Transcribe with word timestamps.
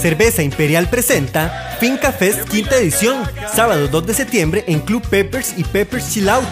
Cerveza 0.00 0.42
Imperial 0.42 0.88
presenta 0.88 1.76
Finca 1.78 2.10
Fest 2.10 2.48
quinta 2.48 2.76
edición, 2.76 3.22
sábado 3.54 3.86
2 3.88 4.06
de 4.06 4.14
septiembre 4.14 4.64
en 4.66 4.80
Club 4.80 5.06
Peppers 5.06 5.58
y 5.58 5.64
Peppers 5.64 6.10
Chill 6.10 6.28
Out. 6.30 6.44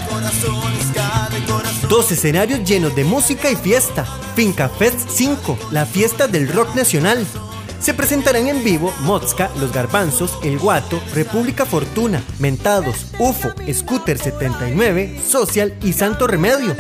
Dos 1.89 2.13
escenarios 2.13 2.63
llenos 2.69 2.95
de 2.95 3.05
música 3.05 3.51
y 3.51 3.57
fiesta. 3.57 4.05
Finca 4.37 4.69
Fest 4.69 5.09
5, 5.09 5.59
la 5.71 5.87
fiesta 5.87 6.29
del 6.29 6.53
rock 6.53 6.75
nacional. 6.75 7.27
Se 7.81 7.95
presentarán 7.95 8.49
en 8.49 8.63
vivo 8.63 8.93
Mozca, 9.01 9.51
Los 9.59 9.73
Garbanzos, 9.73 10.39
El 10.43 10.59
Guato, 10.59 11.01
República 11.15 11.65
Fortuna, 11.65 12.23
Mentados, 12.39 13.07
UFO, 13.19 13.49
Scooter 13.73 14.19
79, 14.19 15.21
Social 15.27 15.75
y 15.83 15.95
Santo 15.95 16.27
Remedio. 16.27 16.77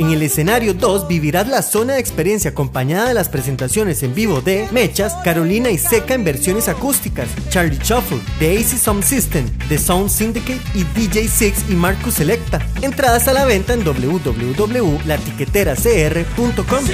En 0.00 0.10
el 0.12 0.22
escenario 0.22 0.72
2 0.72 1.08
vivirás 1.08 1.46
la 1.46 1.60
zona 1.60 1.92
de 1.92 2.00
experiencia 2.00 2.52
acompañada 2.52 3.08
de 3.08 3.12
las 3.12 3.28
presentaciones 3.28 4.02
en 4.02 4.14
vivo 4.14 4.40
de 4.40 4.66
Mechas, 4.72 5.14
Carolina 5.22 5.68
y 5.68 5.76
Seca 5.76 6.14
en 6.14 6.24
versiones 6.24 6.70
acústicas, 6.70 7.28
Charlie 7.50 7.76
Shuffle, 7.76 8.18
The 8.38 8.56
AC 8.56 8.78
Sound 8.78 9.04
System, 9.04 9.44
The 9.68 9.76
Sound 9.76 10.08
Syndicate 10.08 10.62
y 10.72 10.84
DJ 10.84 11.28
Six 11.28 11.66
y 11.68 11.74
Marcus 11.74 12.14
Selecta. 12.14 12.66
Entradas 12.80 13.28
a 13.28 13.34
la 13.34 13.44
venta 13.44 13.74
en 13.74 13.84
www.latiqueteracr.com. 13.84 16.84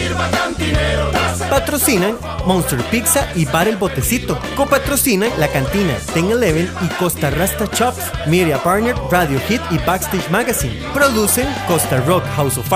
Patrocinan 1.48 2.16
Monster 2.44 2.82
Pizza 2.90 3.28
y 3.36 3.44
Bar 3.44 3.68
El 3.68 3.76
Botecito. 3.76 4.36
Copatrocinan 4.56 5.30
La 5.38 5.46
Cantina, 5.46 5.94
Ten 6.12 6.32
Eleven 6.32 6.68
y 6.84 6.88
Costa 6.94 7.30
Rasta 7.30 7.70
Chops. 7.70 8.00
Media 8.26 8.60
Partner, 8.60 8.96
Radio 9.12 9.38
Hit 9.46 9.60
y 9.70 9.78
Backstage 9.78 10.28
Magazine. 10.30 10.74
Producen 10.92 11.46
Costa 11.68 12.00
Rock 12.00 12.24
House 12.34 12.58
of 12.58 12.68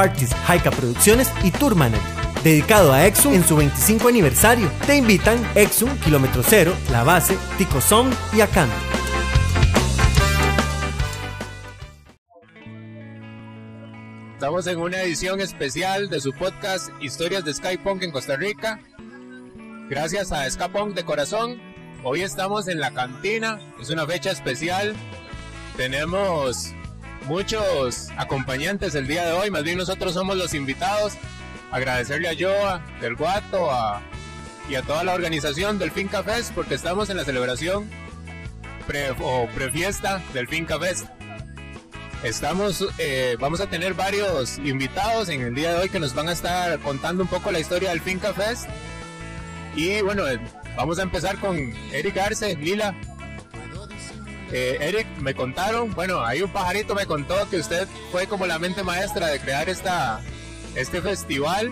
Haika 0.47 0.71
Producciones 0.71 1.31
y 1.43 1.51
Tourmaner. 1.51 2.01
Dedicado 2.45 2.93
a 2.93 3.07
Exum 3.07 3.35
en 3.35 3.45
su 3.45 3.57
25 3.57 4.09
aniversario. 4.09 4.71
Te 4.87 4.97
invitan 4.97 5.39
Exum, 5.55 5.91
Kilómetro 5.99 6.43
Cero, 6.43 6.75
La 6.91 7.05
Base, 7.05 7.37
Tico 7.59 7.81
Sound 7.81 8.15
y 8.33 8.41
Akan. 8.41 8.69
Estamos 14.35 14.67
en 14.69 14.79
una 14.79 15.03
edición 15.03 15.41
especial 15.41 16.09
de 16.09 16.19
su 16.19 16.33
podcast 16.33 16.89
Historias 17.03 17.45
de 17.45 17.53
Skypunk 17.53 18.03
en 18.03 18.11
Costa 18.11 18.37
Rica. 18.37 18.81
Gracias 19.91 20.33
a 20.33 20.51
Skypunk 20.51 20.95
de 20.95 21.05
corazón. 21.05 21.61
Hoy 22.05 22.23
estamos 22.23 22.67
en 22.69 22.81
la 22.81 22.93
cantina. 22.93 23.61
Es 23.79 23.91
una 23.91 24.07
fecha 24.07 24.31
especial. 24.31 24.95
Tenemos 25.77 26.75
muchos 27.27 28.09
acompañantes 28.17 28.95
el 28.95 29.07
día 29.07 29.25
de 29.25 29.33
hoy. 29.33 29.51
Más 29.51 29.63
bien 29.63 29.79
nosotros 29.79 30.15
somos 30.15 30.37
los 30.37 30.55
invitados. 30.55 31.15
Agradecerle 31.71 32.29
a 32.29 32.35
Joa, 32.39 32.83
del 33.01 33.15
Guato, 33.15 33.71
a, 33.71 34.03
y 34.69 34.77
a 34.77 34.83
toda 34.83 35.03
la 35.03 35.15
organización 35.15 35.79
del 35.79 35.91
Finca 35.91 36.23
Fest 36.23 36.53
porque 36.55 36.75
estamos 36.75 37.11
en 37.11 37.17
la 37.17 37.25
celebración 37.25 37.89
pre, 38.87 39.11
o 39.21 39.49
prefiesta 39.55 40.23
del 40.33 40.47
Finca 40.47 40.79
Fest. 40.79 41.07
Estamos, 42.23 42.87
eh, 42.99 43.37
vamos 43.41 43.61
a 43.61 43.67
tener 43.67 43.95
varios 43.95 44.59
invitados 44.59 45.29
en 45.31 45.41
el 45.41 45.55
día 45.55 45.73
de 45.73 45.79
hoy 45.79 45.89
que 45.89 45.99
nos 45.99 46.15
van 46.15 46.29
a 46.29 46.33
estar 46.33 46.79
contando 46.81 47.23
un 47.23 47.29
poco 47.29 47.51
la 47.51 47.59
historia 47.59 47.91
del 47.91 48.01
Finca 48.01 48.35
Fest. 48.35 48.69
Y 49.75 50.03
bueno, 50.03 50.25
vamos 50.77 50.99
a 50.99 51.03
empezar 51.03 51.39
con 51.39 51.57
Eric 51.93 52.19
Arce, 52.19 52.57
Lila. 52.57 52.95
Eh, 54.53 54.79
Eric, 54.81 55.07
me 55.19 55.35
contaron, 55.35 55.95
bueno, 55.95 56.25
ahí 56.25 56.43
un 56.43 56.51
pajarito 56.51 56.95
me 56.95 57.07
contó 57.07 57.49
que 57.49 57.59
usted 57.59 57.87
fue 58.11 58.27
como 58.27 58.47
la 58.47 58.59
mente 58.59 58.83
maestra 58.83 59.29
de 59.29 59.39
crear 59.39 59.69
esta, 59.69 60.21
este 60.75 61.01
festival. 61.01 61.71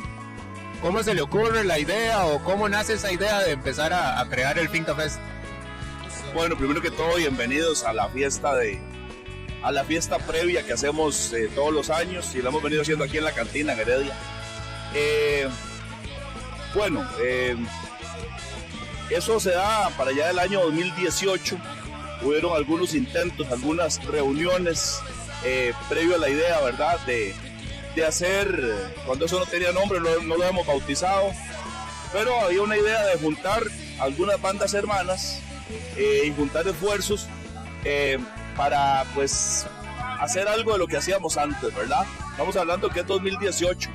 ¿Cómo 0.81 1.03
se 1.03 1.15
le 1.15 1.23
ocurre 1.23 1.65
la 1.65 1.81
idea 1.81 2.25
o 2.27 2.43
cómo 2.45 2.69
nace 2.69 2.95
esa 2.95 3.11
idea 3.11 3.41
de 3.41 3.53
empezar 3.53 3.93
a, 3.93 4.25
crear 4.31 4.59
el 4.59 4.69
Finca 4.69 4.95
Fest? 4.95 5.19
Bueno, 6.35 6.57
primero 6.57 6.81
que 6.81 6.93
todo, 6.93 7.17
bienvenidos 7.17 7.83
a 7.83 7.93
la 7.93 8.09
fiesta 8.11 8.55
de, 8.55 8.79
a 9.65 9.73
la 9.73 9.83
fiesta 9.83 10.19
previa 10.19 10.65
que 10.65 10.75
hacemos 10.75 11.33
eh, 11.33 11.51
todos 11.53 11.73
los 11.73 11.91
años 11.91 12.33
y 12.37 12.43
la 12.43 12.51
hemos 12.51 12.63
venido 12.63 12.83
haciendo 12.83 13.05
aquí 13.05 13.19
en 13.19 13.25
la 13.25 13.33
cantina 13.33 13.73
en 13.73 13.81
Heredia. 13.81 14.15
Eh, 14.95 15.49
bueno, 16.77 17.05
eso 19.11 19.41
se 19.41 19.51
da 19.51 19.91
para 19.97 20.11
allá 20.11 20.29
del 20.29 20.39
año 20.39 20.61
2018. 20.61 21.59
Hubieron 22.23 22.57
algunos 22.57 22.95
intentos, 22.95 23.51
algunas 23.51 24.05
reuniones 24.05 25.01
eh, 25.45 25.73
previo 25.89 26.17
a 26.17 26.19
la 26.19 26.29
idea, 26.29 26.61
¿verdad? 26.61 26.99
De, 27.07 27.35
de 27.95 28.05
hacer, 28.05 28.93
cuando 29.07 29.27
eso 29.27 29.39
no 29.39 29.47
tenía 29.47 29.73
nombre, 29.73 30.01
no, 30.01 30.09
no 30.23 30.37
lo 30.37 30.45
hemos 30.45 30.67
bautizado, 30.67 31.33
pero 32.13 32.41
había 32.41 32.63
una 32.63 32.77
idea 32.77 33.07
de 33.07 33.19
juntar 33.19 33.63
algunas 34.01 34.41
bandas 34.41 34.75
hermanas 34.75 35.41
eh, 35.97 36.23
y 36.27 36.33
juntar 36.33 36.67
esfuerzos 36.67 37.27
eh, 37.85 38.19
para 38.57 39.05
pues 39.15 39.67
hacer 40.21 40.49
algo 40.49 40.73
de 40.73 40.79
lo 40.79 40.87
que 40.87 40.97
hacíamos 40.97 41.37
antes, 41.37 41.75
¿verdad? 41.75 42.07
Estamos 42.31 42.57
hablando 42.57 42.89
que 42.89 43.01
es 43.01 43.07
2018 43.07 43.91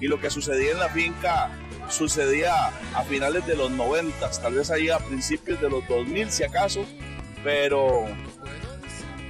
y 0.00 0.08
lo 0.08 0.20
que 0.20 0.30
sucedía 0.30 0.72
en 0.72 0.78
la 0.78 0.88
finca 0.88 1.50
sucedía 1.88 2.68
a 2.94 3.02
finales 3.02 3.46
de 3.46 3.56
los 3.56 3.70
90, 3.70 4.30
tal 4.30 4.54
vez 4.54 4.70
ahí 4.70 4.90
a 4.90 4.98
principios 4.98 5.60
de 5.60 5.68
los 5.68 5.86
2000 5.88 6.30
si 6.30 6.44
acaso, 6.44 6.86
pero 7.42 8.06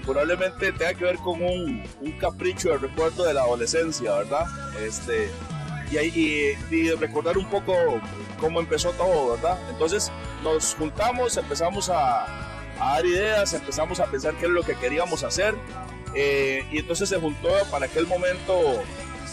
probablemente 0.05 0.73
tenga 0.73 0.95
que 0.95 1.05
ver 1.05 1.17
con 1.17 1.43
un, 1.43 1.83
un 2.01 2.13
capricho 2.13 2.71
de 2.71 2.79
recuerdo 2.79 3.25
de 3.25 3.35
la 3.35 3.43
adolescencia, 3.43 4.15
¿verdad? 4.15 4.47
Este, 4.81 5.31
y, 5.91 5.99
y, 5.99 6.57
y 6.71 6.91
recordar 6.93 7.37
un 7.39 7.47
poco 7.47 7.75
cómo 8.41 8.61
empezó 8.61 8.91
todo, 8.93 9.33
¿verdad? 9.33 9.59
Entonces 9.71 10.11
nos 10.43 10.75
juntamos, 10.75 11.37
empezamos 11.37 11.91
a, 11.91 12.25
a 12.81 12.95
dar 12.95 13.07
ideas, 13.07 13.53
empezamos 13.53 14.01
a 14.01 14.07
pensar 14.07 14.35
qué 14.35 14.47
es 14.47 14.53
lo 14.53 14.63
que 14.63 14.75
queríamos 14.77 15.23
hacer. 15.23 15.55
eh, 16.15 16.65
y 16.73 16.79
entonces 16.79 17.09
se 17.09 17.21
juntó 17.21 17.51
para 17.71 17.87
aquel 17.87 18.07
momento 18.07 18.83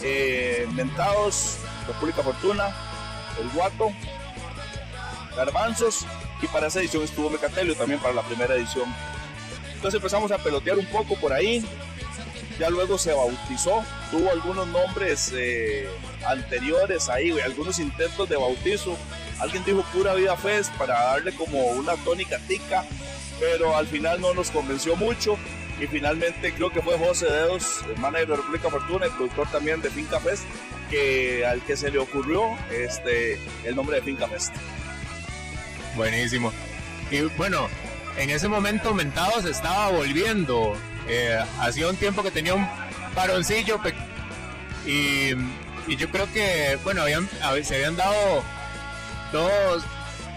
eh, 0.02 0.66
Mentados, 0.74 1.56
República 1.88 2.22
Fortuna, 2.22 2.72
El 3.40 3.48
Guato, 3.50 3.90
Garbanzos 5.36 6.06
y 6.40 6.46
para 6.48 6.68
esa 6.68 6.80
edición 6.80 7.02
estuvo 7.02 7.30
Mecatelio 7.30 7.74
también 7.74 8.00
para 8.00 8.14
la 8.14 8.22
primera 8.22 8.54
edición. 8.54 8.92
Entonces 9.74 9.98
empezamos 9.98 10.30
a 10.32 10.38
pelotear 10.38 10.78
un 10.78 10.86
poco 10.86 11.14
por 11.16 11.32
ahí, 11.32 11.64
ya 12.58 12.70
luego 12.70 12.98
se 12.98 13.12
bautizó, 13.12 13.84
tuvo 14.10 14.30
algunos 14.30 14.66
nombres 14.66 15.32
eh, 15.34 15.88
anteriores 16.26 17.08
ahí, 17.08 17.30
güey, 17.30 17.44
algunos 17.44 17.78
intentos 17.78 18.28
de 18.28 18.36
bautizo. 18.36 18.96
Alguien 19.38 19.64
dijo 19.64 19.84
Pura 19.92 20.14
Vida 20.14 20.36
Fest 20.36 20.72
para 20.74 20.94
darle 20.94 21.32
como 21.32 21.64
una 21.68 21.94
tónica 21.96 22.38
tica, 22.48 22.84
pero 23.38 23.76
al 23.76 23.86
final 23.86 24.20
no 24.20 24.34
nos 24.34 24.50
convenció 24.50 24.96
mucho. 24.96 25.38
Y 25.80 25.86
finalmente 25.86 26.52
creo 26.52 26.72
que 26.72 26.82
fue 26.82 26.98
José 26.98 27.26
Dedos, 27.26 27.84
el 27.88 28.00
manager 28.00 28.26
de 28.30 28.36
República 28.36 28.68
Fortuna 28.68 29.06
y 29.06 29.10
productor 29.10 29.48
también 29.52 29.80
de 29.80 29.90
Finca 29.90 30.18
Fest, 30.18 30.42
que 30.90 31.46
al 31.46 31.60
que 31.60 31.76
se 31.76 31.92
le 31.92 32.00
ocurrió 32.00 32.42
este, 32.72 33.38
el 33.64 33.76
nombre 33.76 33.96
de 33.98 34.02
Finca 34.02 34.26
Fest. 34.26 34.52
Buenísimo. 35.98 36.52
Y 37.10 37.22
bueno, 37.36 37.68
en 38.16 38.30
ese 38.30 38.48
momento 38.48 38.94
Mentados 38.94 39.44
estaba 39.44 39.90
volviendo. 39.90 40.74
Eh, 41.08 41.38
hacía 41.60 41.88
un 41.88 41.96
tiempo 41.96 42.22
que 42.22 42.30
tenía 42.30 42.54
un 42.54 42.66
paroncillo 43.14 43.80
y, 44.86 45.30
y 45.86 45.96
yo 45.96 46.08
creo 46.10 46.30
que, 46.32 46.78
bueno, 46.84 47.02
habían, 47.02 47.28
hab- 47.42 47.62
se 47.64 47.74
habían 47.76 47.96
dado 47.96 48.42
dos, 49.32 49.82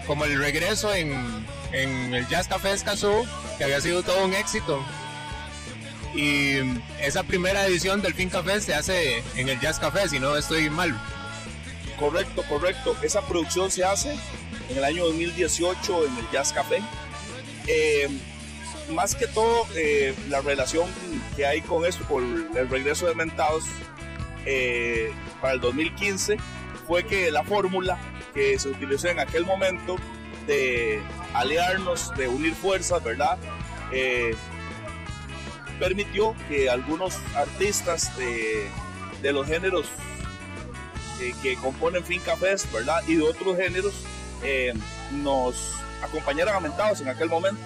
como 0.06 0.24
el 0.24 0.36
regreso 0.38 0.92
en, 0.92 1.46
en 1.72 2.12
el 2.12 2.26
Jazz 2.28 2.48
Café 2.48 2.72
Escazú, 2.72 3.24
que 3.56 3.64
había 3.64 3.80
sido 3.80 4.02
todo 4.02 4.24
un 4.24 4.34
éxito. 4.34 4.84
Y 6.14 6.56
esa 7.00 7.22
primera 7.22 7.64
edición 7.66 8.02
del 8.02 8.14
Finca 8.14 8.42
Fest 8.42 8.66
se 8.66 8.74
hace 8.74 9.22
en 9.36 9.48
el 9.48 9.60
Jazz 9.60 9.78
Café, 9.78 10.08
si 10.08 10.18
no 10.18 10.36
estoy 10.36 10.68
mal. 10.68 10.98
Correcto, 11.98 12.42
correcto. 12.48 12.96
Esa 13.02 13.20
producción 13.22 13.70
se 13.70 13.84
hace 13.84 14.16
en 14.68 14.78
el 14.78 14.84
año 14.84 15.04
2018 15.04 16.06
en 16.06 16.18
el 16.18 16.30
Jazz 16.30 16.52
Café. 16.52 16.82
Eh, 17.66 18.08
más 18.90 19.14
que 19.14 19.26
todo, 19.26 19.66
eh, 19.76 20.14
la 20.28 20.40
relación 20.40 20.88
que 21.36 21.46
hay 21.46 21.60
con 21.62 21.84
esto, 21.84 22.04
por 22.04 22.22
el 22.22 22.68
regreso 22.68 23.06
de 23.06 23.14
Mentados 23.14 23.64
eh, 24.44 25.12
para 25.40 25.54
el 25.54 25.60
2015, 25.60 26.36
fue 26.86 27.04
que 27.04 27.30
la 27.30 27.44
fórmula 27.44 27.98
que 28.34 28.58
se 28.58 28.68
utilizó 28.68 29.08
en 29.08 29.20
aquel 29.20 29.46
momento 29.46 29.96
de 30.46 31.00
aliarnos, 31.34 32.12
de 32.16 32.28
unir 32.28 32.54
fuerzas, 32.54 33.02
¿verdad? 33.02 33.38
Permitió 35.78 36.34
que 36.48 36.68
algunos 36.68 37.18
artistas 37.34 38.16
de, 38.16 38.66
de 39.22 39.32
los 39.32 39.46
géneros 39.46 39.86
que 41.42 41.54
componen 41.56 42.04
Finca 42.04 42.36
Fest, 42.36 42.72
¿verdad? 42.72 43.00
Y 43.06 43.16
de 43.16 43.22
otros 43.22 43.56
géneros 43.56 43.94
eh, 44.42 44.74
nos 45.22 45.74
acompañaron 46.02 46.54
a 46.54 46.60
Mentados 46.60 47.00
en 47.00 47.08
aquel 47.08 47.28
momento. 47.28 47.60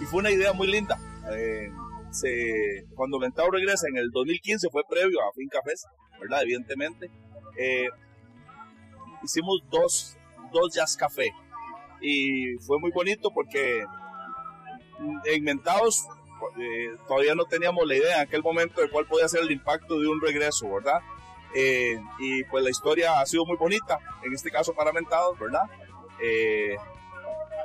Y 0.00 0.04
fue 0.04 0.20
una 0.20 0.30
idea 0.30 0.52
muy 0.52 0.66
linda. 0.66 0.98
Eh, 1.32 1.70
se, 2.10 2.86
cuando 2.94 3.18
Mentados 3.18 3.50
regresa 3.52 3.88
en 3.88 3.96
el 3.96 4.10
2015 4.10 4.68
fue 4.70 4.82
previo 4.88 5.20
a 5.20 5.32
Finca 5.34 5.60
Fest, 5.64 5.84
¿verdad? 6.20 6.42
Evidentemente. 6.42 7.10
Eh, 7.58 7.88
hicimos 9.22 9.62
dos, 9.70 10.16
dos 10.52 10.74
Jazz 10.74 10.96
Café. 10.96 11.32
Y 12.00 12.56
fue 12.58 12.78
muy 12.78 12.90
bonito 12.90 13.30
porque 13.32 13.84
en 15.24 15.44
Mentados 15.44 16.06
eh, 16.58 16.96
todavía 17.08 17.34
no 17.34 17.44
teníamos 17.44 17.86
la 17.86 17.96
idea 17.96 18.16
en 18.16 18.20
aquel 18.22 18.42
momento 18.42 18.80
de 18.80 18.90
cuál 18.90 19.06
podía 19.06 19.28
ser 19.28 19.42
el 19.42 19.50
impacto 19.50 19.98
de 19.98 20.06
un 20.08 20.20
regreso, 20.20 20.70
¿verdad? 20.72 21.00
Eh, 21.54 22.00
y 22.18 22.44
pues 22.44 22.64
la 22.64 22.70
historia 22.70 23.20
ha 23.20 23.26
sido 23.26 23.44
muy 23.46 23.56
bonita, 23.56 23.98
en 24.24 24.34
este 24.34 24.50
caso 24.50 24.74
para 24.74 24.92
Mentados, 24.92 25.38
¿verdad? 25.38 25.62
Eh, 26.20 26.76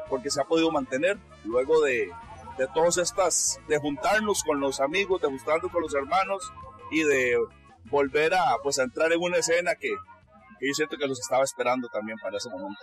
porque 0.10 0.32
se 0.32 0.42
ha 0.42 0.46
podido 0.46 0.72
mantener 0.72 1.18
luego 1.44 1.82
de, 1.82 2.12
de 2.58 2.68
todas 2.74 2.98
estas, 2.98 3.60
de 3.68 3.78
juntarnos 3.78 4.44
con 4.44 4.60
los 4.60 4.80
amigos, 4.80 5.22
de 5.22 5.28
juntarnos 5.28 5.72
con 5.72 5.82
los 5.82 5.94
hermanos 5.96 6.52
y 6.92 7.04
de 7.04 7.38
volver 7.86 8.34
a, 8.34 8.58
pues, 8.62 8.78
entrar 8.80 9.12
en 9.14 9.22
una 9.22 9.38
escena 9.38 9.76
que, 9.76 9.90
yo 9.90 10.74
siento 10.74 10.98
que 10.98 11.08
los 11.08 11.20
estaba 11.20 11.44
esperando 11.44 11.88
también 11.88 12.18
para 12.22 12.38
ese 12.38 12.50
momento. 12.50 12.82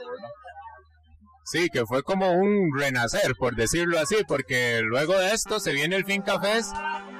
Sí, 1.45 1.69
que 1.69 1.85
fue 1.87 2.03
como 2.03 2.33
un 2.33 2.77
renacer, 2.77 3.37
por 3.39 3.55
decirlo 3.55 4.01
así, 4.01 4.17
porque 4.27 4.81
luego 4.83 5.17
de 5.17 5.33
esto 5.33 5.61
se 5.61 5.73
viene 5.73 5.95
el 5.95 6.05
Finca 6.05 6.41
Fest, 6.41 6.75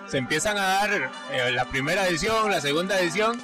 se 0.07 0.19
empiezan 0.19 0.57
a 0.57 0.63
dar 0.63 1.13
eh, 1.31 1.53
la 1.53 1.67
primera 1.67 2.09
edición, 2.09 2.51
la 2.51 2.61
segunda 2.61 2.99
edición, 2.99 3.39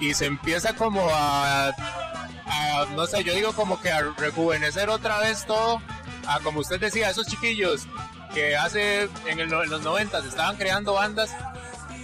y 0.00 0.14
se 0.14 0.26
empieza 0.26 0.74
como 0.74 1.06
a, 1.12 1.72
no 2.94 3.06
sé, 3.06 3.24
yo 3.24 3.34
digo 3.34 3.52
como 3.52 3.80
que 3.80 3.90
a 3.90 4.02
rejuvenecer 4.16 4.88
otra 4.88 5.18
vez 5.18 5.44
todo, 5.46 5.80
a 6.26 6.40
como 6.40 6.60
usted 6.60 6.80
decía, 6.80 7.10
esos 7.10 7.26
chiquillos 7.26 7.86
que 8.34 8.56
hace 8.56 9.08
en, 9.26 9.48
los 9.48 9.82
90 9.82 10.18
estaban 10.18 10.56
creando 10.56 10.94
bandas, 10.94 11.30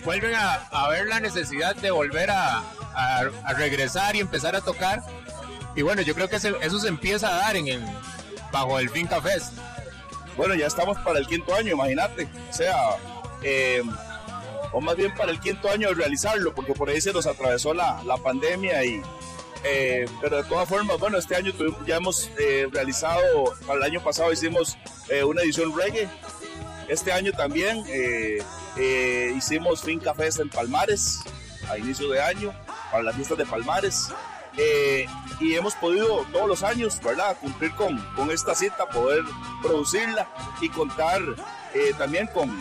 vuelven 0.04 0.34
a, 0.34 0.88
ver 0.88 1.06
la 1.06 1.20
necesidad 1.20 1.76
de 1.76 1.90
volver 1.90 2.30
a, 2.30 2.62
regresar 3.56 4.14
y 4.14 4.20
empezar 4.20 4.54
a 4.54 4.60
tocar 4.60 5.02
y 5.74 5.82
bueno, 5.82 6.02
yo 6.02 6.14
creo 6.14 6.28
que 6.28 6.36
eso 6.36 6.78
se 6.78 6.88
empieza 6.88 7.28
a 7.28 7.38
dar 7.38 7.56
en 7.56 7.66
el, 7.66 7.82
bajo 8.52 8.78
el 8.78 8.88
Finca 8.88 9.20
Fest. 9.20 9.52
Bueno, 10.36 10.54
ya 10.54 10.66
estamos 10.66 10.98
para 11.00 11.18
el 11.18 11.26
quinto 11.26 11.54
año, 11.54 11.72
imagínate. 11.72 12.28
O 12.48 12.52
sea, 12.52 12.76
eh, 13.42 13.82
o 14.72 14.80
más 14.80 14.96
bien 14.96 15.12
para 15.14 15.32
el 15.32 15.40
quinto 15.40 15.70
año 15.70 15.88
de 15.88 15.94
realizarlo, 15.94 16.54
porque 16.54 16.72
por 16.72 16.88
ahí 16.88 17.00
se 17.00 17.12
nos 17.12 17.26
atravesó 17.26 17.74
la, 17.74 18.02
la 18.04 18.16
pandemia 18.16 18.84
y... 18.84 19.02
Eh, 19.64 20.06
pero 20.20 20.36
de 20.42 20.44
todas 20.44 20.68
formas, 20.68 20.98
bueno, 20.98 21.18
este 21.18 21.36
año 21.36 21.52
ya 21.86 21.96
hemos 21.96 22.30
eh, 22.38 22.68
realizado, 22.70 23.54
para 23.66 23.78
el 23.78 23.82
año 23.84 24.02
pasado 24.02 24.32
hicimos 24.32 24.76
una 25.26 25.42
edición 25.42 25.76
reggae, 25.76 26.08
este 26.88 27.12
año 27.12 27.32
también 27.32 27.84
hicimos 29.36 29.82
Finca 29.82 30.14
Fest 30.14 30.40
en 30.40 30.48
Palmares, 30.48 31.20
a 31.68 31.78
inicio 31.78 32.08
de 32.10 32.20
año, 32.20 32.52
para 32.90 33.04
las 33.04 33.14
fiestas 33.14 33.38
de 33.38 33.46
Palmares. 33.46 34.08
Eh, 34.56 35.06
y 35.40 35.54
hemos 35.54 35.74
podido 35.74 36.24
todos 36.32 36.46
los 36.46 36.62
años, 36.62 37.00
¿verdad?, 37.02 37.36
cumplir 37.40 37.72
con, 37.74 37.98
con 38.14 38.30
esta 38.30 38.54
cita, 38.54 38.86
poder 38.88 39.24
producirla 39.62 40.28
y 40.60 40.68
contar 40.68 41.20
eh, 41.74 41.92
también 41.98 42.28
con, 42.28 42.56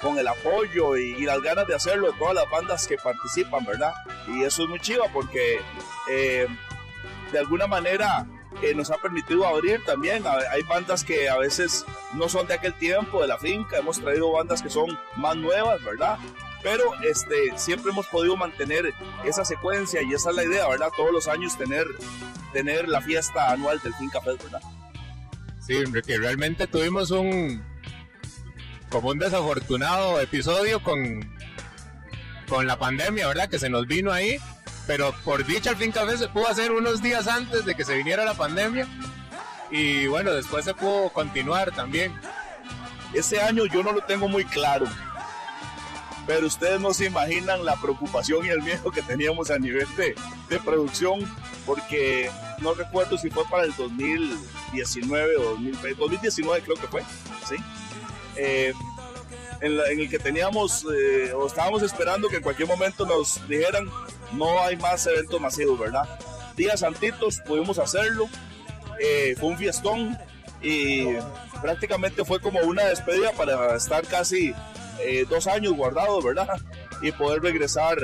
con 0.00 0.18
el 0.18 0.28
apoyo 0.28 0.96
y, 0.96 1.24
las 1.24 1.40
ganas 1.40 1.66
de 1.66 1.74
hacerlo 1.74 2.12
de 2.12 2.18
todas 2.18 2.34
las 2.34 2.50
bandas 2.50 2.86
que 2.86 2.96
participan, 2.96 3.64
¿verdad? 3.64 3.92
Y 4.28 4.42
eso 4.42 4.62
es 4.62 4.68
muy 4.68 4.80
chiva 4.80 5.06
porque 5.12 5.60
eh, 6.10 6.46
de 7.32 7.38
alguna 7.38 7.66
manera 7.66 8.26
nos 8.74 8.90
ha 8.90 8.96
permitido 8.96 9.46
abrir 9.46 9.84
también. 9.84 10.24
Hay 10.50 10.62
bandas 10.62 11.04
que 11.04 11.28
a 11.28 11.36
veces 11.36 11.84
no 12.14 12.28
son 12.28 12.46
de 12.46 12.54
aquel 12.54 12.74
tiempo, 12.74 13.20
de 13.20 13.28
la 13.28 13.38
finca, 13.38 13.78
hemos 13.78 14.00
traído 14.00 14.32
bandas 14.32 14.62
que 14.62 14.70
son 14.70 14.98
más 15.16 15.36
nuevas, 15.36 15.82
¿verdad? 15.84 16.18
pero 16.62 16.92
este, 17.02 17.56
siempre 17.56 17.92
hemos 17.92 18.06
podido 18.06 18.36
mantener 18.36 18.92
esa 19.24 19.44
secuencia 19.44 20.02
y 20.02 20.12
esa 20.12 20.30
es 20.30 20.36
la 20.36 20.44
idea, 20.44 20.68
¿verdad? 20.68 20.88
Todos 20.96 21.12
los 21.12 21.28
años 21.28 21.56
tener, 21.56 21.86
tener 22.52 22.88
la 22.88 23.00
fiesta 23.00 23.52
anual 23.52 23.80
del 23.80 23.94
Finca 23.94 24.20
Fest, 24.20 24.42
¿verdad? 24.44 24.60
Sí, 25.60 25.84
que 26.04 26.18
realmente 26.18 26.66
tuvimos 26.66 27.10
un 27.10 27.62
como 28.90 29.10
un 29.10 29.18
desafortunado 29.18 30.20
episodio 30.20 30.82
con, 30.82 30.98
con 32.48 32.66
la 32.66 32.78
pandemia, 32.78 33.26
¿verdad? 33.28 33.48
Que 33.48 33.58
se 33.58 33.68
nos 33.68 33.86
vino 33.86 34.12
ahí, 34.12 34.38
pero 34.86 35.14
por 35.24 35.44
dicha 35.44 35.70
el 35.70 35.76
Finca 35.76 36.06
Fest 36.06 36.20
se 36.20 36.28
pudo 36.28 36.48
hacer 36.48 36.72
unos 36.72 37.02
días 37.02 37.26
antes 37.26 37.64
de 37.64 37.74
que 37.74 37.84
se 37.84 37.96
viniera 37.96 38.24
la 38.24 38.34
pandemia 38.34 38.86
y 39.70 40.06
bueno, 40.06 40.32
después 40.32 40.64
se 40.64 40.74
pudo 40.74 41.10
continuar 41.10 41.72
también. 41.72 42.12
Ese 43.12 43.40
año 43.40 43.66
yo 43.66 43.82
no 43.82 43.92
lo 43.92 44.00
tengo 44.02 44.28
muy 44.28 44.44
claro, 44.44 44.86
pero 46.26 46.46
ustedes 46.46 46.80
no 46.80 46.92
se 46.92 47.06
imaginan 47.06 47.64
la 47.64 47.76
preocupación 47.76 48.44
y 48.44 48.48
el 48.48 48.62
miedo 48.62 48.90
que 48.90 49.02
teníamos 49.02 49.50
a 49.50 49.58
nivel 49.58 49.86
de, 49.96 50.14
de 50.48 50.58
producción, 50.60 51.20
porque 51.64 52.30
no 52.60 52.74
recuerdo 52.74 53.16
si 53.16 53.30
fue 53.30 53.44
para 53.50 53.64
el 53.64 53.74
2019 53.76 55.36
o 55.36 55.56
2019 55.96 56.62
creo 56.62 56.76
que 56.76 56.86
fue, 56.86 57.02
¿sí? 57.48 57.56
Eh, 58.38 58.72
en, 59.60 60.00
el 60.00 60.08
que 60.08 60.18
teníamos 60.18 60.86
eh, 60.94 61.32
o 61.32 61.46
estábamos 61.46 61.82
esperando 61.82 62.28
que 62.28 62.36
en 62.36 62.42
cualquier 62.42 62.68
momento 62.68 63.04
nos 63.04 63.46
dijeran 63.48 63.90
no 64.32 64.62
hay 64.62 64.76
más 64.76 65.06
eventos 65.06 65.40
masivos, 65.40 65.78
¿verdad? 65.78 66.08
Días 66.56 66.82
antitos 66.82 67.40
pudimos 67.46 67.78
hacerlo, 67.78 68.28
eh, 69.00 69.34
fue 69.38 69.48
un 69.48 69.58
fiestón 69.58 70.18
y 70.62 71.06
prácticamente 71.60 72.24
fue 72.24 72.40
como 72.40 72.60
una 72.60 72.84
despedida 72.84 73.32
para 73.32 73.76
estar 73.76 74.06
casi 74.06 74.54
eh, 75.00 75.26
dos 75.28 75.46
años 75.46 75.74
guardado, 75.74 76.20
¿verdad? 76.20 76.48
Y 77.02 77.12
poder 77.12 77.42
regresar 77.42 77.96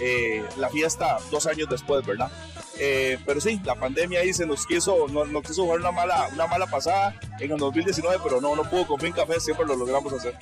eh, 0.00 0.44
la 0.56 0.68
fiesta 0.68 1.18
dos 1.30 1.46
años 1.46 1.68
después, 1.68 2.04
¿verdad? 2.04 2.30
Eh, 2.78 3.18
pero 3.24 3.40
sí, 3.40 3.60
la 3.64 3.74
pandemia 3.76 4.20
ahí 4.20 4.32
se 4.32 4.46
nos 4.46 4.66
quiso, 4.66 5.06
no, 5.08 5.24
no, 5.24 5.42
quiso 5.42 5.64
jugar 5.64 5.80
una 5.80 5.92
mala, 5.92 6.28
una 6.32 6.46
mala 6.46 6.66
pasada 6.66 7.14
en 7.40 7.52
el 7.52 7.58
2019, 7.58 8.18
pero 8.22 8.40
no, 8.40 8.54
no 8.54 8.62
pudo 8.64 8.86
con 8.86 9.00
Fin 9.00 9.12
Café, 9.12 9.40
siempre 9.40 9.66
lo 9.66 9.76
logramos 9.76 10.12
hacer. 10.12 10.36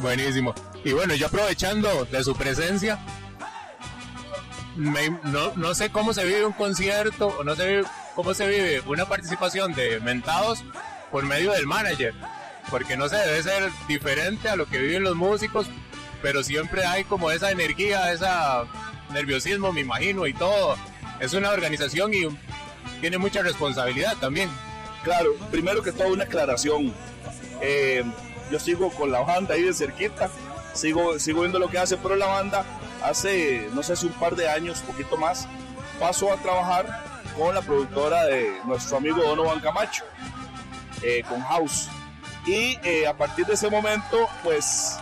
Buenísimo. 0.00 0.54
Y 0.84 0.92
bueno, 0.92 1.14
yo 1.14 1.26
aprovechando 1.26 2.04
de 2.06 2.24
su 2.24 2.34
presencia, 2.34 2.98
no, 4.76 5.52
no, 5.54 5.74
sé 5.74 5.90
cómo 5.90 6.12
se 6.12 6.24
vive 6.24 6.44
un 6.44 6.52
concierto, 6.52 7.28
o 7.38 7.44
no 7.44 7.54
sé 7.54 7.82
cómo 8.14 8.34
se 8.34 8.46
vive 8.46 8.82
una 8.86 9.06
participación 9.06 9.72
de 9.72 10.00
Mentados 10.00 10.64
por 11.10 11.24
medio 11.24 11.52
del 11.52 11.66
manager 11.66 12.14
porque 12.70 12.96
no 12.96 13.08
sé, 13.08 13.16
debe 13.16 13.42
ser 13.42 13.70
diferente 13.88 14.48
a 14.48 14.56
lo 14.56 14.66
que 14.66 14.78
viven 14.78 15.02
los 15.02 15.16
músicos, 15.16 15.66
pero 16.22 16.42
siempre 16.42 16.84
hay 16.84 17.04
como 17.04 17.30
esa 17.30 17.50
energía, 17.50 18.12
ese 18.12 18.26
nerviosismo, 19.12 19.72
me 19.72 19.82
imagino, 19.82 20.26
y 20.26 20.34
todo. 20.34 20.76
Es 21.20 21.34
una 21.34 21.50
organización 21.50 22.12
y 22.14 22.26
tiene 23.00 23.18
mucha 23.18 23.42
responsabilidad 23.42 24.16
también. 24.16 24.50
Claro, 25.04 25.34
primero 25.50 25.82
que 25.82 25.92
todo 25.92 26.08
una 26.08 26.24
aclaración. 26.24 26.92
Eh, 27.60 28.02
yo 28.50 28.58
sigo 28.58 28.90
con 28.90 29.12
la 29.12 29.20
banda 29.20 29.54
ahí 29.54 29.62
de 29.62 29.74
cerquita, 29.74 30.30
sigo, 30.72 31.18
sigo 31.18 31.42
viendo 31.42 31.58
lo 31.58 31.68
que 31.68 31.78
hace, 31.78 31.98
pero 31.98 32.16
la 32.16 32.26
banda 32.26 32.64
hace, 33.02 33.68
no 33.74 33.82
sé 33.82 33.96
si 33.96 34.06
un 34.06 34.14
par 34.14 34.34
de 34.34 34.48
años, 34.48 34.80
poquito 34.80 35.18
más, 35.18 35.46
pasó 36.00 36.32
a 36.32 36.36
trabajar 36.36 37.04
con 37.36 37.54
la 37.54 37.60
productora 37.60 38.24
de 38.24 38.58
nuestro 38.64 38.96
amigo 38.96 39.22
Donovan 39.22 39.60
Camacho, 39.60 40.04
eh, 41.02 41.22
con 41.28 41.40
House. 41.42 41.88
Y 42.46 42.78
eh, 42.82 43.06
a 43.06 43.16
partir 43.16 43.44
de 43.46 43.54
ese 43.54 43.68
momento, 43.68 44.28
pues, 44.42 44.98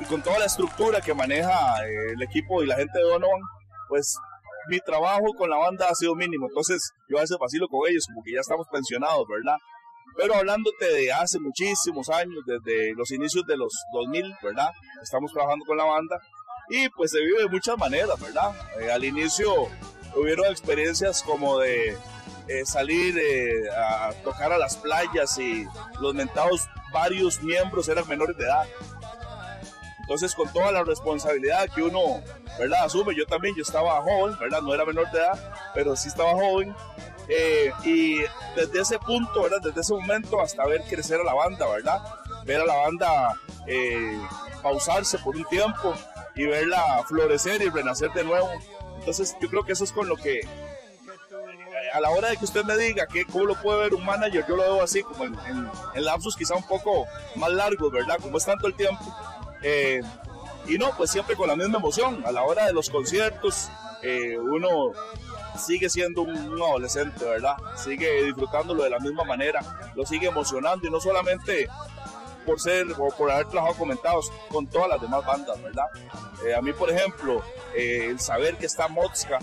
y 0.00 0.04
con 0.06 0.22
toda 0.22 0.40
la 0.40 0.46
estructura 0.46 1.00
que 1.00 1.14
maneja 1.14 1.76
el 1.84 2.20
equipo 2.22 2.62
y 2.62 2.66
la 2.66 2.76
gente 2.76 2.98
de 2.98 3.04
Donovan, 3.04 3.40
pues 3.88 4.18
mi 4.68 4.80
trabajo 4.80 5.26
con 5.36 5.50
la 5.50 5.56
banda 5.56 5.88
ha 5.88 5.94
sido 5.94 6.14
mínimo. 6.14 6.46
Entonces, 6.48 6.80
yo 7.08 7.18
a 7.18 7.20
veces 7.22 7.36
vacilo 7.40 7.68
con 7.68 7.88
ellos, 7.88 8.06
como 8.06 8.22
que 8.24 8.32
ya 8.32 8.40
estamos 8.40 8.66
pensionados, 8.70 9.26
¿verdad? 9.28 9.56
Pero 10.16 10.34
hablándote 10.34 10.86
de 10.92 11.12
hace 11.12 11.38
muchísimos 11.38 12.08
años, 12.08 12.38
desde 12.46 12.94
los 12.94 13.10
inicios 13.10 13.44
de 13.46 13.56
los 13.56 13.72
2000, 13.92 14.34
¿verdad? 14.42 14.70
Estamos 15.02 15.32
trabajando 15.32 15.64
con 15.66 15.76
la 15.76 15.84
banda 15.84 16.20
y 16.68 16.88
pues 16.90 17.10
se 17.10 17.20
vive 17.20 17.42
de 17.42 17.48
muchas 17.48 17.78
maneras, 17.78 18.18
¿verdad? 18.20 18.52
al 18.92 19.04
inicio 19.04 19.68
hubieron 20.16 20.46
experiencias 20.46 21.22
como 21.22 21.58
de 21.58 21.96
eh, 22.48 22.64
salir 22.64 23.16
eh, 23.18 23.68
a 23.70 24.12
tocar 24.24 24.52
a 24.52 24.58
las 24.58 24.76
playas 24.76 25.38
y 25.38 25.66
los 26.00 26.14
mentados 26.14 26.68
varios 26.92 27.42
miembros 27.42 27.88
eran 27.88 28.06
menores 28.08 28.36
de 28.36 28.44
edad. 28.44 28.64
Entonces 30.06 30.36
con 30.36 30.48
toda 30.52 30.70
la 30.70 30.84
responsabilidad 30.84 31.68
que 31.74 31.82
uno, 31.82 32.22
¿verdad? 32.60 32.84
Asume, 32.84 33.12
yo 33.16 33.26
también, 33.26 33.56
yo 33.56 33.62
estaba 33.62 34.00
joven, 34.02 34.38
¿verdad? 34.38 34.60
No 34.62 34.72
era 34.72 34.84
menor 34.84 35.10
de 35.10 35.18
edad, 35.18 35.52
pero 35.74 35.96
sí 35.96 36.06
estaba 36.06 36.30
joven. 36.30 36.72
Eh, 37.28 37.72
y 37.82 38.18
desde 38.54 38.82
ese 38.82 39.00
punto, 39.00 39.42
¿verdad? 39.42 39.58
Desde 39.60 39.80
ese 39.80 39.94
momento 39.94 40.40
hasta 40.40 40.64
ver 40.64 40.82
crecer 40.88 41.20
a 41.20 41.24
la 41.24 41.34
banda, 41.34 41.66
¿verdad? 41.66 42.00
Ver 42.44 42.60
a 42.60 42.66
la 42.66 42.76
banda 42.76 43.40
pausarse 44.62 45.18
por 45.18 45.34
un 45.34 45.44
tiempo 45.46 45.92
y 46.36 46.44
verla 46.46 47.04
florecer 47.08 47.62
y 47.62 47.68
renacer 47.68 48.12
de 48.12 48.22
nuevo. 48.22 48.48
Entonces 48.98 49.36
yo 49.40 49.48
creo 49.48 49.64
que 49.64 49.72
eso 49.72 49.82
es 49.82 49.90
con 49.90 50.08
lo 50.08 50.16
que 50.16 50.40
a 51.92 52.00
la 52.00 52.10
hora 52.10 52.28
de 52.28 52.36
que 52.36 52.44
usted 52.44 52.64
me 52.64 52.76
diga 52.76 53.06
que 53.06 53.24
cómo 53.24 53.46
lo 53.46 53.54
puede 53.54 53.80
ver 53.80 53.94
un 53.94 54.04
manager, 54.04 54.44
yo 54.46 54.56
lo 54.56 54.62
veo 54.62 54.82
así, 54.82 55.02
como 55.02 55.24
en, 55.24 56.04
lapsos 56.04 56.36
quizá 56.36 56.54
un 56.54 56.66
poco 56.66 57.06
más 57.36 57.50
largos, 57.50 57.90
¿verdad? 57.90 58.18
Como 58.20 58.36
es 58.36 58.44
tanto 58.44 58.66
el 58.66 58.74
tiempo. 58.74 59.04
Eh, 59.62 60.00
y 60.68 60.78
no, 60.78 60.90
pues 60.96 61.10
siempre 61.10 61.36
con 61.36 61.48
la 61.48 61.56
misma 61.56 61.78
emoción. 61.78 62.22
A 62.26 62.32
la 62.32 62.42
hora 62.42 62.66
de 62.66 62.72
los 62.72 62.90
conciertos, 62.90 63.68
eh, 64.02 64.36
uno 64.38 64.92
sigue 65.58 65.88
siendo 65.88 66.22
un, 66.22 66.36
adolescente, 66.62 67.24
¿verdad? 67.24 67.56
Sigue 67.76 68.24
disfrutándolo 68.24 68.82
de 68.82 68.90
la 68.90 68.98
misma 68.98 69.24
manera, 69.24 69.60
lo 69.94 70.04
sigue 70.04 70.28
emocionando 70.28 70.86
y 70.86 70.90
no 70.90 71.00
solamente 71.00 71.68
por 72.44 72.60
ser 72.60 72.86
o 72.98 73.08
por 73.08 73.30
haber 73.30 73.48
trabajado 73.48 73.76
comentados 73.76 74.30
con 74.50 74.66
todas 74.66 74.88
las 74.88 75.00
demás 75.00 75.24
bandas, 75.26 75.60
¿verdad? 75.62 75.86
Eh, 76.46 76.54
a 76.54 76.62
mí, 76.62 76.72
por 76.72 76.90
ejemplo, 76.90 77.42
eh, 77.74 78.06
el 78.10 78.20
saber 78.20 78.56
que 78.56 78.66
está 78.66 78.86
Mozka 78.86 79.38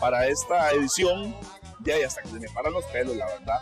para 0.00 0.26
esta 0.26 0.70
edición, 0.72 1.36
ya 1.80 1.98
y 1.98 2.02
hasta 2.02 2.22
que 2.22 2.28
se 2.28 2.40
me 2.40 2.48
paran 2.48 2.72
los 2.72 2.84
pelos, 2.86 3.16
la 3.16 3.26
verdad, 3.26 3.60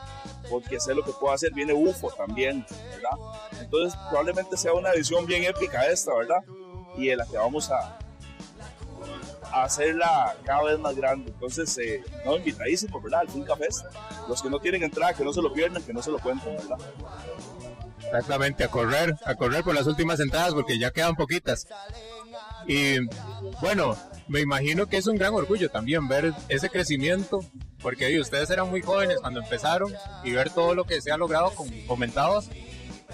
porque 0.51 0.81
sé 0.81 0.95
lo 0.95 1.05
que 1.05 1.13
puedo 1.13 1.33
hacer, 1.33 1.53
viene 1.53 1.73
UFO 1.73 2.11
también, 2.11 2.67
¿verdad? 2.91 3.41
Entonces 3.61 3.99
probablemente 4.09 4.57
sea 4.57 4.73
una 4.73 4.91
edición 4.91 5.27
bien 5.27 5.45
épica 5.45 5.87
esta, 5.87 6.15
¿verdad? 6.15 6.41
Y 6.97 7.11
en 7.11 7.19
la 7.19 7.27
que 7.27 7.37
vamos 7.37 7.71
a, 7.71 7.99
hacerla 9.53 10.37
cada 10.45 10.65
vez 10.65 10.79
más 10.79 10.95
grande. 10.95 11.31
Entonces, 11.33 11.77
eh, 11.79 12.03
no, 12.25 12.37
invitadísimo, 12.37 13.01
¿verdad? 13.01 13.21
Al 13.21 13.29
Finca 13.29 13.57
Fest. 13.57 13.85
Los 14.29 14.43
que 14.43 14.51
no 14.51 14.61
tienen 14.61 14.83
entrada, 14.83 15.13
que 15.15 15.25
no 15.25 15.33
se 15.33 15.43
lo 15.43 15.53
pierdan, 15.53 15.83
que 15.83 15.93
no 15.93 16.03
se 16.03 16.11
lo 16.11 16.19
cuenten, 16.19 16.57
¿verdad? 16.57 16.79
Exactamente, 18.05 18.65
a 18.65 18.69
correr, 18.69 19.15
a 19.25 19.35
correr 19.37 19.63
por 19.63 19.75
las 19.75 19.87
últimas 19.87 20.19
entradas 20.21 20.55
porque 20.55 20.79
ya 20.79 20.91
quedan 20.91 21.15
poquitas. 21.15 21.67
Y 22.67 22.99
bueno, 23.61 23.97
me 24.31 24.41
imagino 24.41 24.87
que 24.87 24.97
es 24.97 25.09
un 25.09 25.17
gran 25.17 25.35
orgullo 25.35 25.71
también 25.71 26.07
ver 26.07 26.33
ese 26.49 26.71
crecimiento, 26.71 27.45
porque 27.83 28.21
ustedes 28.21 28.49
eran 28.51 28.71
muy 28.71 28.81
jóvenes 28.81 29.19
cuando 29.21 29.41
empezaron 29.41 29.93
y 30.23 30.31
ver 30.31 30.51
todo 30.51 30.75
lo 30.75 30.85
que 30.85 31.01
se 31.01 31.11
ha 31.11 31.17
logrado 31.17 31.51
con 31.51 31.69
comentados. 31.89 32.49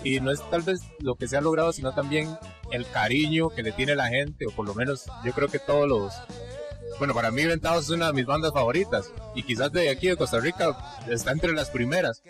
Y 0.04 0.20
no 0.20 0.30
es 0.30 0.40
tal 0.50 0.60
vez 0.60 0.80
lo 1.00 1.14
que 1.14 1.26
se 1.26 1.38
ha 1.38 1.40
logrado, 1.40 1.72
sino 1.72 1.94
también 1.94 2.36
el 2.70 2.86
cariño 2.90 3.48
que 3.48 3.62
le 3.62 3.72
tiene 3.72 3.96
la 3.96 4.08
gente, 4.08 4.46
o 4.46 4.50
por 4.50 4.66
lo 4.66 4.74
menos 4.74 5.04
yo 5.24 5.32
creo 5.32 5.48
que 5.48 5.58
todos 5.58 5.88
los... 5.88 6.12
Bueno, 6.98 7.14
para 7.14 7.30
mí 7.30 7.44
Ventados 7.44 7.84
es 7.84 7.90
una 7.90 8.08
de 8.08 8.12
mis 8.12 8.26
bandas 8.26 8.52
favoritas 8.52 9.10
y 9.34 9.42
quizás 9.42 9.72
de 9.72 9.88
aquí 9.88 10.08
de 10.08 10.16
Costa 10.16 10.38
Rica 10.38 10.76
está 11.08 11.32
entre 11.32 11.52
las 11.52 11.70
primeras. 11.70 12.22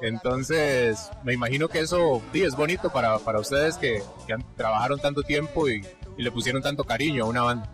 Entonces, 0.00 1.10
me 1.24 1.32
imagino 1.32 1.68
que 1.68 1.80
eso 1.80 2.22
sí, 2.32 2.42
es 2.42 2.54
bonito 2.54 2.90
para, 2.92 3.18
para 3.18 3.40
ustedes 3.40 3.76
que 3.78 4.00
trabajaron 4.56 5.00
tanto 5.00 5.22
tiempo 5.22 5.68
y, 5.68 5.82
y, 6.16 6.22
le 6.22 6.30
pusieron 6.30 6.62
tanto 6.62 6.84
cariño 6.84 7.24
a 7.24 7.28
una 7.28 7.42
banda. 7.42 7.70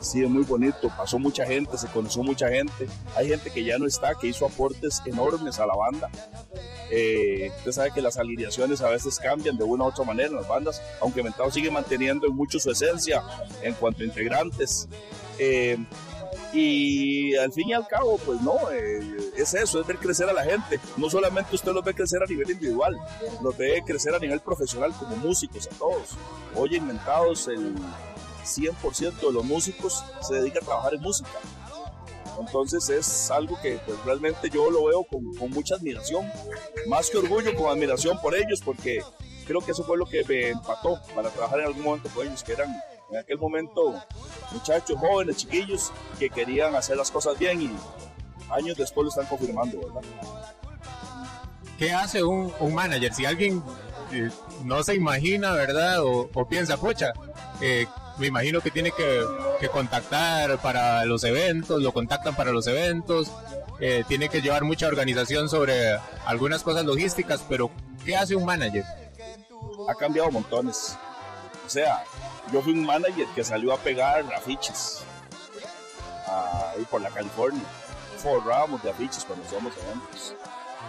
Sí, 0.00 0.22
es 0.22 0.30
muy 0.30 0.44
bonito. 0.44 0.90
Pasó 0.96 1.18
mucha 1.18 1.44
gente, 1.44 1.76
se 1.76 1.88
conoció 1.88 2.22
mucha 2.22 2.48
gente. 2.48 2.88
Hay 3.16 3.28
gente 3.28 3.50
que 3.50 3.64
ya 3.64 3.78
no 3.78 3.86
está, 3.86 4.14
que 4.14 4.28
hizo 4.28 4.46
aportes 4.46 5.02
enormes 5.06 5.58
a 5.58 5.66
la 5.66 5.74
banda. 5.74 6.08
Eh, 6.90 7.50
usted 7.58 7.72
sabe 7.72 7.90
que 7.92 8.00
las 8.00 8.16
alineaciones 8.16 8.80
a 8.80 8.88
veces 8.88 9.18
cambian 9.18 9.56
de 9.56 9.64
una 9.64 9.84
u 9.84 9.88
otra 9.88 10.04
manera 10.04 10.28
en 10.28 10.36
las 10.36 10.48
bandas, 10.48 10.80
aunque 11.00 11.22
Mentado 11.22 11.50
sigue 11.50 11.70
manteniendo 11.70 12.26
en 12.26 12.34
mucho 12.34 12.58
su 12.60 12.70
esencia 12.70 13.22
en 13.62 13.74
cuanto 13.74 14.02
a 14.02 14.06
integrantes. 14.06 14.88
Eh, 15.38 15.78
y 16.52 17.36
al 17.36 17.52
fin 17.52 17.68
y 17.68 17.72
al 17.74 17.86
cabo, 17.86 18.18
pues 18.18 18.40
no, 18.40 18.56
eh, 18.72 19.00
es 19.36 19.54
eso, 19.54 19.80
es 19.80 19.86
ver 19.86 19.98
crecer 19.98 20.28
a 20.28 20.32
la 20.32 20.44
gente. 20.44 20.80
No 20.96 21.10
solamente 21.10 21.54
usted 21.54 21.72
los 21.72 21.84
ve 21.84 21.94
crecer 21.94 22.22
a 22.22 22.26
nivel 22.26 22.50
individual, 22.50 22.96
los 23.42 23.56
ve 23.56 23.82
crecer 23.86 24.14
a 24.14 24.18
nivel 24.18 24.40
profesional 24.40 24.92
como 24.98 25.16
músicos 25.16 25.66
a 25.66 25.78
todos. 25.78 26.16
Hoy 26.54 26.76
inventados 26.76 27.48
el 27.48 27.74
100% 28.44 29.20
de 29.20 29.32
los 29.32 29.44
músicos 29.44 30.04
se 30.26 30.36
dedica 30.36 30.60
a 30.60 30.64
trabajar 30.64 30.94
en 30.94 31.02
música. 31.02 31.30
Entonces 32.40 32.88
es 32.88 33.30
algo 33.30 33.60
que 33.60 33.78
pues, 33.84 34.02
realmente 34.04 34.48
yo 34.48 34.70
lo 34.70 34.84
veo 34.86 35.04
con, 35.04 35.34
con, 35.34 35.50
mucha 35.50 35.74
admiración, 35.74 36.24
más 36.86 37.10
que 37.10 37.18
orgullo, 37.18 37.54
con 37.56 37.68
admiración 37.68 38.18
por 38.20 38.34
ellos, 38.34 38.60
porque 38.64 39.02
creo 39.46 39.60
que 39.60 39.72
eso 39.72 39.82
fue 39.84 39.98
lo 39.98 40.06
que 40.06 40.24
me 40.24 40.50
empató 40.50 41.00
para 41.14 41.30
trabajar 41.30 41.60
en 41.60 41.66
algún 41.66 41.82
momento 41.82 42.08
con 42.14 42.26
ellos, 42.26 42.44
que 42.44 42.52
eran 42.52 42.74
en 43.10 43.16
aquel 43.16 43.38
momento 43.38 43.94
muchachos 44.52 44.98
jóvenes, 44.98 45.36
chiquillos, 45.36 45.92
que 46.18 46.30
querían 46.30 46.74
hacer 46.74 46.96
las 46.96 47.10
cosas 47.10 47.38
bien 47.38 47.62
y 47.62 47.76
años 48.50 48.76
después 48.76 49.04
lo 49.04 49.08
están 49.10 49.26
confirmando, 49.26 49.78
¿verdad? 49.80 50.02
¿Qué 51.78 51.92
hace 51.92 52.22
un, 52.22 52.52
un 52.58 52.74
manager? 52.74 53.14
Si 53.14 53.24
alguien 53.24 53.62
eh, 54.12 54.30
no 54.64 54.82
se 54.82 54.94
imagina, 54.94 55.52
¿verdad? 55.52 56.02
O, 56.02 56.28
o 56.32 56.48
piensa, 56.48 56.76
pocha, 56.76 57.12
eh, 57.60 57.86
me 58.18 58.26
imagino 58.26 58.60
que 58.60 58.70
tiene 58.70 58.90
que, 58.90 59.24
que, 59.60 59.68
contactar 59.68 60.58
para 60.58 61.04
los 61.04 61.22
eventos, 61.22 61.80
lo 61.80 61.92
contactan 61.92 62.34
para 62.34 62.50
los 62.50 62.66
eventos, 62.66 63.30
eh, 63.80 64.04
tiene 64.08 64.28
que 64.28 64.42
llevar 64.42 64.64
mucha 64.64 64.88
organización 64.88 65.48
sobre 65.48 65.96
algunas 66.26 66.64
cosas 66.64 66.84
logísticas, 66.84 67.44
pero 67.48 67.70
¿qué 68.04 68.16
hace 68.16 68.34
un 68.34 68.44
manager? 68.44 68.84
Ha 69.88 69.94
cambiado 69.94 70.30
montones. 70.32 70.98
O 71.64 71.70
sea, 71.70 72.02
yo 72.52 72.62
fui 72.62 72.72
un 72.72 72.84
manager 72.84 73.26
que 73.34 73.44
salió 73.44 73.72
a 73.72 73.78
pegar 73.78 74.24
afiches 74.34 75.02
ahí 76.26 76.84
por 76.84 77.00
la 77.00 77.10
California. 77.10 77.64
Forrábamos 78.18 78.82
de 78.82 78.90
afiches 78.90 79.24
cuando 79.24 79.44
hacíamos 79.44 79.72
eventos. 79.76 80.34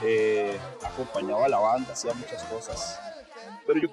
Eh, 0.01 0.57
acompañaba 0.83 1.45
a 1.45 1.49
la 1.49 1.59
banda, 1.59 1.93
hacía 1.93 2.13
muchas 2.13 2.43
cosas. 2.43 2.99
Pero 3.65 3.81
yo 3.81 3.89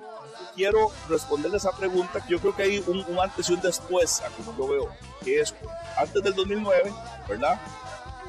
quiero 0.54 0.90
responderle 1.08 1.56
esa 1.58 1.72
pregunta, 1.72 2.20
que 2.20 2.32
yo 2.32 2.40
creo 2.40 2.54
que 2.54 2.62
hay 2.62 2.84
un, 2.86 3.04
un, 3.08 3.20
antes 3.20 3.48
y 3.48 3.52
un 3.52 3.60
después, 3.60 4.22
a 4.22 4.28
como 4.30 4.52
lo 4.52 4.68
veo, 4.68 4.88
que 5.22 5.40
es 5.40 5.54
antes 5.96 6.22
del 6.22 6.34
2009, 6.34 6.92
¿verdad? 7.28 7.60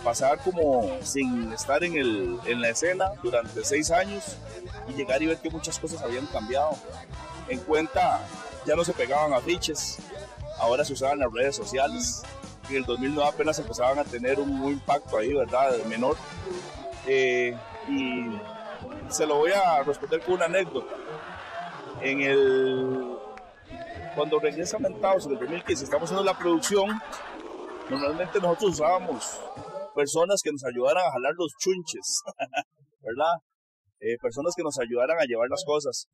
Pasar 0.04 0.40
como 0.40 0.90
sin 1.04 1.52
estar 1.54 1.84
en, 1.84 1.98
el, 1.98 2.40
en 2.46 2.62
la 2.62 2.70
escena 2.70 3.12
durante 3.24 3.64
seis 3.64 3.92
años 3.92 4.38
y 4.88 4.94
llegar 4.94 5.22
y 5.22 5.28
ver 5.28 5.38
que 5.38 5.50
muchas 5.50 5.80
cosas 5.80 6.02
habían 6.02 6.26
cambiado. 6.28 6.76
En 7.48 7.60
cuenta 7.60 8.20
ya 8.68 8.76
no 8.76 8.84
se 8.84 8.94
pegaban 8.94 9.34
afiches, 9.34 9.98
ahora 10.60 10.84
se 10.84 10.94
usaban 10.94 11.20
las 11.20 11.32
redes 11.32 11.56
sociales. 11.56 12.22
En 12.70 12.76
el 12.76 12.84
2009 12.84 13.30
apenas 13.30 13.58
empezaban 13.60 13.98
a 13.98 14.04
tener 14.04 14.40
un, 14.40 14.52
un 14.62 14.74
impacto 14.74 15.18
ahí, 15.18 15.34
¿verdad? 15.34 15.74
Menor. 15.86 16.18
Eh, 17.08 17.58
y 17.88 18.26
se 19.10 19.26
lo 19.26 19.38
voy 19.38 19.52
a 19.52 19.82
responder 19.84 20.22
con 20.22 20.36
una 20.36 20.46
anécdota. 20.46 20.94
En 22.02 22.22
el. 22.22 23.18
Cuando 24.16 24.40
regresa 24.40 24.80
Mentados 24.80 25.26
en 25.28 25.34
el 25.34 25.40
2015, 25.40 25.84
estamos 25.86 26.12
haciendo 26.12 26.24
la 26.24 26.38
producción. 26.38 27.02
Normalmente 27.90 28.40
nosotros 28.40 28.72
usábamos 28.72 29.40
personas 29.96 30.42
que 30.44 30.52
nos 30.52 30.64
ayudaran 30.66 31.04
a 31.06 31.12
jalar 31.12 31.34
los 31.38 31.54
chunches, 31.60 32.22
¿verdad? 33.02 33.34
Eh, 34.00 34.18
personas 34.22 34.54
que 34.56 34.62
nos 34.62 34.78
ayudaran 34.80 35.18
a 35.20 35.26
llevar 35.26 35.50
las 35.50 35.64
cosas. 35.66 36.08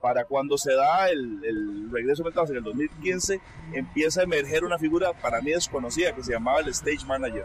Para 0.00 0.24
cuando 0.24 0.58
se 0.58 0.74
da 0.74 1.08
el, 1.08 1.42
el 1.44 1.90
regreso 1.90 2.22
Mentados 2.24 2.50
en 2.50 2.56
el 2.56 2.62
2015, 2.62 3.40
empieza 3.72 4.20
a 4.20 4.24
emerger 4.24 4.64
una 4.64 4.78
figura 4.78 5.12
para 5.14 5.40
mí 5.40 5.50
desconocida 5.50 6.14
que 6.14 6.22
se 6.22 6.32
llamaba 6.32 6.60
el 6.60 6.68
Stage 6.68 7.06
Manager, 7.06 7.44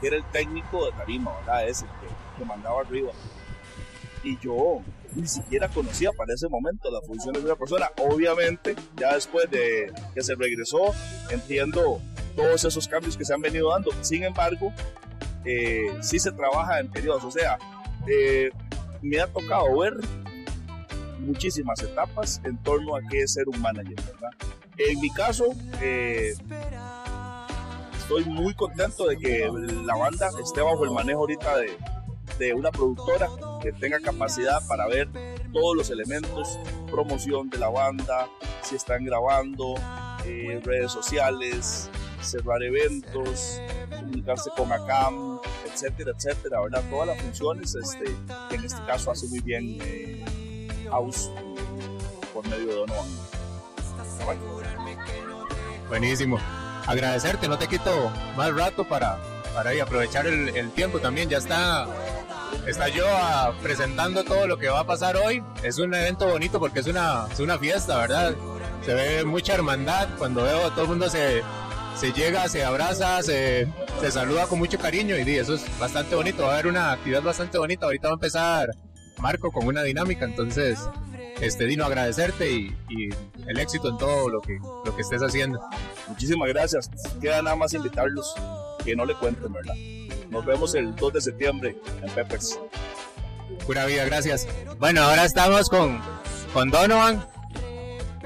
que 0.00 0.06
era 0.06 0.16
el 0.16 0.24
técnico 0.30 0.86
de 0.86 0.92
tarima, 0.92 1.36
¿verdad? 1.40 1.68
Ese 1.68 1.84
que, 1.84 2.38
que 2.38 2.44
mandaba 2.44 2.80
arriba. 2.80 3.12
Y 4.24 4.38
yo 4.38 4.80
ni 5.14 5.26
siquiera 5.26 5.68
conocía 5.68 6.10
para 6.12 6.32
ese 6.32 6.48
momento 6.48 6.90
las 6.90 7.06
funciones 7.06 7.42
de 7.42 7.48
una 7.48 7.58
persona. 7.58 7.90
Obviamente, 7.98 8.74
ya 8.96 9.14
después 9.14 9.50
de 9.50 9.92
que 10.14 10.22
se 10.22 10.34
regresó, 10.34 10.94
entiendo 11.30 12.00
todos 12.34 12.64
esos 12.64 12.88
cambios 12.88 13.16
que 13.16 13.24
se 13.24 13.34
han 13.34 13.40
venido 13.40 13.70
dando. 13.70 13.90
Sin 14.00 14.22
embargo, 14.22 14.72
eh, 15.44 15.92
sí 16.00 16.18
se 16.18 16.32
trabaja 16.32 16.80
en 16.80 16.90
periodos, 16.90 17.24
o 17.24 17.30
sea, 17.30 17.58
eh, 18.06 18.50
me 19.00 19.20
ha 19.20 19.26
tocado 19.26 19.78
ver 19.78 19.94
muchísimas 21.18 21.80
etapas 21.82 22.40
en 22.44 22.56
torno 22.58 22.96
a 22.96 23.00
qué 23.08 23.22
es 23.22 23.34
ser 23.34 23.48
un 23.48 23.60
manager, 23.60 23.96
¿verdad? 23.96 24.30
En 24.76 25.00
mi 25.00 25.10
caso, 25.10 25.46
eh, 25.80 26.34
estoy 27.98 28.24
muy 28.24 28.54
contento 28.54 29.06
de 29.06 29.16
que 29.16 29.50
la 29.84 29.96
banda 29.96 30.30
esté 30.42 30.60
bajo 30.60 30.84
el 30.84 30.90
manejo 30.90 31.20
ahorita 31.20 31.56
de, 31.58 31.76
una 32.54 32.72
productora 32.72 33.28
que 33.62 33.70
tenga 33.70 34.00
capacidad 34.00 34.66
para 34.66 34.88
ver 34.88 35.08
todos 35.52 35.76
los 35.76 35.90
elementos, 35.90 36.58
promoción 36.90 37.48
de 37.50 37.58
la 37.58 37.68
banda, 37.68 38.28
si 38.62 38.74
están 38.74 39.04
grabando, 39.04 39.74
eh, 40.26 40.60
redes 40.64 40.90
sociales, 40.90 41.88
cerrar 42.20 42.60
eventos, 42.64 43.60
comunicarse 43.96 44.50
con 44.56 44.72
ACAM, 44.72 45.31
etcétera, 45.72 46.12
etcétera, 46.16 46.60
¿verdad? 46.60 46.82
Todas 46.90 47.08
las 47.08 47.20
funciones 47.20 47.74
este, 47.74 48.04
que 48.48 48.56
en 48.56 48.64
este 48.64 48.80
caso 48.86 49.10
hace 49.10 49.26
muy 49.28 49.40
bien 49.40 49.78
eh, 49.82 50.68
House 50.90 51.30
por 52.32 52.46
medio 52.48 52.66
de 52.66 52.74
Donovan. 52.74 53.08
Buenísimo. 55.88 56.38
Agradecerte, 56.86 57.48
no 57.48 57.58
te 57.58 57.66
quito 57.66 58.10
más 58.36 58.54
rato 58.54 58.84
para, 58.88 59.18
para 59.54 59.70
aprovechar 59.82 60.26
el, 60.26 60.48
el 60.50 60.70
tiempo 60.70 61.00
también. 61.00 61.28
Ya 61.28 61.38
está 61.38 61.86
está 62.66 62.88
yo 62.88 63.04
uh, 63.06 63.52
presentando 63.62 64.24
todo 64.24 64.46
lo 64.46 64.58
que 64.58 64.68
va 64.68 64.80
a 64.80 64.86
pasar 64.86 65.16
hoy. 65.16 65.42
Es 65.62 65.78
un 65.78 65.94
evento 65.94 66.28
bonito 66.28 66.58
porque 66.60 66.80
es 66.80 66.86
una, 66.86 67.26
es 67.30 67.40
una 67.40 67.58
fiesta, 67.58 67.98
¿verdad? 67.98 68.34
Se 68.84 68.94
ve 68.94 69.24
mucha 69.24 69.54
hermandad 69.54 70.08
cuando 70.18 70.42
veo 70.42 70.70
todo 70.70 70.82
el 70.82 70.88
mundo 70.88 71.08
se, 71.08 71.42
se 71.96 72.12
llega, 72.12 72.48
se 72.48 72.64
abraza, 72.64 73.22
se, 73.22 73.68
se 74.00 74.10
saluda 74.10 74.46
con 74.46 74.58
mucho 74.58 74.78
cariño 74.78 75.16
y 75.16 75.36
eso 75.36 75.54
es 75.54 75.78
bastante 75.78 76.14
bonito. 76.14 76.42
Va 76.44 76.50
a 76.50 76.52
haber 76.54 76.66
una 76.66 76.92
actividad 76.92 77.22
bastante 77.22 77.58
bonita. 77.58 77.86
Ahorita 77.86 78.08
va 78.08 78.12
a 78.12 78.14
empezar 78.14 78.70
Marco 79.18 79.52
con 79.52 79.66
una 79.66 79.82
dinámica, 79.82 80.24
entonces 80.24 80.78
este 81.40 81.66
Dino 81.66 81.84
agradecerte 81.84 82.50
y, 82.50 82.74
el 83.46 83.58
éxito 83.58 83.88
en 83.88 83.98
todo 83.98 84.28
lo 84.28 84.40
que, 84.40 84.58
lo 84.84 84.94
que 84.94 85.02
estés 85.02 85.20
haciendo. 85.22 85.60
Muchísimas 86.08 86.48
gracias. 86.48 86.88
Queda 87.20 87.42
nada 87.42 87.56
más 87.56 87.74
invitarlos 87.74 88.34
que 88.84 88.94
no 88.94 89.04
le 89.04 89.14
cuenten, 89.14 89.52
¿verdad? 89.52 89.74
Nos 90.30 90.44
vemos 90.44 90.74
el 90.74 90.94
2 90.94 91.12
de 91.12 91.20
septiembre 91.20 91.76
en 92.02 92.10
Peppers. 92.10 92.58
Pura 93.66 93.84
vida, 93.86 94.04
gracias. 94.04 94.46
Bueno, 94.78 95.02
ahora 95.02 95.24
estamos 95.24 95.68
con, 95.68 96.00
con 96.52 96.70
Donovan, 96.70 97.26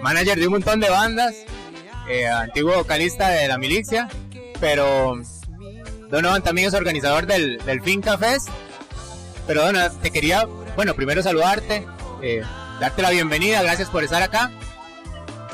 manager 0.03 0.39
de 0.39 0.47
un 0.47 0.53
montón 0.55 0.81
de 0.81 0.91
bandas, 0.91 1.35
eh, 2.09 2.27
antiguo 2.27 2.75
vocalista 2.75 3.29
de 3.29 3.49
la 3.49 3.59
milicia, 3.59 4.09
pero 4.61 5.15
Donovan 6.11 6.43
también 6.43 6.69
es 6.69 6.75
organizador 6.75 7.27
del, 7.27 7.59
del 7.65 7.83
Finca 7.83 8.17
Fest. 8.19 8.49
Pero 9.47 9.65
Donovan, 9.65 9.93
te 10.01 10.11
quería, 10.11 10.47
bueno, 10.77 10.95
primero 10.95 11.23
saludarte, 11.23 11.87
eh, 12.23 12.43
darte 12.81 13.03
la 13.03 13.11
bienvenida, 13.11 13.63
gracias 13.63 13.89
por 13.91 14.05
estar 14.05 14.23
acá. 14.23 14.51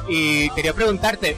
Y 0.08 0.50
quería 0.50 0.72
preguntarte, 0.72 1.36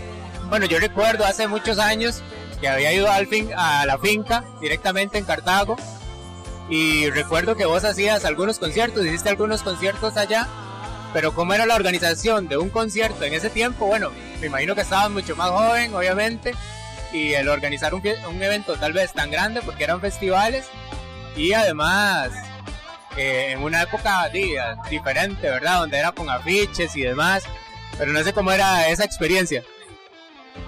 bueno, 0.49 0.67
yo 0.67 0.79
recuerdo 0.79 1.25
hace 1.25 1.49
muchos 1.49 1.79
años 1.79 2.23
que 2.61 2.69
había 2.69 2.93
ido 2.93 3.11
al 3.11 3.27
fin, 3.27 3.51
a 3.57 3.85
la 3.87 3.99
finca 3.99 4.45
directamente 4.61 5.19
en 5.19 5.25
Cartago 5.25 5.77
y 6.69 7.11
recuerdo 7.11 7.57
que 7.57 7.67
vos 7.67 7.85
hacías 7.85 8.25
algunos 8.25 8.59
conciertos, 8.59 9.05
hiciste 9.05 9.29
algunos 9.29 9.63
conciertos 9.63 10.17
allá, 10.17 10.49
pero 11.15 11.33
¿cómo 11.33 11.55
era 11.55 11.65
la 11.65 11.77
organización 11.77 12.49
de 12.49 12.57
un 12.57 12.71
concierto 12.71 13.25
en 13.25 13.33
ese 13.33 13.49
tiempo? 13.49 13.87
Bueno, 13.87 14.11
me 14.41 14.49
imagino 14.49 14.75
que 14.75 14.81
estabas 14.81 15.11
mucho 15.11 15.37
más 15.37 15.49
joven, 15.49 15.95
obviamente, 15.95 16.53
y 17.13 17.33
el 17.35 17.49
organizar 17.49 17.95
un, 17.95 18.03
un 18.29 18.43
evento 18.43 18.75
tal 18.75 18.93
vez 18.93 19.13
tan 19.13 19.31
grande 19.31 19.63
porque 19.63 19.85
eran 19.85 20.01
festivales 20.01 20.67
y 21.37 21.53
además 21.53 22.33
eh, 23.17 23.53
en 23.53 23.63
una 23.63 23.83
época 23.83 24.29
diferente, 24.91 25.49
¿verdad? 25.49 25.79
Donde 25.79 25.99
era 25.99 26.11
con 26.11 26.29
afiches 26.29 26.97
y 26.97 27.03
demás, 27.03 27.45
pero 27.97 28.13
no 28.13 28.21
sé 28.25 28.33
cómo 28.33 28.51
era 28.51 28.89
esa 28.89 29.05
experiencia. 29.05 29.63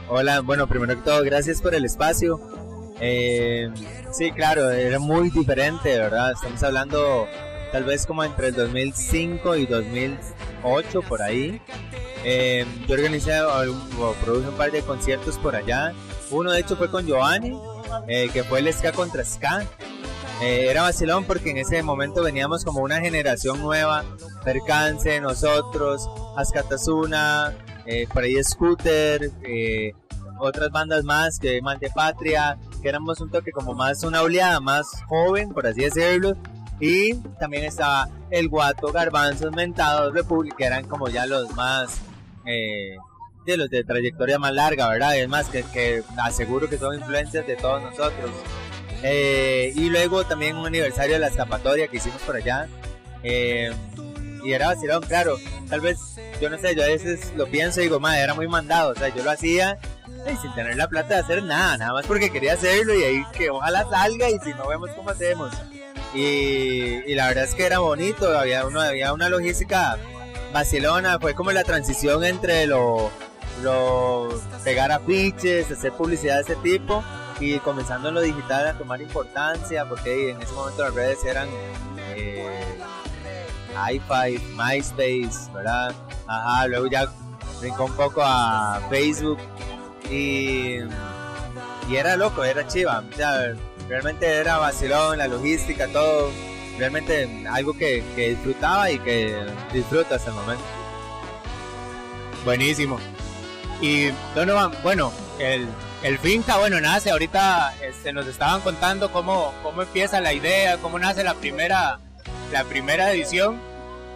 Hola, 0.09 0.41
bueno, 0.41 0.69
primero 0.69 0.95
que 0.95 1.03
todo, 1.03 1.25
gracias 1.25 1.61
por 1.61 1.75
el 1.75 1.85
espacio. 1.85 2.41
Eh, 3.00 3.69
sí, 4.12 4.31
claro, 4.31 4.71
era 4.71 5.00
muy 5.00 5.31
diferente, 5.31 5.99
¿verdad? 5.99 6.31
Estamos 6.31 6.62
hablando 6.62 7.26
tal 7.73 7.85
vez 7.85 8.07
como 8.07 8.25
entre 8.25 8.49
el 8.49 8.55
2005 8.55 9.57
y 9.57 9.67
2008, 9.67 11.03
por 11.03 11.23
ahí. 11.23 11.61
Eh, 12.25 12.67
yo 12.89 12.95
organicé 12.95 13.41
o 13.41 14.15
produje 14.25 14.49
un 14.49 14.57
par 14.57 14.73
de 14.73 14.83
conciertos 14.83 15.39
por 15.39 15.55
allá. 15.55 15.93
Uno 16.31 16.51
de 16.53 16.61
hecho 16.61 16.77
fue 16.77 16.91
con 16.91 17.07
Giovanni, 17.07 17.59
eh, 18.09 18.29
que 18.33 18.43
fue 18.43 18.59
el 18.61 18.73
Ska 18.73 18.93
contra 18.93 19.25
Ska. 19.25 19.65
Eh, 20.43 20.69
era 20.69 20.83
vacilón 20.83 21.25
porque 21.25 21.51
en 21.51 21.57
ese 21.57 21.83
momento 21.83 22.23
veníamos 22.23 22.63
como 22.63 22.81
una 22.81 23.01
generación 23.01 23.61
nueva, 23.61 24.05
Percance, 24.45 25.19
nosotros, 25.21 26.11
Ascatasuna, 26.37 27.55
eh, 27.87 28.07
por 28.13 28.23
ahí 28.23 28.43
Scooter, 28.45 29.31
eh, 29.43 29.93
otras 30.39 30.71
bandas 30.71 31.05
más 31.05 31.39
que 31.39 31.63
Mante 31.63 31.89
Patria, 31.95 32.59
que 32.83 32.89
éramos 32.89 33.21
un 33.23 33.31
toque 33.31 33.51
como 33.51 33.73
más 33.73 34.03
una 34.05 34.21
oleada 34.21 34.61
más 34.61 34.87
joven, 35.09 35.55
por 35.55 35.67
así 35.67 35.81
decirlo. 35.81 36.37
Y 36.80 37.14
también 37.38 37.64
estaba 37.64 38.09
El 38.30 38.49
Guato, 38.49 38.92
Garbanzos, 38.92 39.52
Mentados, 39.52 40.12
República, 40.12 40.66
eran 40.66 40.87
como 40.87 41.09
ya 41.09 41.26
los 41.26 41.50
más 41.54 42.00
eh, 42.45 42.97
de 43.47 43.56
los 43.56 43.71
de 43.71 43.85
trayectoria 43.85 44.38
más 44.38 44.52
larga, 44.52 44.88
¿verdad? 44.88 45.16
Es 45.16 45.28
más, 45.28 45.49
que, 45.49 45.62
que 45.73 46.02
aseguro 46.18 46.68
que 46.68 46.78
son 46.78 46.95
influencias 46.95 47.47
de 47.47 47.56
todos 47.56 47.83
nosotros. 47.83 48.30
Eh, 49.02 49.73
y 49.75 49.88
luego 49.88 50.25
también 50.25 50.56
un 50.56 50.66
aniversario 50.66 51.14
de 51.14 51.21
la 51.21 51.28
escapatoria 51.28 51.88
que 51.88 51.97
hicimos 51.97 52.21
por 52.23 52.37
allá. 52.37 52.68
Eh, 53.23 53.73
y 54.45 54.52
era 54.52 54.68
vacilón, 54.68 55.02
claro. 55.02 55.37
Tal 55.68 55.80
vez, 55.80 55.99
yo 56.41 56.50
no 56.50 56.58
sé, 56.58 56.75
yo 56.75 56.82
a 56.82 56.86
veces 56.86 57.32
lo 57.36 57.47
pienso 57.47 57.80
y 57.80 57.84
digo, 57.84 58.00
madre, 58.00 58.23
era 58.23 58.34
muy 58.34 58.49
mandado. 58.49 58.93
O 58.93 58.95
sea, 58.95 59.08
yo 59.08 59.23
lo 59.23 59.30
hacía 59.30 59.78
sin 60.41 60.52
tener 60.54 60.76
la 60.76 60.89
plata 60.89 61.15
de 61.15 61.21
hacer 61.21 61.43
nada, 61.45 61.78
nada 61.78 61.93
más 61.93 62.06
porque 62.06 62.30
quería 62.30 62.54
hacerlo 62.54 62.95
y 62.95 63.04
ahí 63.04 63.25
que 63.32 63.49
ojalá 63.49 63.89
salga 63.89 64.28
y 64.28 64.39
si 64.41 64.50
no 64.54 64.67
vemos 64.67 64.91
cómo 64.91 65.10
hacemos. 65.10 65.52
Y, 66.14 67.14
la 67.14 67.28
verdad 67.28 67.45
es 67.45 67.54
que 67.54 67.66
era 67.66 67.80
bonito, 67.80 68.38
había, 68.38 68.66
uno, 68.66 68.80
había 68.80 69.12
una 69.12 69.28
logística 69.28 69.99
vacilona, 70.52 71.19
fue 71.19 71.34
como 71.34 71.52
la 71.52 71.64
transición 71.64 72.25
entre 72.25 72.66
lo, 72.66 73.10
lo 73.62 74.28
pegar 74.64 74.92
afiches, 74.92 75.71
hacer 75.71 75.92
publicidad 75.92 76.36
de 76.36 76.42
ese 76.42 76.56
tipo 76.56 77.04
y 77.40 77.58
comenzando 77.58 78.08
en 78.08 78.14
lo 78.14 78.21
digital 78.23 78.66
a 78.66 78.78
tomar 78.78 79.00
importancia, 79.02 79.86
porque 79.86 80.30
en 80.30 80.40
ese 80.40 80.52
momento 80.54 80.84
las 80.84 80.95
redes 80.95 81.25
eran 81.25 81.49
eh, 81.99 82.78
i5, 83.75 84.40
MySpace, 84.56 85.52
¿verdad? 85.52 85.95
Ajá, 86.26 86.66
luego 86.66 86.86
ya 86.86 87.06
brincó 87.60 87.84
un 87.84 87.92
poco 87.92 88.23
a 88.25 88.80
Facebook 88.88 89.38
y, 90.10 90.78
y 91.88 91.97
era 91.97 92.16
loco, 92.16 92.45
era 92.45 92.66
chiva, 92.66 93.02
realmente 93.89 94.27
era 94.27 94.59
vacilón, 94.59 95.19
la 95.19 95.29
logística, 95.29 95.89
todo, 95.89 96.31
realmente 96.79 97.29
algo 97.51 97.73
que, 97.77 98.03
que 98.15 98.31
disfrutaba 98.31 98.91
y 98.91 98.99
que 98.99 99.37
disfruto 99.73 100.15
hasta 100.15 100.31
el 100.31 100.37
momento. 100.37 100.65
Buenísimo. 102.45 102.99
Y 103.81 104.09
Donovan, 104.35 104.73
bueno, 104.83 105.13
el 105.39 105.67
el 106.03 106.19
finca, 106.19 106.59
bueno, 106.59 106.81
nace, 106.81 107.11
ahorita 107.11 107.75
este, 107.83 108.13
nos 108.13 108.27
estaban 108.27 108.61
contando 108.61 109.11
cómo, 109.11 109.53
cómo 109.63 109.83
empieza 109.83 110.21
la 110.21 110.33
idea, 110.33 110.77
cómo 110.77 110.99
nace 110.99 111.25
la 111.25 111.35
primera, 111.35 111.99
la 112.53 112.65
primera 112.65 113.11
edición, 113.11 113.61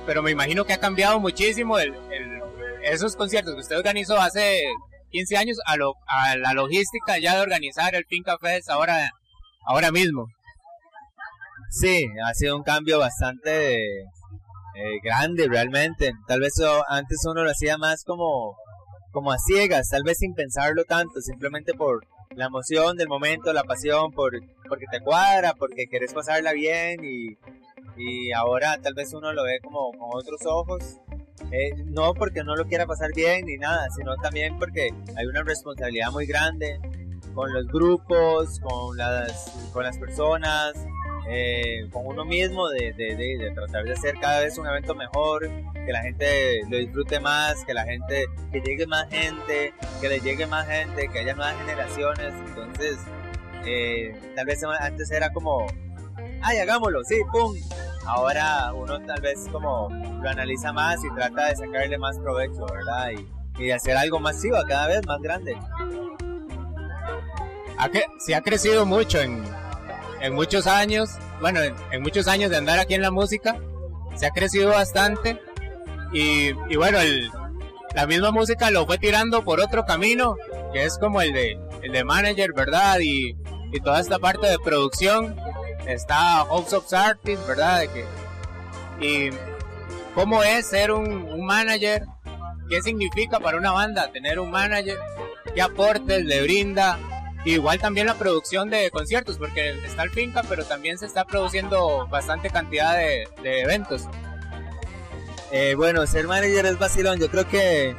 pero 0.06 0.22
me 0.22 0.30
imagino 0.30 0.64
que 0.64 0.72
ha 0.72 0.78
cambiado 0.78 1.18
muchísimo 1.18 1.78
el, 1.78 1.94
esos 2.84 3.16
conciertos 3.16 3.54
que 3.54 3.60
usted 3.62 3.78
organizó 3.78 4.20
hace 4.20 4.62
15 5.10 5.36
años 5.36 5.58
a, 5.66 5.76
lo, 5.76 5.94
a 6.06 6.36
la 6.36 6.52
logística 6.52 7.18
ya 7.18 7.34
de 7.34 7.40
organizar 7.40 7.94
el 7.94 8.04
Finca 8.06 8.38
Fest 8.38 8.70
ahora, 8.70 9.14
ahora 9.64 9.90
mismo. 9.90 10.26
Sí, 11.70 12.06
ha 12.24 12.34
sido 12.34 12.56
un 12.56 12.62
cambio 12.62 12.98
bastante 12.98 14.00
eh, 14.00 15.00
grande 15.02 15.46
realmente. 15.48 16.12
Tal 16.26 16.40
vez 16.40 16.54
antes 16.88 17.24
uno 17.26 17.44
lo 17.44 17.50
hacía 17.50 17.78
más 17.78 18.04
como 18.04 18.56
como 19.12 19.32
a 19.32 19.38
ciegas, 19.38 19.88
tal 19.88 20.04
vez 20.04 20.18
sin 20.18 20.34
pensarlo 20.34 20.84
tanto, 20.84 21.20
simplemente 21.20 21.74
por 21.74 22.06
la 22.36 22.46
emoción 22.46 22.96
del 22.96 23.08
momento, 23.08 23.52
la 23.52 23.64
pasión, 23.64 24.12
por, 24.12 24.32
porque 24.68 24.86
te 24.90 25.00
cuadra, 25.00 25.54
porque 25.54 25.86
quieres 25.88 26.12
pasarla 26.14 26.52
bien 26.52 27.00
y, 27.04 27.36
y 27.96 28.32
ahora 28.32 28.78
tal 28.80 28.94
vez 28.94 29.12
uno 29.12 29.32
lo 29.32 29.42
ve 29.42 29.58
como 29.62 29.90
con 29.92 30.10
otros 30.12 30.40
ojos. 30.46 30.98
Eh, 31.50 31.74
no 31.86 32.14
porque 32.14 32.44
no 32.44 32.54
lo 32.54 32.66
quiera 32.66 32.86
pasar 32.86 33.10
bien 33.14 33.46
ni 33.46 33.56
nada, 33.56 33.88
sino 33.96 34.14
también 34.16 34.56
porque 34.58 34.90
hay 35.16 35.26
una 35.26 35.42
responsabilidad 35.42 36.12
muy 36.12 36.26
grande 36.26 36.78
con 37.40 37.54
los 37.54 37.66
grupos, 37.68 38.60
con 38.60 38.98
las, 38.98 39.50
con 39.72 39.82
las 39.82 39.96
personas, 39.96 40.74
eh, 41.26 41.88
con 41.90 42.06
uno 42.06 42.26
mismo 42.26 42.68
de, 42.68 42.92
de, 42.92 43.16
de, 43.16 43.50
tratar 43.54 43.84
de 43.84 43.92
hacer 43.92 44.14
cada 44.20 44.40
vez 44.40 44.58
un 44.58 44.66
evento 44.66 44.94
mejor, 44.94 45.48
que 45.72 45.90
la 45.90 46.02
gente 46.02 46.60
lo 46.68 46.76
disfrute 46.76 47.18
más, 47.18 47.64
que 47.64 47.72
la 47.72 47.84
gente, 47.84 48.26
que 48.52 48.60
llegue 48.60 48.86
más 48.86 49.08
gente, 49.08 49.72
que 50.02 50.08
le 50.10 50.20
llegue 50.20 50.46
más 50.46 50.68
gente, 50.68 51.08
que 51.08 51.18
haya 51.18 51.34
nuevas 51.34 51.56
generaciones. 51.60 52.34
Entonces, 52.46 52.98
eh, 53.64 54.14
tal 54.36 54.44
vez 54.44 54.62
antes 54.62 55.10
era 55.10 55.32
como, 55.32 55.66
ay, 56.42 56.58
hagámoslo, 56.58 57.02
sí, 57.04 57.22
pum. 57.32 57.54
Ahora 58.04 58.74
uno 58.74 59.00
tal 59.06 59.22
vez 59.22 59.48
como 59.50 59.88
lo 59.88 60.28
analiza 60.28 60.74
más 60.74 61.02
y 61.02 61.14
trata 61.14 61.46
de 61.46 61.56
sacarle 61.56 61.96
más 61.96 62.18
provecho, 62.18 62.66
¿verdad? 62.66 63.12
Y, 63.12 63.62
y 63.62 63.66
de 63.68 63.72
hacer 63.72 63.96
algo 63.96 64.20
masivo 64.20 64.58
cada 64.68 64.88
vez 64.88 65.06
más 65.06 65.22
grande. 65.22 65.56
Que, 67.88 68.04
se 68.18 68.34
ha 68.34 68.42
crecido 68.42 68.84
mucho 68.84 69.20
en, 69.20 69.42
en 70.20 70.34
muchos 70.34 70.66
años, 70.66 71.10
bueno, 71.40 71.60
en, 71.62 72.02
muchos 72.02 72.28
años 72.28 72.50
de 72.50 72.56
andar 72.56 72.78
aquí 72.78 72.94
en 72.94 73.02
la 73.02 73.10
música, 73.10 73.58
se 74.16 74.26
ha 74.26 74.30
crecido 74.30 74.70
bastante 74.70 75.40
y, 76.12 76.52
bueno, 76.76 76.98
la 77.94 78.06
misma 78.06 78.30
música 78.30 78.70
lo 78.70 78.86
fue 78.86 78.98
tirando 78.98 79.42
por 79.44 79.60
otro 79.60 79.84
camino, 79.84 80.36
que 80.72 80.84
es 80.84 80.98
como 80.98 81.22
el 81.22 81.32
de, 81.32 81.58
el 81.82 81.92
de 81.92 82.04
manager, 82.04 82.52
¿verdad? 82.52 82.98
Y, 83.00 83.36
toda 83.84 84.00
esta 84.00 84.18
parte 84.18 84.48
de 84.48 84.58
producción, 84.58 85.36
está 85.86 86.44
House 86.44 86.72
of 86.72 86.92
Artists, 86.92 87.46
¿verdad? 87.46 87.84
y 89.00 89.30
cómo 90.12 90.42
es 90.42 90.66
ser 90.66 90.90
un, 90.90 91.08
un 91.08 91.46
manager, 91.46 92.04
qué 92.68 92.82
significa 92.82 93.38
para 93.38 93.56
una 93.56 93.70
banda 93.70 94.10
tener 94.10 94.40
un 94.40 94.50
manager, 94.50 94.98
qué 95.54 95.62
aportes 95.62 96.24
le 96.24 96.42
brinda 96.42 96.98
Igual 97.44 97.78
también 97.78 98.06
la 98.06 98.14
producción 98.14 98.68
de 98.68 98.90
conciertos, 98.90 99.38
porque 99.38 99.70
está 99.84 100.02
el 100.02 100.10
finca, 100.10 100.42
pero 100.46 100.64
también 100.64 100.98
se 100.98 101.06
está 101.06 101.24
produciendo 101.24 102.06
bastante 102.08 102.50
cantidad 102.50 102.96
de, 102.96 103.28
eventos. 103.42 104.02
Eh, 105.50 105.74
bueno, 105.74 106.06
ser 106.06 106.26
manager 106.26 106.66
es 106.66 106.78
vacilón. 106.78 107.18
Yo 107.18 107.30
creo 107.30 107.48
que, 107.48 107.96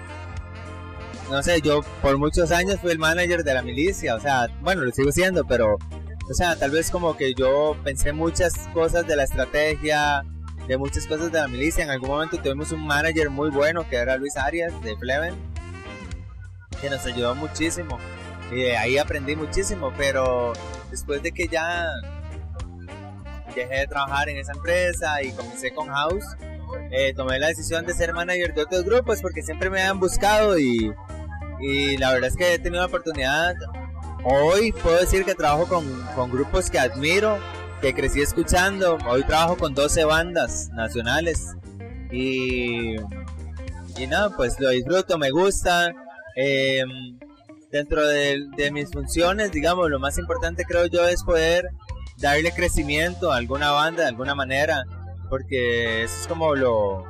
no 1.31 1.41
sé, 1.41 1.59
yo 1.61 1.81
por 2.03 2.17
muchos 2.19 2.51
años 2.51 2.79
fui 2.79 2.91
el 2.91 2.99
manager 2.99 3.43
de 3.43 3.53
la 3.55 3.63
milicia. 3.63 4.15
O 4.15 4.19
sea, 4.19 4.47
bueno, 4.61 4.83
lo 4.83 4.91
sigo 4.91 5.11
siendo, 5.11 5.43
pero, 5.45 5.75
o 6.29 6.33
sea, 6.33 6.55
tal 6.55 6.69
vez 6.69 6.91
como 6.91 7.17
que 7.17 7.33
yo 7.33 7.75
pensé 7.83 8.13
muchas 8.13 8.53
cosas 8.75 9.07
de 9.07 9.15
la 9.15 9.23
estrategia, 9.23 10.23
de 10.67 10.77
muchas 10.77 11.07
cosas 11.07 11.31
de 11.31 11.39
la 11.39 11.47
milicia. 11.47 11.83
En 11.83 11.89
algún 11.89 12.09
momento 12.09 12.37
tuvimos 12.37 12.71
un 12.71 12.85
manager 12.85 13.31
muy 13.31 13.49
bueno 13.49 13.89
que 13.89 13.95
era 13.95 14.17
Luis 14.17 14.37
Arias 14.37 14.71
de 14.83 14.95
Fleven, 14.97 15.33
que 16.79 16.91
nos 16.91 17.03
ayudó 17.07 17.33
muchísimo. 17.33 17.97
Y 18.51 18.63
de 18.63 18.77
ahí 18.77 18.97
aprendí 18.97 19.35
muchísimo, 19.35 19.93
pero 19.97 20.53
después 20.89 21.23
de 21.23 21.31
que 21.31 21.47
ya 21.47 21.85
dejé 23.55 23.79
de 23.79 23.87
trabajar 23.87 24.29
en 24.29 24.37
esa 24.37 24.51
empresa 24.51 25.23
y 25.23 25.31
comencé 25.31 25.73
con 25.73 25.87
House, 25.87 26.25
eh, 26.91 27.13
tomé 27.13 27.39
la 27.39 27.47
decisión 27.47 27.85
de 27.85 27.93
ser 27.93 28.13
manager 28.13 28.53
de 28.53 28.63
otros 28.63 28.83
grupos 28.83 29.21
porque 29.21 29.41
siempre 29.41 29.69
me 29.69 29.81
han 29.81 29.99
buscado 29.99 30.59
y, 30.59 30.93
y 31.61 31.97
la 31.97 32.11
verdad 32.11 32.29
es 32.29 32.35
que 32.35 32.53
he 32.53 32.59
tenido 32.59 32.81
la 32.81 32.87
oportunidad. 32.87 33.55
Hoy 34.23 34.71
puedo 34.71 34.99
decir 34.99 35.25
que 35.25 35.33
trabajo 35.33 35.67
con, 35.67 35.85
con 36.15 36.29
grupos 36.29 36.69
que 36.69 36.79
admiro, 36.79 37.39
que 37.81 37.93
crecí 37.93 38.21
escuchando. 38.21 38.97
Hoy 39.07 39.23
trabajo 39.23 39.57
con 39.57 39.73
12 39.73 40.03
bandas 40.03 40.69
nacionales 40.73 41.55
y, 42.11 42.97
y 43.97 44.07
nada, 44.07 44.35
pues 44.35 44.59
lo 44.59 44.69
disfruto, 44.69 45.17
me 45.17 45.31
gusta. 45.31 45.93
Eh, 46.35 46.83
dentro 47.71 48.05
de, 48.05 48.47
de, 48.57 48.71
mis 48.71 48.91
funciones, 48.91 49.51
digamos, 49.51 49.89
lo 49.89 49.99
más 49.99 50.17
importante 50.17 50.65
creo 50.65 50.87
yo 50.87 51.07
es 51.07 51.23
poder 51.23 51.69
darle 52.17 52.51
crecimiento 52.51 53.31
a 53.31 53.37
alguna 53.37 53.71
banda 53.71 54.03
de 54.03 54.09
alguna 54.09 54.35
manera, 54.35 54.83
porque 55.29 56.03
eso 56.03 56.21
es 56.21 56.27
como 56.27 56.55
lo, 56.55 57.05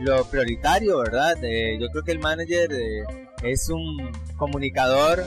lo 0.00 0.24
prioritario, 0.26 0.98
¿verdad? 0.98 1.36
Yo 1.78 1.88
creo 1.90 2.04
que 2.04 2.12
el 2.12 2.18
manager 2.18 2.72
eh, 2.72 3.04
es 3.42 3.68
un 3.68 4.10
comunicador 4.36 5.24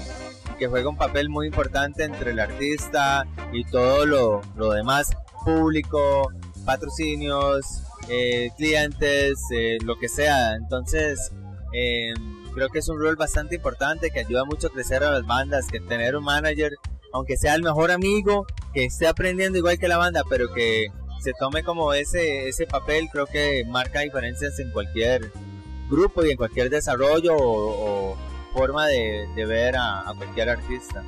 que 0.58 0.67
juega 0.67 0.89
un 0.89 0.98
papel 0.98 1.30
muy 1.30 1.48
importante 1.48 2.04
entre 2.04 2.32
el 2.32 2.39
artista 2.39 3.26
y 3.54 3.63
todo 3.63 4.06
lo, 4.06 4.41
lo 4.56 4.72
demás, 4.72 5.10
público, 5.45 6.32
patrocinios, 6.65 7.84
eh, 8.10 8.52
clientes, 8.58 9.39
eh, 9.56 9.78
lo 9.84 9.98
que 9.98 10.10
sea. 10.10 10.56
Entonces, 10.56 11.32
eh, 11.74 12.13
creo 12.60 12.69
que 12.69 12.80
es 12.80 12.89
un 12.89 13.00
rol 13.00 13.15
bastante 13.15 13.56
importante 13.56 14.12
que 14.12 14.19
ayuda 14.19 14.43
mucho 14.43 14.67
a 14.67 14.69
crecer 14.69 15.02
a 15.06 15.12
las 15.12 15.26
bandas, 15.26 15.67
que 15.67 15.80
tener 15.80 16.17
un 16.17 16.26
manager, 16.26 16.74
aunque 17.13 17.38
sea 17.38 17.56
el 17.56 17.63
mejor 17.63 17.89
amigo, 17.89 18.45
que 18.74 18.84
esté 18.84 19.08
aprendiendo 19.08 19.58
igual 19.58 19.80
que 19.80 19.88
la 19.88 19.95
banda, 19.95 20.24
pero 20.30 20.54
que 20.54 20.88
se 21.22 21.32
tome 21.39 21.63
como 21.63 21.93
ese, 21.93 22.50
ese 22.50 22.65
papel, 22.65 23.08
creo 23.13 23.28
que 23.28 23.63
marca 23.65 24.02
diferencias 24.02 24.60
en 24.60 24.72
cualquier 24.72 25.32
grupo 25.89 26.26
y 26.26 26.32
en 26.32 26.38
cualquier 26.38 26.69
desarrollo 26.69 27.34
o, 27.38 28.12
o 28.12 28.17
forma 28.54 28.88
de, 28.88 29.26
de 29.38 29.45
ver 29.45 29.78
a, 29.78 30.10
a, 30.10 30.13
cualquier 30.13 30.50
artista. 30.50 31.02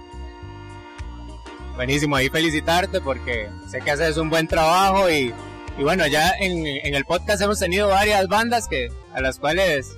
Buenísimo, 1.75 2.15
ahí 2.15 2.29
felicitarte 2.29 3.01
porque 3.01 3.49
sé 3.69 3.81
que 3.81 3.91
haces 3.91 4.15
un 4.15 4.29
buen 4.29 4.47
trabajo 4.47 5.09
y, 5.09 5.33
y 5.77 5.83
bueno, 5.83 6.07
ya 6.07 6.31
en, 6.39 6.65
en, 6.65 6.95
el 6.95 7.03
podcast 7.03 7.41
hemos 7.41 7.59
tenido 7.59 7.89
varias 7.89 8.29
bandas 8.29 8.69
que 8.69 8.87
a 9.13 9.19
las 9.19 9.37
cuales 9.37 9.97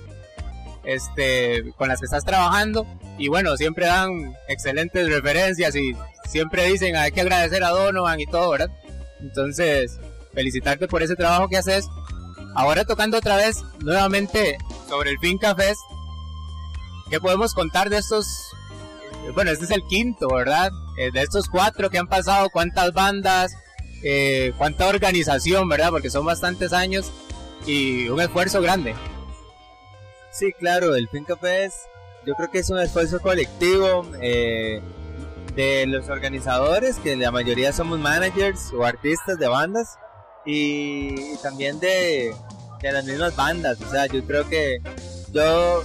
este 0.84 1.72
con 1.76 1.88
las 1.88 2.00
que 2.00 2.06
estás 2.06 2.24
trabajando 2.24 2.86
y 3.18 3.28
bueno, 3.28 3.56
siempre 3.56 3.86
dan 3.86 4.34
excelentes 4.48 5.08
referencias 5.08 5.74
y 5.76 5.94
siempre 6.26 6.66
dicen 6.66 6.96
hay 6.96 7.12
que 7.12 7.20
agradecer 7.20 7.62
a 7.64 7.70
Donovan 7.70 8.20
y 8.20 8.26
todo, 8.26 8.50
¿verdad? 8.50 8.70
Entonces, 9.20 9.98
felicitarte 10.32 10.88
por 10.88 11.02
ese 11.02 11.16
trabajo 11.16 11.48
que 11.48 11.56
haces. 11.56 11.86
Ahora 12.56 12.84
tocando 12.84 13.18
otra 13.18 13.36
vez 13.36 13.62
nuevamente 13.80 14.58
sobre 14.88 15.10
el 15.10 15.18
Finca 15.18 15.54
Fest, 15.54 15.80
¿qué 17.10 17.18
podemos 17.20 17.54
contar 17.54 17.90
de 17.90 17.98
estos? 17.98 18.26
Bueno, 19.34 19.50
este 19.50 19.64
es 19.64 19.70
el 19.70 19.82
quinto, 19.88 20.28
¿verdad? 20.28 20.70
Eh, 20.98 21.10
de 21.12 21.22
estos 21.22 21.48
cuatro 21.48 21.90
que 21.90 21.98
han 21.98 22.06
pasado, 22.06 22.50
¿cuántas 22.50 22.92
bandas? 22.92 23.52
Eh, 24.02 24.52
¿Cuánta 24.58 24.86
organización, 24.86 25.68
verdad? 25.68 25.90
Porque 25.90 26.10
son 26.10 26.26
bastantes 26.26 26.72
años 26.72 27.10
y 27.66 28.08
un 28.08 28.20
esfuerzo 28.20 28.60
grande. 28.60 28.94
Sí, 30.34 30.52
claro, 30.52 30.96
el 30.96 31.08
Finca 31.08 31.36
Fest 31.36 31.76
yo 32.26 32.34
creo 32.34 32.50
que 32.50 32.58
es 32.58 32.70
un 32.70 32.80
esfuerzo 32.80 33.20
colectivo 33.20 34.04
eh, 34.20 34.80
de 35.54 35.86
los 35.86 36.08
organizadores, 36.08 36.96
que 36.96 37.16
la 37.16 37.30
mayoría 37.30 37.72
somos 37.72 38.00
managers 38.00 38.72
o 38.72 38.84
artistas 38.84 39.38
de 39.38 39.46
bandas, 39.46 39.96
y, 40.44 41.34
y 41.34 41.36
también 41.42 41.78
de, 41.78 42.34
de, 42.80 42.92
las 42.92 43.04
mismas 43.04 43.36
bandas. 43.36 43.80
O 43.80 43.90
sea, 43.90 44.06
yo 44.06 44.24
creo 44.26 44.48
que 44.48 44.78
yo, 45.32 45.84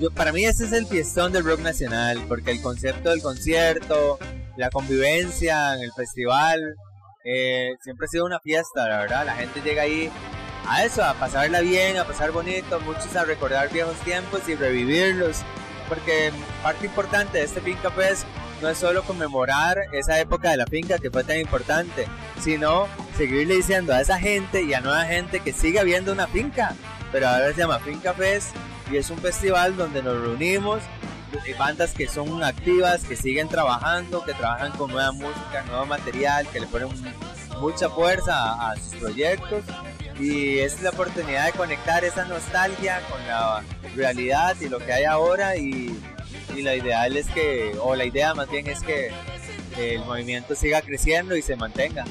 yo, 0.00 0.10
para 0.10 0.32
mí 0.32 0.44
ese 0.44 0.64
es 0.64 0.72
el 0.72 0.86
fiestón 0.86 1.32
del 1.32 1.44
rock 1.44 1.60
nacional, 1.60 2.20
porque 2.28 2.50
el 2.50 2.62
concepto 2.62 3.10
del 3.10 3.22
concierto, 3.22 4.18
la 4.56 4.70
convivencia 4.70 5.74
en 5.74 5.82
el 5.82 5.92
festival, 5.92 6.60
eh, 7.24 7.70
siempre 7.82 8.06
ha 8.06 8.08
sido 8.08 8.24
una 8.24 8.40
fiesta, 8.40 8.88
la 8.88 8.98
verdad. 8.98 9.26
La 9.26 9.36
gente 9.36 9.60
llega 9.60 9.82
ahí 9.82 10.10
a 10.68 10.84
eso, 10.84 11.02
a 11.02 11.14
pasarla 11.14 11.60
bien, 11.60 11.96
a 11.96 12.04
pasar 12.04 12.30
bonito, 12.30 12.78
muchos 12.80 13.16
a 13.16 13.24
recordar 13.24 13.70
viejos 13.72 13.96
tiempos 14.00 14.48
y 14.48 14.54
revivirlos. 14.54 15.38
Porque 15.88 16.30
parte 16.62 16.86
importante 16.86 17.38
de 17.38 17.44
este 17.44 17.62
Finca 17.62 17.90
Fest 17.90 18.24
no 18.60 18.68
es 18.68 18.76
solo 18.76 19.02
conmemorar 19.04 19.78
esa 19.92 20.18
época 20.20 20.50
de 20.50 20.58
la 20.58 20.66
finca 20.66 20.98
que 20.98 21.10
fue 21.10 21.24
tan 21.24 21.38
importante, 21.38 22.06
sino 22.40 22.86
seguirle 23.16 23.54
diciendo 23.54 23.94
a 23.94 24.00
esa 24.00 24.18
gente 24.18 24.62
y 24.62 24.74
a 24.74 24.80
nueva 24.80 25.04
gente 25.04 25.40
que 25.40 25.52
sigue 25.52 25.78
habiendo 25.78 26.12
una 26.12 26.26
finca, 26.26 26.74
pero 27.12 27.28
ahora 27.28 27.52
se 27.52 27.60
llama 27.60 27.78
Finca 27.78 28.12
Fest 28.12 28.54
y 28.90 28.96
es 28.96 29.10
un 29.10 29.18
festival 29.18 29.76
donde 29.76 30.02
nos 30.02 30.20
reunimos, 30.20 30.80
bandas 31.58 31.92
que 31.92 32.08
son 32.08 32.42
activas, 32.42 33.04
que 33.04 33.16
siguen 33.16 33.48
trabajando, 33.48 34.24
que 34.24 34.34
trabajan 34.34 34.72
con 34.72 34.90
nueva 34.90 35.12
música, 35.12 35.62
nuevo 35.68 35.86
material, 35.86 36.46
que 36.48 36.60
le 36.60 36.66
ponen 36.66 36.88
mucha 37.60 37.88
fuerza 37.88 38.34
a, 38.34 38.72
a 38.72 38.76
sus 38.76 38.96
proyectos 38.96 39.62
y 40.18 40.58
es 40.58 40.82
la 40.82 40.90
oportunidad 40.90 41.46
de 41.46 41.52
conectar 41.52 42.04
esa 42.04 42.24
nostalgia 42.24 43.00
con 43.10 43.24
la 43.26 43.62
realidad 43.94 44.56
y 44.60 44.68
lo 44.68 44.78
que 44.78 44.92
hay 44.92 45.04
ahora. 45.04 45.56
Y, 45.56 45.96
y 46.56 46.62
la 46.62 46.74
ideal 46.74 47.16
es 47.16 47.26
que, 47.28 47.76
o 47.80 47.94
la 47.94 48.04
idea 48.04 48.34
más 48.34 48.50
bien 48.50 48.66
es 48.66 48.80
que 48.80 49.12
el 49.78 50.04
movimiento 50.04 50.54
siga 50.54 50.82
creciendo 50.82 51.36
y 51.36 51.42
se 51.42 51.56
mantenga. 51.56 52.04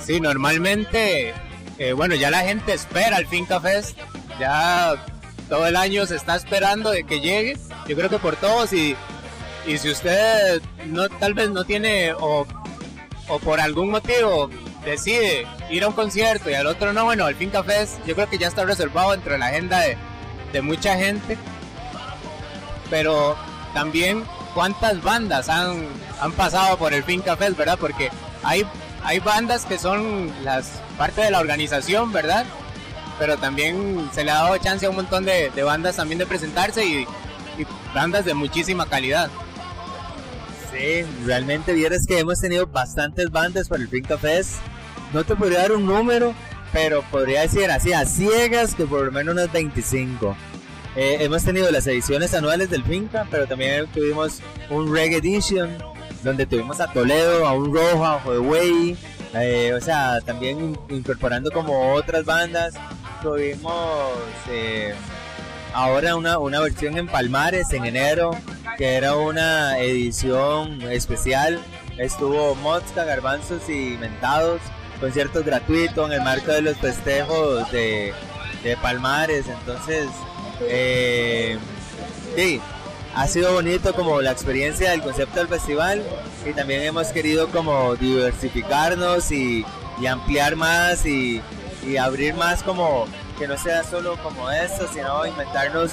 Sí, 0.00 0.20
normalmente, 0.20 1.34
eh, 1.78 1.92
bueno, 1.92 2.14
ya 2.14 2.30
la 2.30 2.40
gente 2.40 2.72
espera 2.72 3.18
el 3.18 3.26
Finca 3.26 3.60
Fest, 3.60 3.98
ya 4.40 5.04
todo 5.48 5.66
el 5.66 5.76
año 5.76 6.06
se 6.06 6.16
está 6.16 6.36
esperando 6.36 6.90
de 6.90 7.04
que 7.04 7.20
llegue, 7.20 7.58
yo 7.86 7.96
creo 7.96 8.08
que 8.08 8.18
por 8.18 8.36
todos. 8.36 8.72
Y, 8.72 8.96
y 9.66 9.76
si 9.76 9.90
usted 9.90 10.62
no, 10.86 11.10
tal 11.10 11.34
vez 11.34 11.50
no 11.50 11.64
tiene 11.64 12.14
o, 12.14 12.46
o 13.28 13.38
por 13.40 13.60
algún 13.60 13.90
motivo 13.90 14.48
decide 14.90 15.46
ir 15.70 15.84
a 15.84 15.88
un 15.88 15.94
concierto 15.94 16.50
y 16.50 16.54
al 16.54 16.66
otro 16.66 16.92
no, 16.92 17.04
bueno, 17.04 17.28
el 17.28 17.36
Finca 17.36 17.62
Fest 17.62 17.98
yo 18.06 18.14
creo 18.14 18.28
que 18.28 18.38
ya 18.38 18.48
está 18.48 18.64
reservado 18.64 19.14
entre 19.14 19.38
la 19.38 19.46
agenda 19.46 19.80
de, 19.80 19.96
de 20.52 20.62
mucha 20.62 20.96
gente 20.96 21.36
pero 22.90 23.36
también 23.74 24.24
cuántas 24.54 25.02
bandas 25.02 25.48
han, 25.48 25.86
han 26.20 26.32
pasado 26.32 26.76
por 26.78 26.92
el 26.92 27.04
Finca 27.04 27.36
Fest, 27.36 27.56
¿verdad? 27.56 27.78
Porque 27.78 28.10
hay, 28.42 28.66
hay 29.04 29.20
bandas 29.20 29.64
que 29.64 29.78
son 29.78 30.32
las 30.42 30.80
parte 30.96 31.20
de 31.20 31.30
la 31.30 31.40
organización, 31.40 32.12
¿verdad? 32.12 32.44
Pero 33.18 33.36
también 33.36 34.08
se 34.12 34.24
le 34.24 34.30
ha 34.30 34.42
dado 34.42 34.56
chance 34.58 34.86
a 34.86 34.90
un 34.90 34.96
montón 34.96 35.24
de, 35.24 35.50
de 35.50 35.62
bandas 35.62 35.96
también 35.96 36.18
de 36.18 36.26
presentarse 36.26 36.84
y, 36.84 37.06
y, 37.58 37.66
bandas 37.94 38.24
de 38.24 38.34
muchísima 38.34 38.86
calidad. 38.86 39.30
Sí, 40.72 41.02
realmente 41.24 41.72
vieras 41.72 42.06
que 42.06 42.18
hemos 42.18 42.40
tenido 42.40 42.66
bastantes 42.66 43.30
bandas 43.30 43.68
por 43.68 43.80
el 43.80 43.88
Finca 43.88 44.18
Fest. 44.18 44.54
No 45.12 45.24
te 45.24 45.34
podría 45.34 45.60
dar 45.60 45.72
un 45.72 45.86
número, 45.86 46.34
pero 46.72 47.02
podría 47.10 47.42
decir 47.42 47.70
así 47.70 47.92
a 47.92 48.04
ciegas 48.04 48.74
que 48.74 48.84
por 48.84 49.06
lo 49.06 49.12
menos 49.12 49.32
unas 49.32 49.50
25. 49.52 50.36
Eh, 50.96 51.18
hemos 51.20 51.44
tenido 51.44 51.70
las 51.70 51.86
ediciones 51.86 52.34
anuales 52.34 52.70
del 52.70 52.84
Finca, 52.84 53.26
pero 53.30 53.46
también 53.46 53.86
tuvimos 53.88 54.40
un 54.68 54.92
Reggae 54.92 55.18
Edition, 55.18 55.78
donde 56.22 56.44
tuvimos 56.44 56.80
a 56.80 56.92
Toledo, 56.92 57.46
a 57.46 57.52
un 57.52 57.72
Rojo, 57.72 58.04
a 58.04 58.16
Huawei, 58.16 58.96
eh, 59.34 59.72
o 59.74 59.80
sea, 59.80 60.20
también 60.20 60.78
incorporando 60.88 61.50
como 61.50 61.94
otras 61.94 62.24
bandas. 62.24 62.74
Tuvimos 63.22 64.12
eh, 64.50 64.94
ahora 65.72 66.16
una, 66.16 66.38
una 66.38 66.60
versión 66.60 66.98
en 66.98 67.06
Palmares 67.06 67.72
en 67.72 67.84
enero, 67.84 68.32
que 68.76 68.94
era 68.94 69.14
una 69.14 69.78
edición 69.78 70.82
especial. 70.82 71.60
Estuvo 71.96 72.54
Mozca, 72.56 73.04
Garbanzos 73.04 73.68
y 73.68 73.96
Mentados, 74.00 74.60
conciertos 75.00 75.44
gratuitos 75.44 76.06
en 76.06 76.14
el 76.14 76.22
marco 76.22 76.52
de 76.52 76.62
los 76.62 76.76
festejos 76.78 77.70
de, 77.72 78.14
Palmares. 78.82 79.46
Entonces, 79.48 80.08
eh, 80.62 81.56
sí, 82.36 82.60
ha 83.14 83.26
sido 83.26 83.54
bonito 83.54 83.94
como 83.94 84.20
la 84.20 84.30
experiencia 84.30 84.90
del 84.90 85.02
concepto 85.02 85.38
del 85.38 85.48
festival 85.48 86.04
y 86.44 86.52
también 86.52 86.82
hemos 86.82 87.08
querido 87.08 87.48
como 87.48 87.96
diversificarnos 87.96 89.32
y, 89.32 89.64
ampliar 90.06 90.54
más 90.54 91.06
y, 91.06 91.42
y, 91.86 91.96
abrir 91.96 92.34
más 92.34 92.62
como 92.62 93.06
que 93.38 93.48
no 93.48 93.56
sea 93.56 93.82
solo 93.84 94.16
como 94.22 94.50
esto, 94.50 94.86
sino 94.92 95.26
inventarnos 95.26 95.92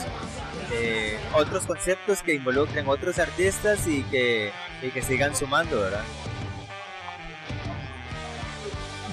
eh, 0.72 1.18
otros 1.34 1.66
conceptos 1.66 2.22
que 2.22 2.34
involucren 2.34 2.88
otros 2.88 3.20
artistas 3.20 3.88
y 3.88 4.04
que, 4.04 4.52
y 4.82 4.90
que 4.90 5.02
sigan 5.02 5.36
sumando, 5.36 5.80
¿verdad? 5.80 6.04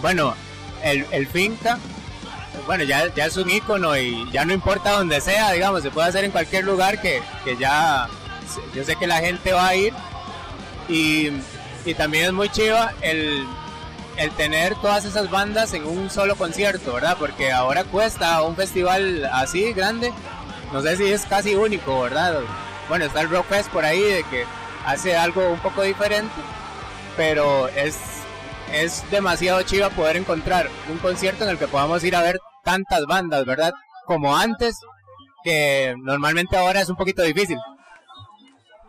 Bueno, 0.02 0.34
el, 0.82 1.06
el 1.12 1.26
finca, 1.28 1.78
bueno, 2.66 2.84
ya, 2.84 3.12
ya 3.14 3.26
es 3.26 3.36
un 3.36 3.48
icono 3.48 3.96
y 3.96 4.30
ya 4.32 4.44
no 4.44 4.52
importa 4.52 4.90
donde 4.90 5.20
sea, 5.20 5.52
digamos, 5.52 5.82
se 5.82 5.90
puede 5.90 6.08
hacer 6.08 6.24
en 6.24 6.32
cualquier 6.32 6.64
lugar 6.64 7.00
que, 7.00 7.22
que 7.44 7.56
ya 7.56 8.08
yo 8.74 8.84
sé 8.84 8.96
que 8.96 9.06
la 9.06 9.18
gente 9.20 9.52
va 9.52 9.68
a 9.68 9.76
ir 9.76 9.94
y, 10.88 11.30
y 11.84 11.94
también 11.94 12.26
es 12.26 12.32
muy 12.32 12.48
chiva 12.48 12.92
el, 13.00 13.46
el 14.16 14.30
tener 14.32 14.74
todas 14.76 15.04
esas 15.04 15.30
bandas 15.30 15.72
en 15.72 15.84
un 15.84 16.10
solo 16.10 16.36
concierto, 16.36 16.94
¿verdad? 16.94 17.16
Porque 17.18 17.52
ahora 17.52 17.84
cuesta 17.84 18.42
un 18.42 18.56
festival 18.56 19.24
así 19.32 19.72
grande, 19.72 20.12
no 20.72 20.82
sé 20.82 20.96
si 20.96 21.04
es 21.04 21.24
casi 21.26 21.54
único, 21.54 22.00
¿verdad? 22.00 22.40
Bueno, 22.88 23.04
está 23.04 23.20
el 23.20 23.30
Rock 23.30 23.46
Fest 23.48 23.70
por 23.70 23.84
ahí 23.84 24.00
de 24.00 24.24
que 24.24 24.44
hace 24.84 25.16
algo 25.16 25.48
un 25.48 25.60
poco 25.60 25.82
diferente, 25.82 26.34
pero 27.16 27.68
es, 27.68 27.96
es 28.72 29.08
demasiado 29.10 29.62
chiva 29.62 29.90
poder 29.90 30.16
encontrar 30.16 30.68
un 30.90 30.98
concierto 30.98 31.44
en 31.44 31.50
el 31.50 31.58
que 31.58 31.68
podamos 31.68 32.02
ir 32.04 32.16
a 32.16 32.22
ver 32.22 32.38
tantas 32.64 33.04
bandas, 33.06 33.44
¿verdad? 33.44 33.72
Como 34.06 34.36
antes, 34.36 34.76
que 35.44 35.94
normalmente 35.98 36.56
ahora 36.56 36.80
es 36.80 36.88
un 36.88 36.96
poquito 36.96 37.22
difícil. 37.22 37.58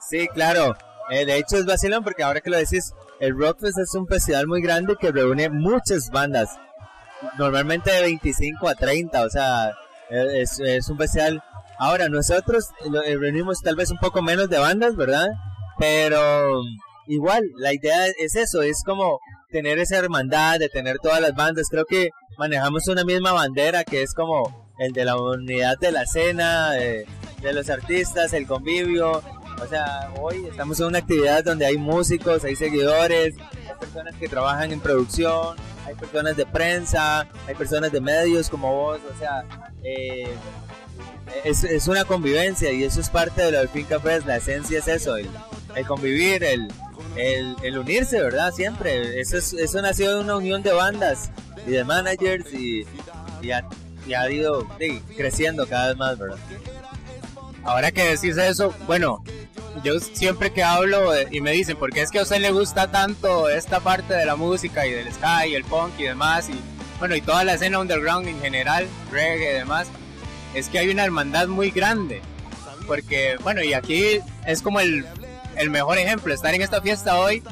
Sí, 0.10 0.28
claro. 0.34 0.76
Eh, 1.10 1.26
de 1.26 1.38
hecho 1.38 1.58
es 1.58 1.66
vacilón 1.66 2.04
porque 2.04 2.24
ahora 2.24 2.42
que 2.42 2.50
lo 2.50 2.58
decís, 2.58 2.94
el 3.20 3.38
Rockfest 3.38 3.78
es 3.78 3.94
un 3.96 4.08
festival 4.08 4.48
muy 4.48 4.62
grande 4.62 4.96
que 5.00 5.12
reúne 5.12 5.50
muchas 5.50 6.10
bandas. 6.10 6.50
Normalmente 7.38 7.92
de 7.92 8.02
25 8.02 8.68
a 8.68 8.76
30, 8.76 9.24
o 9.24 9.30
sea, 9.30 9.70
eh, 10.10 10.42
es, 10.42 10.60
es 10.60 10.90
un 10.90 10.98
festival. 10.98 11.42
Ahora, 11.78 12.08
nosotros 12.10 12.70
eh, 13.06 13.18
reunimos 13.18 13.62
tal 13.62 13.76
vez 13.76 13.92
un 13.92 13.98
poco 13.98 14.22
menos 14.22 14.50
de 14.50 14.60
bandas, 14.60 14.96
¿verdad? 14.96 15.28
Pero 15.78 16.62
igual, 17.08 17.44
la 17.58 17.74
idea 17.74 18.08
es 18.08 18.36
eso, 18.36 18.62
es 18.62 18.84
como 18.86 19.20
tener 19.54 19.78
esa 19.78 19.98
hermandad 19.98 20.60
de 20.60 20.68
tener 20.68 20.98
todas 20.98 21.22
las 21.22 21.36
bandas. 21.36 21.68
Creo 21.70 21.86
que 21.86 22.10
manejamos 22.38 22.88
una 22.88 23.06
misma 23.06 23.32
bandera 23.32 23.84
que 23.84 24.02
es 24.02 24.14
como 24.16 24.74
el 24.80 24.92
de 24.94 25.06
la 25.06 25.16
unidad 25.16 25.78
de 25.80 25.92
la 25.92 26.02
escena, 26.02 26.72
de, 26.72 27.06
de 27.40 27.54
los 27.54 27.70
artistas, 27.70 28.34
el 28.34 28.48
convivio, 28.48 29.22
o 29.62 29.68
sea, 29.68 30.12
hoy 30.20 30.48
estamos 30.50 30.80
en 30.80 30.88
una 30.88 30.98
actividad 30.98 31.44
donde 31.44 31.68
hay 31.68 31.78
músicos, 31.78 32.44
hay 32.44 32.56
seguidores, 32.56 33.36
hay 33.38 33.76
personas 33.80 34.16
que 34.16 34.28
trabajan 34.28 34.72
en 34.72 34.80
producción, 34.80 35.56
hay 35.86 35.94
personas 35.94 36.36
de 36.36 36.48
prensa, 36.48 37.28
hay 37.48 37.54
personas 37.56 37.92
de 37.92 38.02
medios 38.02 38.50
como 38.50 38.74
vos, 38.74 39.00
o 39.14 39.20
sea, 39.20 39.46
eh, 39.84 40.34
es, 41.44 41.64
es, 41.64 41.88
una 41.88 42.06
convivencia 42.06 42.72
y 42.72 42.84
eso 42.84 43.00
es 43.00 43.10
parte 43.10 43.44
de 43.44 43.52
lo 43.52 43.60
del 43.60 43.70
Finca 43.70 44.00
Fest, 44.00 44.26
la 44.26 44.38
esencia 44.38 44.80
es 44.80 44.88
eso, 44.88 45.16
el, 45.16 45.30
el 45.76 45.86
convivir, 45.86 46.44
el, 46.44 46.68
el, 47.16 47.78
unirse, 47.78 48.22
¿verdad? 48.22 48.52
Siempre, 48.52 49.20
eso, 49.20 49.38
es, 49.38 49.54
eso 49.54 49.82
nació 49.82 50.16
de 50.16 50.22
una 50.22 50.38
unión 50.38 50.64
de 50.64 50.74
bandas 50.74 51.30
y 51.68 51.72
de 51.72 51.84
managers 51.84 52.54
y, 52.54 52.86
y, 53.42 53.52
ha, 53.52 53.66
y 54.08 54.14
ha 54.14 54.30
ido 54.30 54.68
creciendo 55.16 55.68
cada 55.68 55.90
vez 55.90 55.98
más, 55.98 56.18
¿verdad? 56.18 56.38
Ahora 57.64 57.92
que 57.92 58.04
decís 58.04 58.38
eso, 58.38 58.74
bueno, 58.88 59.24
yo 59.84 60.00
siempre 60.00 60.52
que 60.52 60.64
hablo 60.64 61.12
y 61.32 61.42
me 61.42 61.52
dicen, 61.52 61.78
¿por 61.78 61.92
qué 61.92 62.02
es 62.02 62.12
que 62.12 62.20
a 62.20 62.24
usted 62.24 62.40
le 62.40 62.52
gusta 62.52 62.92
tanto 62.92 63.50
esta 63.50 63.80
parte 63.80 64.14
de 64.14 64.26
la 64.26 64.36
música 64.36 64.86
y 64.86 64.92
del 64.92 65.12
sky, 65.12 65.56
el 65.56 65.64
punk 65.64 65.94
y 65.98 66.04
demás? 66.04 66.50
Y 66.50 66.60
bueno, 67.00 67.16
y 67.16 67.22
toda 67.22 67.44
la 67.44 67.54
escena 67.54 67.80
underground 67.80 68.28
en 68.28 68.40
general, 68.40 68.88
reggae 69.12 69.52
y 69.52 69.54
demás, 69.60 69.88
es 70.54 70.70
que 70.70 70.80
hay 70.80 70.90
una 70.90 71.06
hermandad 71.06 71.48
muy 71.48 71.72
grande. 71.72 72.22
Porque, 72.86 73.38
bueno, 73.42 73.64
y 73.64 73.74
aquí 73.74 74.20
es 74.46 74.62
como 74.62 74.82
el, 74.82 75.06
el 75.56 75.70
mejor 75.70 75.98
ejemplo, 75.98 76.34
estar 76.34 76.54
en 76.54 76.62
esta 76.62 76.82
fiesta 76.82 77.20
hoy 77.20 77.44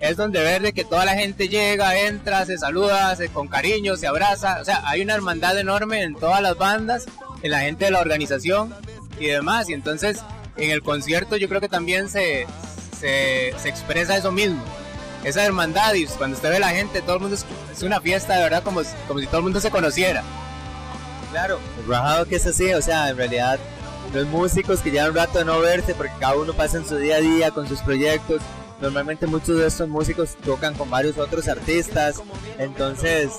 es 0.00 0.16
donde 0.16 0.40
ver 0.40 0.62
de 0.62 0.72
que 0.72 0.84
toda 0.84 1.04
la 1.04 1.14
gente 1.14 1.48
llega, 1.48 1.98
entra, 2.00 2.46
se 2.46 2.56
saluda, 2.56 3.14
se, 3.16 3.28
con 3.28 3.48
cariño, 3.48 3.96
se 3.96 4.06
abraza. 4.06 4.58
O 4.60 4.64
sea, 4.64 4.82
hay 4.86 5.02
una 5.02 5.14
hermandad 5.14 5.58
enorme 5.58 6.02
en 6.02 6.14
todas 6.14 6.40
las 6.40 6.56
bandas, 6.56 7.06
en 7.42 7.50
la 7.50 7.60
gente 7.60 7.84
de 7.84 7.90
la 7.90 8.00
organización 8.00 8.74
y 9.18 9.26
demás. 9.26 9.68
Y 9.68 9.74
entonces 9.74 10.20
en 10.56 10.70
el 10.70 10.82
concierto 10.82 11.36
yo 11.36 11.48
creo 11.48 11.60
que 11.60 11.68
también 11.68 12.08
se, 12.08 12.46
se, 12.98 13.48
expresa 13.68 14.16
eso 14.16 14.32
mismo. 14.32 14.62
Esa 15.22 15.44
hermandad 15.44 15.92
y 15.92 16.06
cuando 16.06 16.36
usted 16.36 16.50
ve 16.50 16.58
la 16.58 16.70
gente, 16.70 17.02
todo 17.02 17.16
el 17.16 17.20
mundo 17.20 17.36
es, 17.36 17.44
es 17.70 17.82
una 17.82 18.00
fiesta 18.00 18.36
de 18.36 18.42
verdad 18.42 18.62
como, 18.62 18.80
como 19.06 19.20
si 19.20 19.26
todo 19.26 19.38
el 19.38 19.42
mundo 19.42 19.60
se 19.60 19.70
conociera. 19.70 20.22
Claro, 21.30 21.60
el 21.78 21.86
rajado 21.86 22.26
que 22.26 22.36
es 22.36 22.46
así, 22.46 22.72
o 22.72 22.80
sea, 22.80 23.10
en 23.10 23.18
realidad 23.18 23.58
los 24.12 24.26
músicos 24.26 24.80
que 24.80 24.90
llevan 24.90 25.10
un 25.10 25.16
rato 25.16 25.38
de 25.38 25.44
no 25.44 25.60
verse 25.60 25.94
porque 25.94 26.12
cada 26.18 26.36
uno 26.36 26.52
pasa 26.52 26.78
en 26.78 26.86
su 26.86 26.96
día 26.96 27.16
a 27.16 27.20
día 27.20 27.50
con 27.50 27.68
sus 27.68 27.80
proyectos. 27.80 28.42
Normalmente 28.80 29.26
muchos 29.26 29.58
de 29.58 29.66
estos 29.66 29.88
músicos 29.88 30.36
tocan 30.44 30.74
con 30.74 30.88
varios 30.88 31.18
otros 31.18 31.48
artistas, 31.48 32.22
entonces 32.58 33.30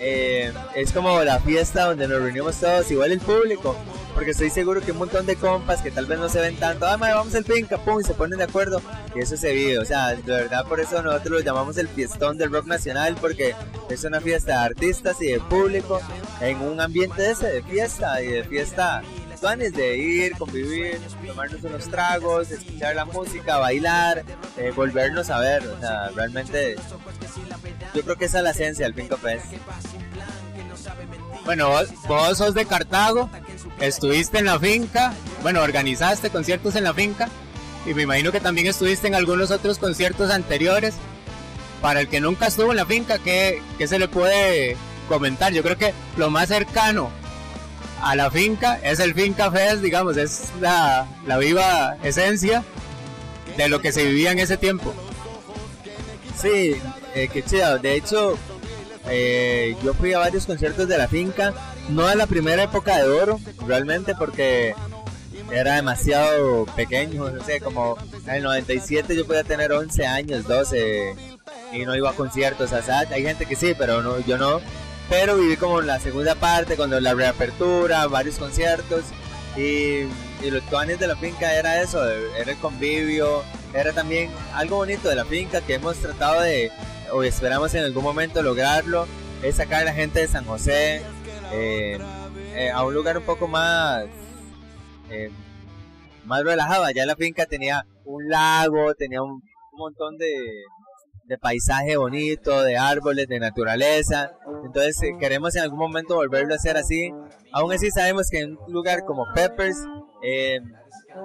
eh, 0.00 0.52
es 0.74 0.92
como 0.92 1.22
la 1.22 1.38
fiesta 1.38 1.86
donde 1.86 2.08
nos 2.08 2.20
reunimos 2.20 2.56
todos, 2.56 2.90
igual 2.90 3.12
el 3.12 3.20
público, 3.20 3.76
porque 4.12 4.32
estoy 4.32 4.50
seguro 4.50 4.80
que 4.80 4.90
un 4.90 4.98
montón 4.98 5.24
de 5.24 5.36
compas 5.36 5.82
que 5.82 5.92
tal 5.92 6.06
vez 6.06 6.18
no 6.18 6.28
se 6.28 6.40
ven 6.40 6.56
tanto, 6.56 6.84
ah, 6.84 6.96
madre, 6.96 7.14
vamos 7.14 7.32
al 7.36 7.44
finca, 7.44 7.78
pum, 7.78 8.00
y 8.00 8.04
se 8.04 8.14
ponen 8.14 8.38
de 8.38 8.44
acuerdo, 8.46 8.82
y 9.14 9.20
eso 9.20 9.36
se 9.36 9.52
vive, 9.52 9.78
o 9.78 9.84
sea, 9.84 10.16
de 10.16 10.22
verdad 10.22 10.66
por 10.66 10.80
eso 10.80 11.00
nosotros 11.00 11.30
lo 11.30 11.40
llamamos 11.40 11.78
el 11.78 11.86
fiestón 11.86 12.36
del 12.36 12.50
rock 12.50 12.66
nacional, 12.66 13.16
porque 13.20 13.54
es 13.88 14.02
una 14.02 14.20
fiesta 14.20 14.50
de 14.50 14.66
artistas 14.66 15.22
y 15.22 15.28
de 15.28 15.38
público, 15.38 16.00
en 16.40 16.60
un 16.60 16.80
ambiente 16.80 17.30
ese, 17.30 17.46
de 17.46 17.62
fiesta, 17.62 18.20
y 18.20 18.26
de 18.26 18.42
fiesta 18.42 19.02
planes 19.38 19.72
de 19.72 19.96
ir, 19.96 20.36
convivir, 20.36 21.00
tomarnos 21.26 21.62
unos 21.62 21.88
tragos, 21.88 22.50
escuchar 22.50 22.94
la 22.94 23.04
música, 23.04 23.56
bailar, 23.58 24.24
eh, 24.56 24.72
volvernos 24.74 25.30
a 25.30 25.38
ver. 25.38 25.66
O 25.66 25.80
sea, 25.80 26.08
realmente 26.08 26.76
yo 27.94 28.02
creo 28.02 28.16
que 28.16 28.26
esa 28.26 28.38
es 28.38 28.44
la 28.44 28.50
esencia 28.50 28.84
del 28.84 28.94
Finco 28.94 29.16
Fest. 29.16 29.46
Bueno, 31.44 31.68
vos, 31.70 31.88
vos, 32.06 32.38
sos 32.38 32.54
de 32.54 32.66
Cartago, 32.66 33.30
estuviste 33.80 34.38
en 34.38 34.44
la 34.44 34.58
finca, 34.58 35.14
bueno, 35.42 35.62
organizaste 35.62 36.28
conciertos 36.28 36.76
en 36.76 36.84
la 36.84 36.92
finca 36.92 37.28
y 37.86 37.94
me 37.94 38.02
imagino 38.02 38.32
que 38.32 38.40
también 38.40 38.66
estuviste 38.66 39.06
en 39.06 39.14
algunos 39.14 39.50
otros 39.50 39.78
conciertos 39.78 40.30
anteriores. 40.30 40.94
Para 41.80 42.00
el 42.00 42.08
que 42.08 42.20
nunca 42.20 42.48
estuvo 42.48 42.72
en 42.72 42.76
la 42.76 42.86
finca, 42.86 43.18
¿qué, 43.18 43.62
qué 43.78 43.86
se 43.86 44.00
le 44.00 44.08
puede 44.08 44.76
comentar? 45.08 45.52
Yo 45.52 45.62
creo 45.62 45.78
que 45.78 45.94
lo 46.16 46.28
más 46.28 46.48
cercano 46.48 47.10
a 48.02 48.14
la 48.16 48.30
finca, 48.30 48.78
es 48.82 49.00
el 49.00 49.14
Finca 49.14 49.50
Fest, 49.50 49.82
digamos, 49.82 50.16
es 50.16 50.48
la, 50.60 51.06
la 51.26 51.38
viva 51.38 51.96
esencia 52.02 52.64
de 53.56 53.68
lo 53.68 53.80
que 53.80 53.92
se 53.92 54.04
vivía 54.04 54.32
en 54.32 54.38
ese 54.38 54.56
tiempo. 54.56 54.94
Sí, 56.40 56.76
eh, 57.14 57.28
qué 57.32 57.42
chido. 57.42 57.78
De 57.78 57.96
hecho, 57.96 58.38
eh, 59.08 59.76
yo 59.82 59.94
fui 59.94 60.12
a 60.12 60.18
varios 60.18 60.46
conciertos 60.46 60.86
de 60.86 60.98
la 60.98 61.08
finca, 61.08 61.52
no 61.88 62.06
a 62.06 62.14
la 62.14 62.26
primera 62.26 62.62
época 62.62 62.96
de 62.98 63.08
oro, 63.08 63.40
realmente, 63.66 64.14
porque 64.14 64.74
era 65.50 65.74
demasiado 65.74 66.66
pequeño, 66.76 67.30
no 67.30 67.44
sé, 67.44 67.60
como 67.60 67.96
en 68.26 68.34
el 68.34 68.42
97 68.42 69.16
yo 69.16 69.26
podía 69.26 69.44
tener 69.44 69.72
11 69.72 70.06
años, 70.06 70.46
12, 70.46 71.14
y 71.72 71.84
no 71.84 71.96
iba 71.96 72.10
a 72.10 72.14
conciertos, 72.14 72.72
hay 72.72 73.22
gente 73.22 73.46
que 73.46 73.56
sí, 73.56 73.74
pero 73.76 74.02
no, 74.02 74.20
yo 74.20 74.36
no 74.36 74.60
pero 75.08 75.36
viví 75.36 75.56
como 75.56 75.80
la 75.80 75.98
segunda 76.00 76.34
parte, 76.34 76.76
cuando 76.76 77.00
la 77.00 77.14
reapertura, 77.14 78.06
varios 78.06 78.36
conciertos 78.36 79.04
y, 79.56 80.02
y 80.44 80.50
los 80.50 80.62
tuanes 80.68 80.98
de 80.98 81.06
la 81.06 81.16
finca 81.16 81.54
era 81.54 81.80
eso, 81.80 82.06
era 82.06 82.52
el 82.52 82.58
convivio, 82.58 83.42
era 83.74 83.92
también 83.92 84.30
algo 84.54 84.76
bonito 84.76 85.08
de 85.08 85.16
la 85.16 85.24
finca 85.24 85.60
que 85.60 85.74
hemos 85.74 85.96
tratado 85.96 86.42
de, 86.42 86.70
o 87.12 87.22
esperamos 87.22 87.74
en 87.74 87.84
algún 87.84 88.02
momento 88.02 88.42
lograrlo, 88.42 89.06
es 89.42 89.56
sacar 89.56 89.82
a 89.82 89.84
la 89.86 89.94
gente 89.94 90.20
de 90.20 90.28
San 90.28 90.44
José 90.44 91.02
eh, 91.52 91.98
eh, 92.54 92.70
a 92.70 92.84
un 92.84 92.92
lugar 92.92 93.16
un 93.16 93.24
poco 93.24 93.48
más, 93.48 94.04
eh, 95.10 95.30
más 96.24 96.42
relajado. 96.44 96.84
Allá 96.84 97.06
la 97.06 97.16
finca 97.16 97.46
tenía 97.46 97.86
un 98.04 98.28
lago, 98.28 98.94
tenía 98.94 99.22
un, 99.22 99.32
un 99.32 99.78
montón 99.78 100.18
de, 100.18 100.26
de 101.28 101.36
paisaje 101.36 101.96
bonito, 101.96 102.62
de 102.62 102.78
árboles, 102.78 103.28
de 103.28 103.38
naturaleza. 103.38 104.32
Entonces 104.64 105.00
eh, 105.02 105.16
queremos 105.20 105.54
en 105.56 105.62
algún 105.62 105.78
momento 105.78 106.16
volverlo 106.16 106.54
a 106.54 106.56
hacer 106.56 106.76
así. 106.76 107.12
Aún 107.52 107.72
así 107.72 107.90
sabemos 107.90 108.30
que 108.30 108.40
en 108.40 108.56
un 108.56 108.72
lugar 108.72 109.04
como 109.04 109.26
Peppers, 109.34 109.76
eh, 110.22 110.60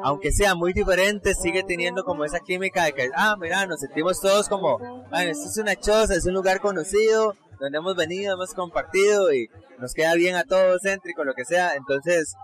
aunque 0.03 0.31
sea 0.31 0.55
muy 0.55 0.73
diferente, 0.73 1.33
sigue 1.33 1.63
teniendo 1.63 2.03
como 2.03 2.25
esa 2.25 2.41
química 2.41 2.83
de 2.83 2.93
que, 2.93 3.09
ah, 3.15 3.37
mira, 3.39 3.65
nos 3.65 3.79
sentimos 3.79 4.19
todos 4.19 4.49
como, 4.49 4.77
bueno, 5.09 5.31
esto 5.31 5.47
es 5.47 5.57
una 5.57 5.75
choza, 5.75 6.15
es 6.15 6.25
un 6.25 6.33
lugar 6.33 6.59
conocido, 6.59 7.35
donde 7.59 7.77
hemos 7.77 7.95
venido, 7.95 8.33
hemos 8.33 8.53
compartido 8.53 9.33
y 9.33 9.49
nos 9.79 9.93
queda 9.93 10.15
bien 10.15 10.35
a 10.35 10.43
todos, 10.43 10.81
céntrico, 10.83 11.23
lo 11.23 11.33
que 11.33 11.45
sea. 11.45 11.75
Entonces 11.75 12.35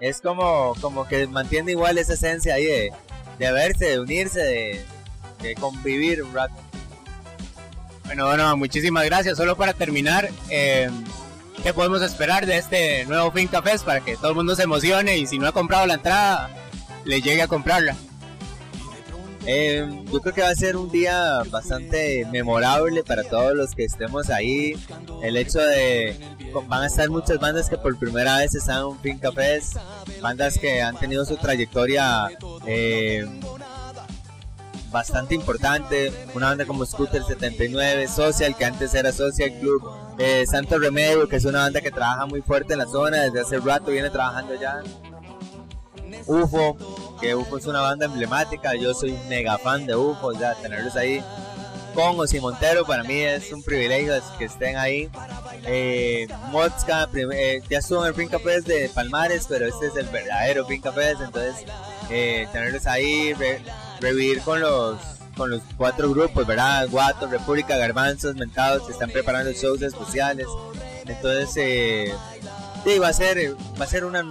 es 0.00 0.20
como, 0.20 0.74
como 0.80 1.08
que 1.08 1.26
mantiene 1.26 1.72
igual 1.72 1.98
esa 1.98 2.12
esencia 2.12 2.54
ahí 2.54 2.66
de, 2.66 2.92
de 3.40 3.52
verse, 3.52 3.86
de 3.86 3.98
unirse, 3.98 4.40
de, 4.40 4.84
de 5.42 5.54
convivir 5.56 6.22
un 6.22 6.32
rato. 6.32 6.67
Bueno, 8.08 8.26
bueno, 8.26 8.56
muchísimas 8.56 9.04
gracias. 9.04 9.36
Solo 9.36 9.54
para 9.54 9.74
terminar, 9.74 10.30
eh, 10.48 10.88
¿qué 11.62 11.74
podemos 11.74 12.00
esperar 12.00 12.46
de 12.46 12.56
este 12.56 13.04
nuevo 13.04 13.30
Finca 13.30 13.60
Fest 13.60 13.84
para 13.84 14.00
que 14.00 14.16
todo 14.16 14.30
el 14.30 14.34
mundo 14.34 14.56
se 14.56 14.62
emocione 14.62 15.18
y 15.18 15.26
si 15.26 15.38
no 15.38 15.46
ha 15.46 15.52
comprado 15.52 15.86
la 15.86 15.94
entrada, 15.94 16.48
le 17.04 17.20
llegue 17.20 17.42
a 17.42 17.48
comprarla? 17.48 17.94
Eh, 19.46 19.86
yo 20.10 20.20
creo 20.20 20.34
que 20.34 20.40
va 20.40 20.48
a 20.48 20.54
ser 20.54 20.78
un 20.78 20.90
día 20.90 21.42
bastante 21.50 22.26
memorable 22.32 23.04
para 23.04 23.24
todos 23.24 23.54
los 23.54 23.74
que 23.74 23.84
estemos 23.84 24.30
ahí. 24.30 24.74
El 25.22 25.36
hecho 25.36 25.58
de 25.60 26.16
van 26.66 26.84
a 26.84 26.86
estar 26.86 27.10
muchas 27.10 27.38
bandas 27.38 27.68
que 27.68 27.76
por 27.76 27.98
primera 27.98 28.38
vez 28.38 28.54
están 28.54 28.78
en 28.78 28.84
un 28.84 29.00
Finca 29.00 29.30
Fest, 29.32 29.76
bandas 30.22 30.56
que 30.58 30.80
han 30.80 30.96
tenido 30.96 31.26
su 31.26 31.36
trayectoria 31.36 32.30
eh, 32.66 33.26
bastante 34.90 35.34
importante, 35.34 36.12
una 36.34 36.48
banda 36.48 36.66
como 36.66 36.84
Scooter 36.84 37.22
79, 37.24 38.08
Social, 38.08 38.56
que 38.56 38.64
antes 38.64 38.94
era 38.94 39.12
Social 39.12 39.52
Club, 39.60 39.82
eh, 40.18 40.44
Santo 40.46 40.78
Remedio, 40.78 41.28
que 41.28 41.36
es 41.36 41.44
una 41.44 41.60
banda 41.60 41.80
que 41.80 41.90
trabaja 41.90 42.26
muy 42.26 42.40
fuerte 42.42 42.72
en 42.72 42.80
la 42.80 42.86
zona, 42.86 43.22
desde 43.22 43.40
hace 43.40 43.58
rato 43.58 43.90
viene 43.90 44.10
trabajando 44.10 44.54
ya. 44.54 44.82
UFO, 46.26 46.76
que 47.20 47.34
UFO 47.34 47.58
es 47.58 47.66
una 47.66 47.80
banda 47.80 48.06
emblemática, 48.06 48.74
yo 48.74 48.94
soy 48.94 49.16
mega 49.28 49.58
fan 49.58 49.86
de 49.86 49.94
UFO, 49.94 50.32
ya 50.32 50.54
tenerlos 50.54 50.96
ahí 50.96 51.22
con 51.98 52.16
y 52.32 52.40
Montero 52.40 52.84
para 52.84 53.02
mí 53.02 53.18
es 53.20 53.52
un 53.52 53.60
privilegio 53.60 54.14
que 54.38 54.44
estén 54.44 54.76
ahí. 54.76 55.10
Eh, 55.66 56.28
eh 56.28 57.62
ya 57.68 57.78
estuvo 57.78 58.02
en 58.02 58.08
el 58.08 58.14
Finca 58.14 58.38
Fest 58.38 58.68
de 58.68 58.88
Palmares, 58.94 59.46
pero 59.48 59.66
este 59.66 59.86
es 59.86 59.96
el 59.96 60.06
verdadero 60.06 60.64
Finca 60.64 60.92
Fest, 60.92 61.20
entonces 61.20 61.64
eh, 62.08 62.46
tenerlos 62.52 62.86
ahí, 62.86 63.34
revivir 64.00 64.40
con 64.42 64.60
los 64.60 64.98
con 65.38 65.50
los 65.50 65.62
cuatro 65.76 66.10
grupos, 66.10 66.46
¿verdad? 66.46 66.88
Guato, 66.90 67.28
República, 67.28 67.76
Garbanzos, 67.76 68.34
Mentados, 68.34 68.82
que 68.82 68.92
están 68.92 69.10
preparando 69.10 69.52
shows 69.52 69.80
especiales. 69.80 70.48
Entonces, 71.06 71.50
eh, 71.56 72.12
sí, 72.84 72.98
va 72.98 73.08
a 73.08 73.12
ser, 73.12 73.54
va 73.80 73.84
a 73.84 73.88
ser 73.88 74.04
una, 74.04 74.24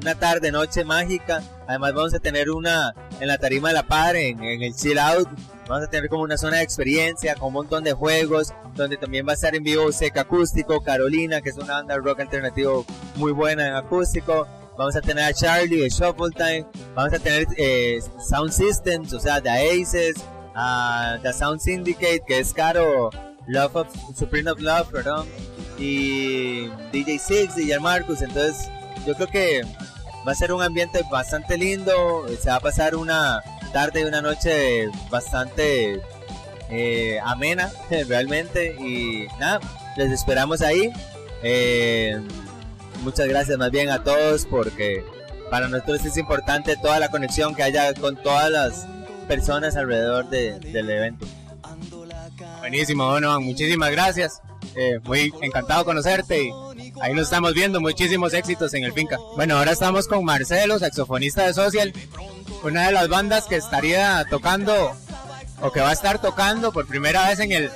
una 0.00 0.14
tarde, 0.14 0.50
noche 0.50 0.82
mágica. 0.82 1.42
Además, 1.68 1.92
vamos 1.92 2.14
a 2.14 2.18
tener 2.18 2.50
una 2.50 2.94
en 3.20 3.28
la 3.28 3.36
tarima 3.36 3.68
de 3.68 3.74
la 3.74 3.82
par, 3.82 4.16
en, 4.16 4.42
el 4.42 4.74
chill 4.74 4.98
out. 4.98 5.28
Vamos 5.68 5.86
a 5.86 5.90
tener 5.90 6.08
como 6.08 6.22
una 6.22 6.38
zona 6.38 6.56
de 6.56 6.62
experiencia 6.62 7.34
con 7.34 7.48
un 7.48 7.54
montón 7.54 7.84
de 7.84 7.92
juegos, 7.92 8.54
donde 8.74 8.96
también 8.96 9.26
va 9.28 9.32
a 9.32 9.34
estar 9.34 9.54
en 9.54 9.62
vivo 9.62 9.92
Seca 9.92 10.22
Acústico, 10.22 10.82
Carolina, 10.82 11.42
que 11.42 11.50
es 11.50 11.56
una 11.58 11.74
banda 11.74 11.96
rock 11.98 12.20
alternativo 12.20 12.86
muy 13.16 13.30
buena 13.30 13.68
en 13.68 13.74
acústico 13.74 14.48
vamos 14.80 14.96
a 14.96 15.02
tener 15.02 15.22
a 15.24 15.34
Charlie 15.34 15.76
de 15.76 15.90
Shuffle 15.90 16.30
Time, 16.34 16.64
vamos 16.94 17.12
a 17.12 17.18
tener 17.18 17.46
eh, 17.58 18.00
Sound 18.30 18.50
Systems, 18.50 19.12
o 19.12 19.20
sea, 19.20 19.38
The 19.38 19.50
Aces, 19.50 20.16
uh, 20.56 21.20
The 21.20 21.34
Sound 21.34 21.60
Syndicate, 21.60 22.22
que 22.26 22.38
es 22.38 22.54
caro, 22.54 23.10
Love 23.46 23.76
of, 23.76 23.88
Supreme 24.16 24.50
of 24.50 24.58
Love, 24.58 24.90
perdón, 24.90 25.28
y 25.78 26.68
DJ 26.92 27.18
Six, 27.18 27.56
DJ 27.56 27.78
Marcus, 27.78 28.22
entonces 28.22 28.70
yo 29.06 29.14
creo 29.16 29.26
que 29.26 29.62
va 30.26 30.32
a 30.32 30.34
ser 30.34 30.50
un 30.50 30.62
ambiente 30.62 31.02
bastante 31.10 31.58
lindo, 31.58 32.24
se 32.40 32.48
va 32.48 32.56
a 32.56 32.60
pasar 32.60 32.96
una 32.96 33.42
tarde 33.74 34.00
y 34.00 34.04
una 34.04 34.22
noche 34.22 34.88
bastante 35.10 36.00
eh, 36.70 37.20
amena 37.22 37.70
realmente 38.08 38.74
y 38.80 39.26
nada, 39.38 39.60
les 39.98 40.10
esperamos 40.10 40.62
ahí. 40.62 40.90
Eh, 41.42 42.18
muchas 43.00 43.28
gracias 43.28 43.58
más 43.58 43.70
bien 43.70 43.90
a 43.90 44.02
todos 44.02 44.46
porque 44.46 45.04
para 45.50 45.68
nosotros 45.68 46.04
es 46.04 46.16
importante 46.16 46.76
toda 46.76 46.98
la 46.98 47.10
conexión 47.10 47.54
que 47.54 47.62
haya 47.62 47.92
con 47.94 48.16
todas 48.16 48.50
las 48.50 48.86
personas 49.26 49.76
alrededor 49.76 50.28
del 50.28 50.90
evento. 50.90 51.26
Buenísimo, 52.60 53.08
bueno, 53.10 53.40
muchísimas 53.40 53.90
gracias. 53.90 54.40
Eh, 54.76 55.00
muy 55.02 55.32
encantado 55.40 55.84
conocerte 55.84 56.44
y 56.44 56.52
ahí 57.00 57.12
nos 57.12 57.24
estamos 57.24 57.54
viendo. 57.54 57.80
Muchísimos 57.80 58.32
éxitos 58.34 58.72
en 58.74 58.84
el 58.84 58.92
Finca. 58.92 59.18
Bueno, 59.36 59.56
ahora 59.56 59.72
estamos 59.72 60.06
con 60.06 60.24
Marcelo, 60.24 60.78
saxofonista 60.78 61.46
de 61.46 61.54
Social, 61.54 61.92
una 62.62 62.86
de 62.86 62.92
las 62.92 63.08
bandas 63.08 63.46
que 63.46 63.56
estaría 63.56 64.24
tocando 64.30 64.92
o 65.60 65.72
que 65.72 65.80
va 65.80 65.90
a 65.90 65.92
estar 65.92 66.20
tocando 66.20 66.72
por 66.72 66.86
primera 66.86 67.28
vez 67.28 67.40
en 67.40 67.52
el, 67.52 67.70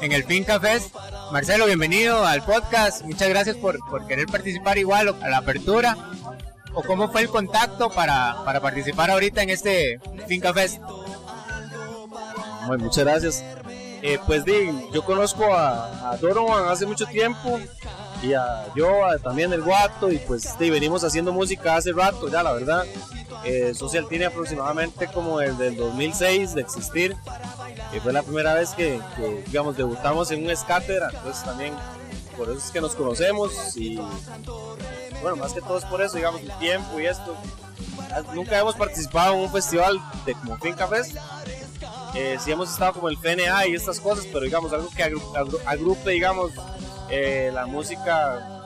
en 0.00 0.12
el 0.12 0.24
Finca 0.24 0.60
Fest 0.60 0.94
Marcelo, 1.32 1.66
bienvenido 1.66 2.24
al 2.24 2.42
podcast. 2.42 3.04
Muchas 3.04 3.28
gracias 3.28 3.56
por, 3.56 3.78
querer 4.06 4.26
participar 4.26 4.78
igual 4.78 5.14
a 5.20 5.28
la 5.28 5.38
apertura. 5.38 5.96
¿O 6.72 6.82
cómo 6.82 7.10
fue 7.10 7.22
el 7.22 7.28
contacto 7.28 7.90
para, 7.90 8.42
participar 8.62 9.10
ahorita 9.10 9.42
en 9.42 9.50
este 9.50 10.00
Finca 10.26 10.54
Fest? 10.54 10.80
Muy, 12.66 12.78
muchas 12.78 13.04
gracias. 13.04 13.44
Eh, 14.00 14.18
pues 14.26 14.44
di, 14.44 14.70
yo 14.92 15.04
conozco 15.04 15.52
a, 15.52 16.12
a 16.12 16.70
hace 16.70 16.86
mucho 16.86 17.06
tiempo 17.06 17.58
y 18.22 18.34
a 18.34 18.66
yo 18.74 18.88
también 19.22 19.52
el 19.52 19.62
Guato 19.62 20.10
y 20.10 20.18
pues 20.18 20.58
di, 20.58 20.70
venimos 20.70 21.04
haciendo 21.04 21.32
música 21.32 21.76
hace 21.76 21.92
rato 21.92 22.28
ya 22.28 22.42
la 22.42 22.52
verdad. 22.52 22.84
Eh, 23.44 23.72
Social 23.74 24.06
tiene 24.08 24.26
aproximadamente 24.26 25.06
como 25.08 25.40
el 25.40 25.56
del 25.58 25.76
2006 25.76 26.54
de 26.54 26.60
existir 26.60 27.16
y 27.94 28.00
fue 28.00 28.12
la 28.12 28.22
primera 28.22 28.54
vez 28.54 28.70
que, 28.70 29.00
digamos, 29.46 29.76
debutamos 29.76 30.30
en 30.30 30.44
un 30.44 30.50
escátedra, 30.50 31.10
entonces 31.14 31.44
también 31.44 31.74
por 32.36 32.48
eso 32.48 32.58
es 32.58 32.70
que 32.70 32.80
nos 32.80 32.94
conocemos 32.94 33.76
y 33.76 33.98
bueno, 35.22 35.36
más 35.36 35.52
que 35.52 35.60
todo 35.60 35.78
es 35.78 35.84
por 35.84 36.02
eso, 36.02 36.16
digamos, 36.16 36.40
el 36.40 36.52
tiempo 36.58 37.00
y 37.00 37.06
esto. 37.06 37.36
Nunca 38.34 38.58
hemos 38.58 38.74
participado 38.74 39.34
en 39.34 39.40
un 39.40 39.50
festival 39.50 40.00
de 40.24 40.34
como 40.34 40.56
Finca 40.58 40.86
Fest. 40.86 41.16
Eh, 42.14 42.38
sí 42.42 42.50
hemos 42.50 42.70
estado 42.70 42.94
como 42.94 43.08
el 43.08 43.18
FNA 43.18 43.66
y 43.66 43.74
estas 43.74 44.00
cosas, 44.00 44.26
pero 44.26 44.40
digamos, 44.40 44.72
algo 44.72 44.88
que 44.88 45.02
agrupe, 45.66 46.10
digamos, 46.10 46.52
eh, 47.10 47.50
la 47.52 47.66
música 47.66 48.58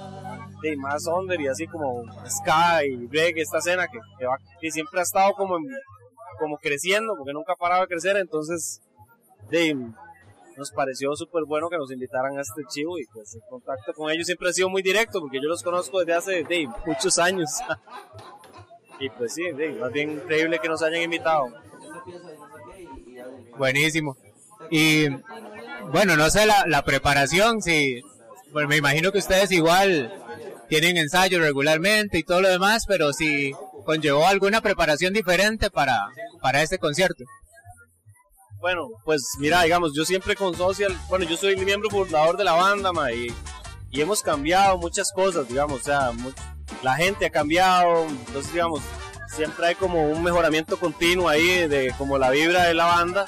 de 0.63 0.77
más 0.77 1.07
under 1.07 1.41
y 1.41 1.49
así 1.49 1.67
como 1.67 2.05
ska 2.27 2.85
y 2.85 3.07
reggae, 3.09 3.43
esta 3.43 3.59
escena 3.59 3.89
que, 3.89 3.99
que, 4.61 4.71
siempre 4.71 5.01
ha 5.01 5.03
estado 5.03 5.33
como, 5.35 5.59
como 6.39 6.57
creciendo, 6.59 7.15
porque 7.17 7.33
nunca 7.33 7.57
paraba 7.57 7.83
de 7.83 7.89
crecer, 7.89 8.17
entonces 8.17 8.81
nos 10.57 10.71
pareció 10.71 11.15
súper 11.17 11.45
bueno 11.45 11.69
que 11.69 11.77
nos 11.77 11.91
invitaran 11.91 12.39
a 12.39 12.43
este 12.43 12.63
chivo 12.69 12.99
y 12.99 13.07
pues 13.13 13.35
el 13.35 13.43
contacto 13.49 13.93
con 13.93 14.11
ellos 14.11 14.27
siempre 14.27 14.49
ha 14.49 14.53
sido 14.53 14.69
muy 14.69 14.83
directo 14.83 15.21
porque 15.21 15.41
yo 15.41 15.49
los 15.49 15.63
conozco 15.63 15.99
desde 16.01 16.15
hace 16.15 16.69
muchos 16.87 17.19
años. 17.19 17.51
y 19.01 19.11
pues 19.11 19.35
sí, 19.35 19.43
más 19.81 19.93
bien 19.93 20.13
increíble 20.13 20.59
que 20.61 20.69
nos 20.69 20.83
hayan 20.83 21.03
invitado. 21.03 21.49
Buenísimo. 23.59 24.17
Y 24.71 25.09
bueno, 25.91 26.17
no 26.17 26.31
sé 26.31 26.47
la, 26.47 26.65
la 26.67 26.85
preparación, 26.85 27.61
si, 27.61 28.03
bueno, 28.53 28.69
me 28.69 28.77
imagino 28.77 29.13
que 29.13 29.19
ustedes 29.19 29.51
igual 29.51 30.13
tienen 30.69 30.97
ensayos 30.97 31.41
regularmente 31.41 32.19
y 32.19 32.23
todo 32.23 32.41
lo 32.41 32.49
demás, 32.49 32.85
pero 32.87 33.13
si 33.13 33.53
conllevó 33.85 34.27
alguna 34.27 34.61
preparación 34.61 35.13
diferente 35.13 35.71
para, 35.71 36.09
para 36.41 36.63
este 36.63 36.79
concierto. 36.79 37.25
Bueno, 38.61 38.89
pues 39.05 39.23
mira, 39.39 39.63
digamos, 39.63 39.93
yo 39.95 40.05
siempre 40.05 40.37
con 40.37 40.57
Social, 40.57 40.97
bueno, 41.09 41.25
yo 41.25 41.37
soy 41.37 41.57
miembro 41.57 41.91
fundador 41.91 42.37
de 42.37 42.45
la 42.45 42.53
banda, 42.53 42.93
ma, 42.93 43.13
y, 43.13 43.35
hemos 43.91 44.23
cambiado 44.23 44.79
muchas 44.79 45.13
cosas, 45.13 45.49
digamos, 45.49 45.81
o 45.81 45.85
sea, 45.85 46.13
la 46.83 46.95
gente 46.95 47.27
ha 47.27 47.31
cambiado, 47.31 48.07
entonces, 48.07 48.53
digamos, 48.53 48.81
siempre 49.35 49.67
hay 49.67 49.75
como 49.75 50.09
un 50.09 50.23
mejoramiento 50.23 50.79
continuo 50.79 51.29
ahí 51.29 51.67
de 51.67 51.93
como 51.99 52.19
la 52.19 52.31
vibra 52.31 52.65
de 52.65 52.75
la 52.75 52.87
banda. 52.87 53.27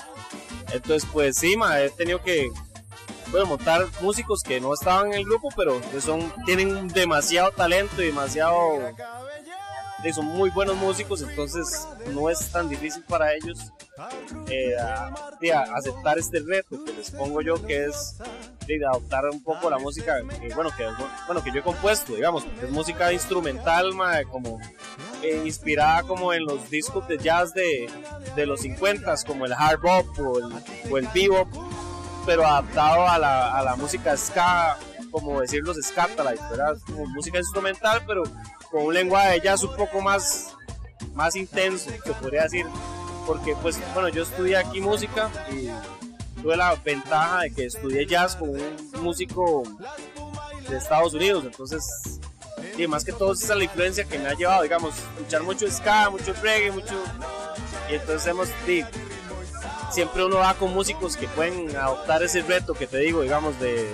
Entonces, 0.73 1.09
pues 1.13 1.37
sí, 1.37 1.57
ma, 1.57 1.81
he 1.81 1.91
tenido 1.91 2.23
que 2.23 2.51
bueno, 3.35 3.49
montar 3.49 3.85
músicos 4.01 4.45
que 4.45 4.61
no 4.61 4.73
estaban 4.73 5.09
en 5.09 5.15
el 5.15 5.25
grupo, 5.25 5.49
pero 5.57 5.81
que 5.91 6.01
son, 6.01 6.33
tienen 6.47 6.87
demasiado 6.87 7.51
talento 7.51 8.01
y 8.01 8.07
demasiado 8.07 8.79
son 10.13 10.27
muy 10.27 10.51
buenos 10.51 10.77
músicos, 10.77 11.23
entonces 11.23 11.89
no 12.13 12.31
es 12.31 12.51
tan 12.53 12.69
difícil 12.69 13.03
para 13.05 13.35
ellos 13.35 13.73
eh, 14.49 14.77
aceptar 15.75 16.19
este 16.19 16.41
reto 16.41 16.85
que 16.85 16.93
les 16.93 17.11
pongo 17.11 17.41
yo, 17.41 17.61
que 17.67 17.87
es 17.87 18.17
de 18.69 18.87
adoptar 18.87 19.25
un 19.31 19.43
poco 19.43 19.69
la 19.69 19.79
música 19.79 20.21
que, 20.41 20.55
bueno, 20.55 20.71
que, 20.77 20.87
bueno, 21.27 21.43
que 21.43 21.51
yo 21.51 21.59
he 21.59 21.63
compuesto, 21.63 22.15
digamos, 22.15 22.45
es 22.63 22.71
música 22.71 23.13
instrumental, 23.13 23.93
como 24.31 24.61
eh, 25.23 25.43
inspirada 25.45 26.03
como 26.03 26.33
en 26.33 26.45
los 26.45 26.71
discos 26.71 27.09
de 27.09 27.19
jazz 27.19 27.53
de, 27.53 27.91
de 28.37 28.47
los 28.47 28.61
50 28.61 29.13
como 29.27 29.47
el 29.47 29.53
hard 29.53 29.81
bop 29.81 30.07
o 30.19 30.39
el, 30.39 30.93
o 30.93 30.99
el 30.99 31.09
bebop, 31.15 31.49
pero 32.27 32.47
adaptado 32.47 33.09
a 33.09 33.19
la, 33.19 33.59
a 33.59 33.63
la 33.63 33.77
música 33.77 34.17
ska, 34.17 34.79
como 35.11 35.41
decir 35.41 35.63
los 35.63 35.77
scatalites, 35.77 36.49
¿verdad? 36.51 36.77
Como 36.87 37.07
música 37.07 37.39
instrumental, 37.39 38.03
pero 38.07 38.25
con 38.71 38.87
un 38.87 38.95
lenguaje 38.95 39.41
jazz 39.41 39.63
un 39.63 39.77
poco 39.77 40.01
más, 40.01 40.55
más 41.15 41.37
intenso, 41.37 41.91
se 41.91 42.13
podría 42.15 42.43
decir. 42.43 42.67
Porque, 43.27 43.55
pues, 43.63 43.79
bueno, 43.95 44.09
yo 44.09 44.23
estudié 44.23 44.57
aquí 44.57 44.81
música 44.81 45.31
y 45.51 45.71
tuve 46.43 46.57
la 46.57 46.75
ventaja 46.75 47.43
de 47.43 47.53
que 47.53 47.67
estudié 47.67 48.07
jazz 48.07 48.37
con 48.37 48.51
un 48.51 48.77
músico 49.01 49.63
de 50.69 50.77
Estados 50.77 51.15
Unidos. 51.15 51.45
Entonces, 51.45 52.21
y 52.77 52.87
más 52.87 53.05
que 53.05 53.13
todo, 53.13 53.33
esa 53.33 53.53
es 53.53 53.59
la 53.59 53.65
influencia 53.65 54.05
que 54.05 54.19
me 54.19 54.29
ha 54.29 54.35
llevado, 54.35 54.63
digamos, 54.63 54.95
escuchar 55.17 55.43
mucho 55.43 55.71
ska, 55.71 56.11
mucho 56.11 56.35
reggae, 56.43 56.71
mucho. 56.73 56.95
Y 57.91 57.95
entonces 57.95 58.27
hemos. 58.27 58.49
Siempre 59.95 60.25
uno 60.25 60.39
va 60.39 60.55
con 60.55 60.75
músicos 60.75 61.17
que 61.17 61.29
pueden 61.29 61.75
adoptar 61.77 62.23
ese 62.23 62.43
reto 62.43 62.75
que 62.75 62.87
te 62.87 62.99
digo, 62.99 63.23
digamos, 63.23 63.59
de, 63.61 63.89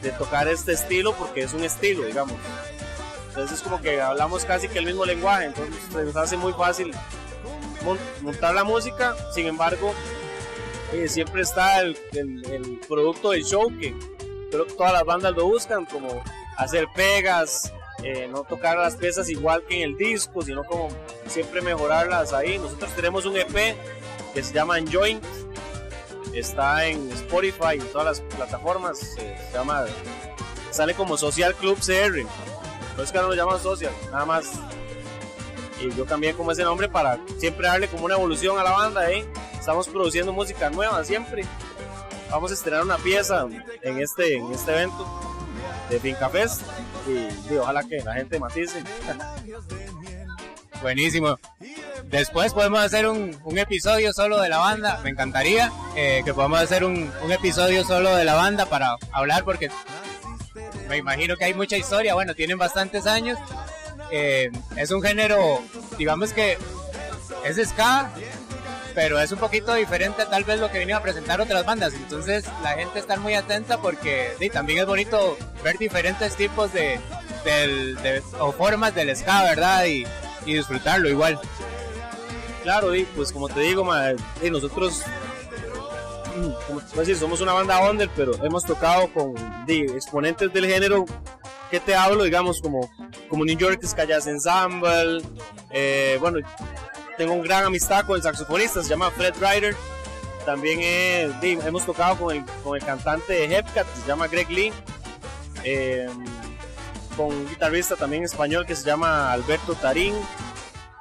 de 0.00 0.10
tocar 0.12 0.48
este 0.48 0.72
estilo, 0.72 1.14
porque 1.14 1.42
es 1.42 1.52
un 1.52 1.62
estilo, 1.62 2.04
digamos. 2.04 2.36
Entonces 3.28 3.58
es 3.58 3.62
como 3.62 3.80
que 3.80 4.00
hablamos 4.00 4.44
casi 4.44 4.68
que 4.68 4.78
el 4.78 4.86
mismo 4.86 5.04
lenguaje, 5.04 5.46
entonces 5.46 5.74
nos 5.92 6.16
hace 6.16 6.36
muy 6.36 6.52
fácil 6.52 6.92
montar 8.22 8.54
la 8.54 8.64
música, 8.64 9.14
sin 9.34 9.46
embargo, 9.46 9.94
eh, 10.92 11.08
siempre 11.08 11.42
está 11.42 11.80
el, 11.80 11.96
el, 12.12 12.80
producto 12.86 13.30
del 13.30 13.44
show 13.44 13.72
que 13.78 13.94
creo 14.50 14.66
que 14.66 14.74
todas 14.74 14.92
las 14.92 15.04
bandas 15.04 15.34
lo 15.34 15.46
buscan, 15.46 15.86
como 15.86 16.22
hacer 16.56 16.86
pegas, 16.94 17.72
eh, 18.02 18.28
no 18.30 18.42
tocar 18.42 18.76
las 18.76 18.96
piezas 18.96 19.28
igual 19.28 19.64
que 19.64 19.76
en 19.76 19.90
el 19.90 19.96
disco, 19.96 20.42
sino 20.42 20.64
como 20.64 20.88
siempre 21.26 21.62
mejorarlas 21.62 22.32
ahí. 22.32 22.58
Nosotros 22.58 22.90
tenemos 22.94 23.24
un 23.24 23.36
EP 23.36 23.76
que 24.32 24.42
se 24.42 24.52
llama 24.52 24.78
Enjoy, 24.78 25.20
está 26.34 26.86
en 26.86 27.10
Spotify, 27.12 27.74
en 27.74 27.86
todas 27.88 28.06
las 28.06 28.20
plataformas, 28.34 28.98
se 28.98 29.36
llama, 29.52 29.84
sale 30.70 30.94
como 30.94 31.16
Social 31.16 31.54
Club 31.54 31.78
CR, 31.78 32.24
no 32.96 33.02
es 33.02 33.12
que 33.12 33.18
no 33.18 33.28
lo 33.28 33.34
llaman 33.34 33.60
Social, 33.60 33.92
nada 34.10 34.24
más. 34.24 34.52
Y 35.80 35.90
yo 35.96 36.06
cambié 36.06 36.34
como 36.34 36.52
ese 36.52 36.62
nombre 36.62 36.88
para 36.88 37.18
siempre 37.38 37.66
darle 37.66 37.88
como 37.88 38.04
una 38.04 38.14
evolución 38.14 38.58
a 38.58 38.62
la 38.62 38.70
banda, 38.70 39.10
¿eh? 39.10 39.26
Estamos 39.58 39.88
produciendo 39.88 40.32
música 40.32 40.70
nueva 40.70 41.02
siempre. 41.04 41.44
Vamos 42.30 42.50
a 42.50 42.54
estrenar 42.54 42.82
una 42.82 42.98
pieza 42.98 43.46
en 43.82 43.98
este, 43.98 44.36
en 44.36 44.52
este 44.52 44.72
evento 44.72 45.06
de 45.90 46.00
Finca 46.00 46.28
Fest 46.28 46.62
y, 47.06 47.54
ojalá 47.56 47.82
que 47.84 48.00
la 48.00 48.14
gente 48.14 48.38
matice. 48.38 48.82
Buenísimo. 50.82 51.38
Después 52.06 52.52
podemos 52.52 52.80
hacer 52.80 53.06
un, 53.06 53.38
episodio 53.56 54.12
solo 54.12 54.40
de 54.40 54.48
la 54.48 54.58
banda. 54.58 55.00
Me 55.04 55.10
encantaría 55.10 55.72
eh, 55.96 56.22
que 56.24 56.34
podamos 56.34 56.60
hacer 56.60 56.84
un, 56.84 57.10
episodio 57.30 57.84
solo 57.84 58.14
de 58.16 58.24
la 58.24 58.34
banda 58.34 58.66
para 58.66 58.96
hablar 59.12 59.44
porque 59.44 59.70
me 60.88 60.96
imagino 60.96 61.36
que 61.36 61.44
hay 61.44 61.54
mucha 61.54 61.76
historia. 61.76 62.14
Bueno, 62.14 62.34
tienen 62.34 62.58
bastantes 62.58 63.06
años. 63.06 63.38
Eh, 64.10 64.50
es 64.76 64.90
un 64.90 65.00
género, 65.00 65.62
digamos 65.96 66.32
que 66.32 66.58
es 67.44 67.68
ska, 67.68 68.10
pero 68.94 69.20
es 69.20 69.30
un 69.30 69.38
poquito 69.38 69.72
diferente 69.74 70.26
tal 70.26 70.42
vez 70.44 70.58
lo 70.58 70.70
que 70.70 70.80
vinieron 70.80 71.00
a 71.00 71.04
presentar 71.04 71.40
otras 71.40 71.64
bandas. 71.64 71.94
Entonces 71.94 72.44
la 72.64 72.70
gente 72.70 72.98
está 72.98 73.16
muy 73.18 73.34
atenta 73.34 73.80
porque 73.80 74.32
también 74.52 74.80
es 74.80 74.86
bonito 74.86 75.38
ver 75.62 75.78
diferentes 75.78 76.34
tipos 76.34 76.72
de, 76.72 76.98
o 78.40 78.50
formas 78.50 78.94
del 78.96 79.16
ska, 79.16 79.44
¿verdad? 79.44 79.86
Y, 79.86 80.04
disfrutarlo 80.44 81.08
igual. 81.08 81.40
Claro, 82.62 82.94
y 82.94 83.04
pues 83.04 83.32
como 83.32 83.48
te 83.48 83.60
digo, 83.60 83.84
nosotros 84.50 85.02
mm, 86.36 86.50
como 86.66 86.80
decir, 86.96 87.16
somos 87.16 87.40
una 87.40 87.52
banda 87.52 87.88
under, 87.90 88.08
pero 88.14 88.32
hemos 88.44 88.64
tocado 88.64 89.12
con 89.12 89.34
exponentes 89.68 90.52
del 90.52 90.66
género 90.66 91.04
que 91.70 91.80
te 91.80 91.94
hablo, 91.94 92.24
digamos, 92.24 92.60
como, 92.60 92.90
como 93.28 93.44
New 93.44 93.56
York 93.56 93.80
Jazz 94.06 94.26
Ensemble, 94.26 95.22
eh, 95.70 96.18
bueno, 96.20 96.46
tengo 97.16 97.32
un 97.32 97.42
gran 97.42 97.64
amistad 97.64 98.04
con 98.04 98.16
el 98.16 98.22
saxofonista, 98.22 98.82
se 98.82 98.90
llama 98.90 99.10
Fred 99.10 99.34
Ryder. 99.40 99.74
También 100.44 100.80
hemos 101.64 101.86
tocado 101.86 102.16
con 102.16 102.36
el, 102.36 102.44
con 102.64 102.76
el 102.76 102.84
cantante 102.84 103.32
de 103.32 103.56
Hepcat, 103.56 103.86
se 103.94 104.08
llama 104.08 104.26
Greg 104.28 104.50
Lee. 104.50 104.72
Em, 105.64 106.24
con 107.16 107.26
un 107.26 107.48
guitarrista 107.48 107.96
también 107.96 108.24
español 108.24 108.66
que 108.66 108.74
se 108.74 108.84
llama 108.84 109.32
Alberto 109.32 109.74
Tarín. 109.74 110.14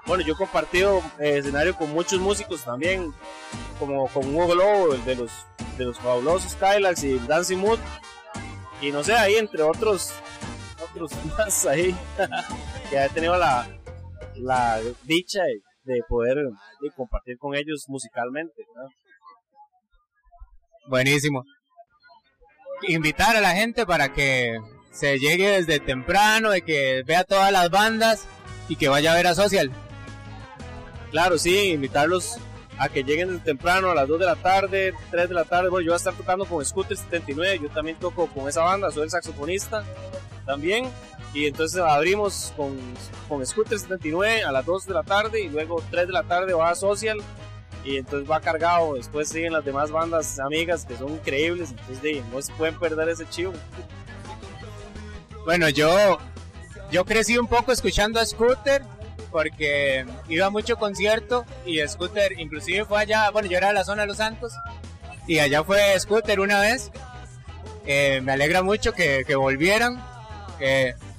Bueno, 0.06 0.24
yo 0.24 0.34
he 0.34 0.38
compartido 0.38 1.00
eh, 1.20 1.38
escenario 1.38 1.76
con 1.76 1.92
muchos 1.92 2.20
músicos 2.20 2.64
también, 2.64 3.14
como 3.80 4.08
con 4.08 4.34
Hugo 4.34 4.48
Globo, 4.48 4.94
de 4.96 5.16
los, 5.16 5.32
de 5.78 5.86
los 5.86 6.00
fabulosos 6.00 6.52
Skylax 6.54 7.04
y 7.04 7.20
Dancing 7.20 7.58
Mood. 7.58 7.80
Y 8.82 8.92
no 8.92 9.04
sé, 9.04 9.14
ahí 9.14 9.36
entre 9.36 9.62
otros, 9.62 10.14
otros 10.84 11.12
más 11.38 11.66
ahí, 11.66 11.96
que 12.90 12.98
he 12.98 13.10
tenido 13.10 13.38
la, 13.38 13.68
la 14.36 14.82
dicha 15.04 15.44
de 15.44 15.62
de 15.84 16.02
poder 16.08 16.38
compartir 16.96 17.38
con 17.38 17.56
ellos 17.56 17.86
musicalmente. 17.88 18.64
Buenísimo. 20.88 21.44
Invitar 22.88 23.36
a 23.36 23.42
la 23.42 23.52
gente 23.52 23.86
para 23.86 24.12
que 24.14 24.60
se 24.92 25.20
llegue 25.20 25.50
desde 25.50 25.80
temprano, 25.80 26.52
de 26.52 26.62
que 26.62 27.04
vea 27.06 27.24
todas 27.24 27.52
las 27.52 27.70
bandas 27.70 28.26
y 28.68 28.76
que 28.76 28.90
vaya 28.90 29.14
a 29.14 29.16
ver 29.16 29.28
a 29.28 29.36
Social. 29.36 29.72
Claro, 31.12 31.38
sí, 31.38 31.72
invitarlos 31.72 32.38
a 32.78 32.90
que 32.90 33.04
lleguen 33.04 33.30
desde 33.30 33.44
temprano 33.44 33.92
a 33.92 33.96
las 33.96 34.08
2 34.08 34.20
de 34.20 34.26
la 34.26 34.36
tarde, 34.36 34.94
3 35.12 35.30
de 35.30 35.36
la 35.36 35.44
tarde. 35.44 35.70
Bueno, 35.70 35.86
yo 35.86 35.92
voy 35.92 35.96
a 35.96 35.98
estar 35.98 36.14
tocando 36.14 36.46
con 36.46 36.66
Scooter 36.66 36.98
79, 36.98 37.60
yo 37.64 37.70
también 37.70 37.98
toco 37.98 38.28
con 38.28 38.48
esa 38.48 38.64
banda, 38.64 38.92
soy 38.92 39.04
el 39.04 39.10
saxofonista 39.10 39.84
también. 40.46 40.90
Y 41.34 41.46
entonces 41.46 41.80
abrimos 41.80 42.54
con, 42.58 42.78
con 43.30 43.46
Scooter 43.46 43.80
79 43.80 44.44
a 44.44 44.52
las 44.52 44.66
2 44.66 44.88
de 44.88 44.94
la 44.94 45.04
tarde 45.04 45.42
y 45.42 45.50
luego 45.50 45.82
3 45.90 46.08
de 46.08 46.14
la 46.14 46.24
tarde 46.24 46.54
va 46.54 46.70
a 46.70 46.76
Social 46.76 47.20
y 47.86 47.98
entonces 47.98 48.30
va 48.30 48.42
cargado. 48.42 48.96
Después 48.96 49.30
siguen 49.30 49.54
las 49.54 49.64
demás 49.64 49.92
bandas 49.92 50.40
amigas 50.40 50.86
que 50.86 50.98
son 50.98 51.14
increíbles, 51.14 51.72
entonces 51.72 52.24
no 52.32 52.42
se 52.42 52.54
pueden 52.54 52.78
perder 52.78 53.10
ese 53.10 53.28
chivo. 53.30 53.54
Bueno, 55.46 55.70
yo, 55.70 56.20
yo 56.92 57.06
crecí 57.06 57.38
un 57.38 57.48
poco 57.48 57.72
escuchando 57.72 58.20
a 58.20 58.26
Scooter 58.26 58.84
porque 59.32 60.06
iba 60.28 60.48
a 60.48 60.50
mucho 60.50 60.78
concierto 60.78 61.46
y 61.66 61.80
Scooter 61.88 62.40
inclusive 62.40 62.86
fue 62.86 63.00
allá, 63.00 63.30
bueno, 63.32 63.48
yo 63.48 63.58
era 63.58 63.70
de 63.70 63.74
la 63.74 63.84
zona 63.84 64.02
de 64.02 64.08
Los 64.10 64.18
Santos 64.18 64.54
y 65.28 65.40
allá 65.40 65.64
fue 65.64 65.98
Scooter 66.00 66.40
una 66.40 66.60
vez. 66.60 66.92
Eh, 67.86 68.22
me 68.22 68.34
alegra 68.34 68.62
mucho 68.62 68.94
que, 68.94 69.24
volvieran. 69.36 70.04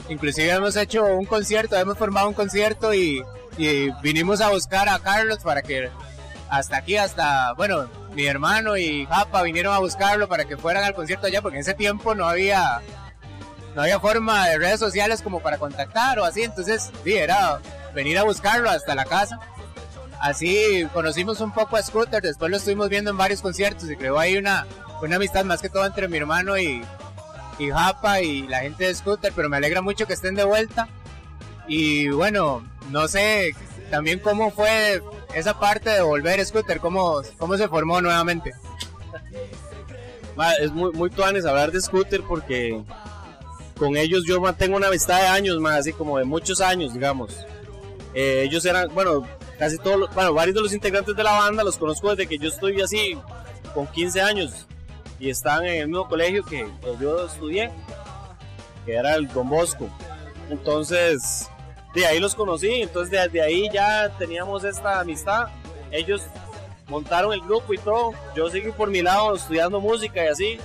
Inclusive 0.09 0.51
hemos 0.51 0.77
hecho 0.77 1.05
un 1.05 1.25
concierto, 1.25 1.77
hemos 1.77 1.97
formado 1.97 2.29
un 2.29 2.35
concierto 2.35 2.93
y, 2.95 3.23
vinimos 4.03 4.41
a 4.41 4.51
buscar 4.51 4.89
a 4.89 4.99
Carlos 4.99 5.41
para 5.43 5.63
que 5.63 5.91
hasta 6.49 6.79
aquí, 6.79 6.97
hasta, 6.97 7.53
bueno, 7.55 7.89
mi 8.15 8.27
hermano 8.27 8.77
y 8.77 9.07
Japa 9.07 9.43
vinieron 9.43 9.75
a 9.75 9.79
buscarlo 9.79 10.29
para 10.29 10.45
que 10.45 10.57
fueran 10.57 10.85
al 10.85 10.95
concierto 10.95 11.27
allá, 11.27 11.43
porque 11.43 11.57
en 11.57 11.63
ese 11.63 11.75
tiempo 11.75 12.15
no 12.15 12.27
había, 12.29 12.81
no 13.75 13.83
había 13.83 14.01
forma 14.01 14.49
de 14.49 14.59
redes 14.59 14.81
sociales 14.81 15.23
como 15.23 15.41
para 15.41 15.59
contactar 15.59 16.19
o 16.19 16.25
así, 16.25 16.43
entonces, 16.43 16.91
sí, 17.05 17.15
era 17.15 17.61
venir 17.95 18.19
a 18.19 18.23
buscarlo 18.25 18.71
hasta 18.71 18.95
la 18.95 19.05
casa. 19.05 19.39
Así 20.21 20.87
conocimos 20.93 21.41
un 21.41 21.53
poco 21.53 21.77
a 21.77 21.83
Scooter, 21.83 22.23
después 22.23 22.51
lo 22.51 22.57
estuvimos 22.57 22.89
viendo 22.89 23.11
en 23.11 23.17
varios 23.17 23.41
conciertos 23.43 23.91
y 23.91 23.97
creo 23.97 24.19
hay 24.19 24.37
una, 24.37 24.67
una 25.03 25.17
amistad 25.17 25.45
más 25.45 25.61
que 25.61 25.69
todo 25.69 25.85
entre 25.85 26.07
mi 26.07 26.19
hermano 26.19 26.57
y, 26.59 26.83
y 27.59 27.71
Japa 27.71 28.21
y 28.21 28.47
la 28.47 28.61
gente 28.61 28.85
de 28.85 28.95
Scooter, 28.95 29.33
pero 29.35 29.49
me 29.49 29.57
alegra 29.57 29.83
mucho 29.83 30.07
que 30.07 30.13
estén 30.13 30.35
de 30.35 30.45
vuelta. 30.45 30.89
Y 31.67 32.09
bueno, 32.11 32.63
no 32.91 33.09
sé 33.09 33.55
también 33.91 34.21
cómo 34.21 34.51
fue 34.51 35.03
esa 35.35 35.59
parte 35.59 35.91
de 35.91 36.03
volver 36.03 36.45
Scooter, 36.45 36.79
cómo, 36.81 37.23
cómo 37.39 37.57
se 37.57 37.69
formó 37.69 38.01
nuevamente. 38.01 38.53
es 40.61 40.73
muy, 40.73 40.93
muy 40.93 41.11
tuanes 41.11 41.45
hablar 41.45 41.73
de 41.73 41.81
Scooter 41.81 42.23
porque 42.23 42.83
con 43.83 43.97
ellos 43.97 44.23
yo 44.25 44.41
mantengo 44.41 44.77
una 44.77 44.87
amistad 44.87 45.21
de 45.21 45.27
años 45.27 45.59
más, 45.59 45.81
así 45.81 45.93
como 45.93 46.17
de 46.17 46.25
muchos 46.25 46.61
años, 46.61 46.95
digamos. 46.95 47.45
Eh, 48.15 48.45
ellos 48.45 48.65
eran, 48.65 48.95
bueno, 48.95 49.27
casi 49.59 49.77
todos, 49.77 50.09
bueno, 50.15 50.33
varios 50.33 50.55
de 50.55 50.63
los 50.63 50.73
integrantes 50.73 51.17
de 51.17 51.23
la 51.25 51.33
banda 51.33 51.65
los 51.65 51.79
conozco 51.79 52.11
desde 52.11 52.29
que 52.29 52.39
yo 52.39 52.49
estoy 52.49 52.81
así, 52.81 53.19
con 53.75 53.89
15 53.89 54.21
años 54.21 54.69
y 55.19 55.31
están 55.31 55.67
en 55.67 55.81
el 55.81 55.89
mismo 55.89 56.07
colegio 56.07 56.45
que, 56.45 56.65
yo 57.01 57.27
estudié, 57.27 57.73
que 58.87 58.95
era 58.95 59.17
el 59.17 59.27
Don 59.27 59.49
Bosco. 59.49 59.89
Entonces, 60.49 61.51
de 61.93 62.07
ahí 62.07 62.21
los 62.21 62.37
conocí, 62.37 62.83
entonces 62.83 63.11
desde 63.11 63.43
ahí 63.43 63.69
ya 63.73 64.17
teníamos 64.17 64.63
esta 64.63 65.01
amistad. 65.01 65.49
Ellos 65.91 66.23
montaron 66.87 67.33
el 67.33 67.41
grupo 67.41 67.75
y 67.75 67.79
todo. 67.79 68.13
Yo 68.37 68.49
seguí 68.49 68.71
por 68.71 68.91
mi 68.91 69.03
lado 69.03 69.35
estudiando 69.35 69.81
música 69.81 70.25
y 70.25 70.29
así. 70.29 70.59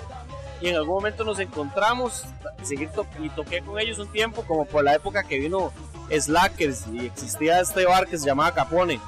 Y 0.61 0.69
en 0.69 0.75
algún 0.75 0.95
momento 0.95 1.23
nos 1.23 1.39
encontramos 1.39 2.25
y 3.19 3.29
toqué 3.29 3.61
con 3.61 3.79
ellos 3.79 3.99
un 3.99 4.11
tiempo, 4.11 4.43
como 4.47 4.65
por 4.65 4.83
la 4.83 4.95
época 4.95 5.23
que 5.23 5.37
vino 5.37 5.71
Slackers 6.09 6.87
y 6.91 7.05
existía 7.05 7.59
este 7.59 7.85
bar 7.85 8.07
que 8.07 8.17
se 8.17 8.25
llamaba 8.25 8.53
Capone. 8.53 8.99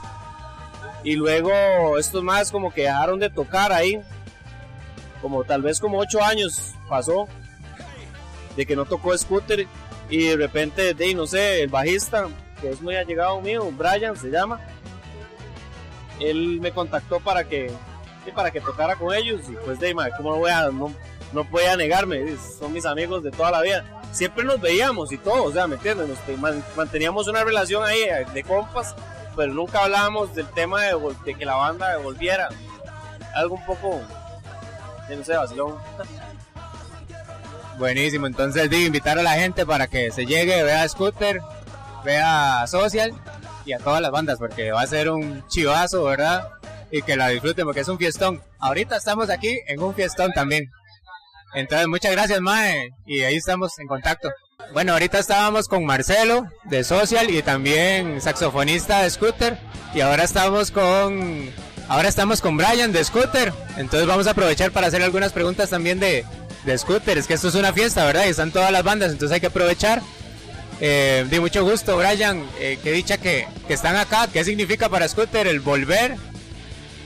Y 1.04 1.16
luego 1.16 1.98
estos 1.98 2.22
más 2.24 2.52
como 2.52 2.72
que 2.72 2.84
dejaron 2.84 3.20
de 3.20 3.30
tocar 3.30 3.72
ahí 3.72 4.02
como 5.22 5.44
tal 5.44 5.62
vez 5.62 5.80
como 5.80 5.98
ocho 5.98 6.24
años 6.24 6.74
pasó 6.88 7.28
de 8.56 8.66
que 8.66 8.76
no 8.76 8.86
tocó 8.86 9.18
scooter 9.18 9.68
y 10.10 10.28
de 10.28 10.38
repente, 10.38 10.94
de, 10.94 11.14
no 11.14 11.28
sé, 11.28 11.62
el 11.62 11.70
bajista, 11.70 12.28
que 12.60 12.72
es 12.72 12.82
muy 12.82 12.96
allegado 12.96 13.40
mío, 13.42 13.72
Brian 13.72 14.18
se 14.18 14.30
llama, 14.30 14.60
él 16.20 16.60
me 16.60 16.72
contactó 16.72 17.20
para 17.20 17.44
que, 17.44 17.72
para 18.34 18.52
que 18.52 18.60
tocara 18.60 18.96
con 18.96 19.14
ellos 19.14 19.42
y 19.50 19.54
pues 19.64 19.80
de, 19.80 19.94
¿cómo 20.18 20.32
no 20.32 20.38
voy 20.38 20.52
a, 20.52 20.70
no, 20.72 20.92
no 21.34 21.50
podía 21.50 21.76
negarme? 21.78 22.36
Son 22.60 22.74
mis 22.74 22.86
amigos 22.86 23.24
de 23.24 23.32
toda 23.32 23.52
la 23.52 23.62
vida. 23.62 23.86
Siempre 24.12 24.44
nos 24.44 24.60
veíamos 24.60 25.12
y 25.12 25.18
todo, 25.18 25.44
o 25.44 25.52
sea, 25.52 25.68
¿me 25.68 25.76
entiendes? 25.76 26.10
manteníamos 26.76 27.28
una 27.28 27.44
relación 27.44 27.84
ahí 27.84 28.02
de 28.34 28.44
compas, 28.44 28.96
pero 29.36 29.54
nunca 29.54 29.84
hablábamos 29.84 30.34
del 30.34 30.48
tema 30.48 30.82
de, 30.82 30.96
de 31.26 31.36
que 31.36 31.46
la 31.46 31.56
banda 31.56 31.98
volviera. 31.98 32.50
Algo 33.36 33.56
un 33.56 33.66
poco 33.66 34.02
Buenísimo, 37.78 38.28
entonces 38.28 38.70
digo, 38.70 38.88
invitar 38.88 39.18
a 39.18 39.24
la 39.24 39.34
gente 39.34 39.66
para 39.66 39.88
que 39.88 40.12
se 40.12 40.26
llegue, 40.26 40.64
vea 40.64 40.88
Scooter, 40.90 41.42
vea 42.04 42.66
Social 42.68 43.14
y 43.66 43.74
a 43.74 43.80
todas 43.80 44.02
las 44.02 44.12
bandas, 44.12 44.38
porque 44.38 44.72
va 44.72 44.82
a 44.82 44.88
ser 44.88 45.10
un 45.10 45.48
chivazo, 45.48 46.04
¿verdad? 46.04 46.50
Y 46.92 47.04
que 47.04 47.16
la 47.16 47.30
disfruten 47.30 47.66
porque 47.66 47.82
es 47.82 47.88
un 47.88 47.98
fiestón. 47.98 48.42
Ahorita 48.60 48.98
estamos 48.98 49.30
aquí 49.30 49.60
en 49.68 49.82
un 49.82 49.94
fiestón 49.94 50.34
también. 50.34 50.72
Entonces, 51.54 51.88
muchas 51.88 52.12
gracias, 52.12 52.42
Mae, 52.42 52.92
y 53.06 53.22
ahí 53.22 53.36
estamos 53.36 53.78
en 53.80 53.88
contacto. 53.88 54.30
Bueno, 54.74 54.94
ahorita 54.94 55.18
estábamos 55.18 55.68
con 55.68 55.84
Marcelo 55.86 56.48
de 56.66 56.84
Social 56.84 57.30
y 57.32 57.42
también 57.42 58.22
saxofonista 58.22 59.02
de 59.02 59.10
Scooter 59.10 59.58
y 59.96 60.02
ahora 60.02 60.24
estamos 60.24 60.70
con 60.70 61.52
ahora 61.88 62.08
estamos 62.08 62.40
con 62.40 62.56
Brian 62.56 62.92
de 62.92 63.04
Scooter. 63.04 63.52
Entonces 63.78 64.08
vamos 64.08 64.28
a 64.28 64.32
aprovechar 64.32 64.72
para 64.72 64.88
hacer 64.88 65.02
algunas 65.02 65.34
preguntas 65.34 65.72
también 65.72 66.00
de, 66.00 66.24
de 66.66 66.78
Scooter. 66.78 67.18
Es 67.18 67.26
que 67.26 67.34
esto 67.34 67.48
es 67.48 67.56
una 67.56 67.74
fiesta, 67.74 68.06
¿verdad? 68.06 68.26
Y 68.28 68.30
están 68.30 68.52
todas 68.52 68.72
las 68.72 68.84
bandas, 68.84 69.12
entonces 69.12 69.34
hay 69.34 69.42
que 69.42 69.48
aprovechar. 69.48 70.02
Eh, 70.82 71.26
de 71.30 71.40
mucho 71.40 71.64
gusto, 71.64 71.98
Brian. 71.98 72.46
Eh, 72.60 72.78
qué 72.84 72.92
dicha 72.92 73.18
que, 73.18 73.48
que 73.68 73.74
están 73.74 73.96
acá. 73.96 74.28
¿Qué 74.32 74.44
significa 74.44 74.88
para 74.88 75.08
Scooter 75.08 75.48
el 75.48 75.62
volver? 75.62 76.16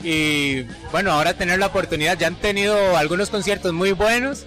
Y 0.04 0.64
bueno, 0.92 1.12
ahora 1.12 1.32
tener 1.32 1.58
la 1.58 1.66
oportunidad. 1.66 2.18
Ya 2.18 2.26
han 2.26 2.36
tenido 2.36 2.96
algunos 2.96 3.30
conciertos 3.30 3.72
muy 3.72 3.92
buenos 3.92 4.44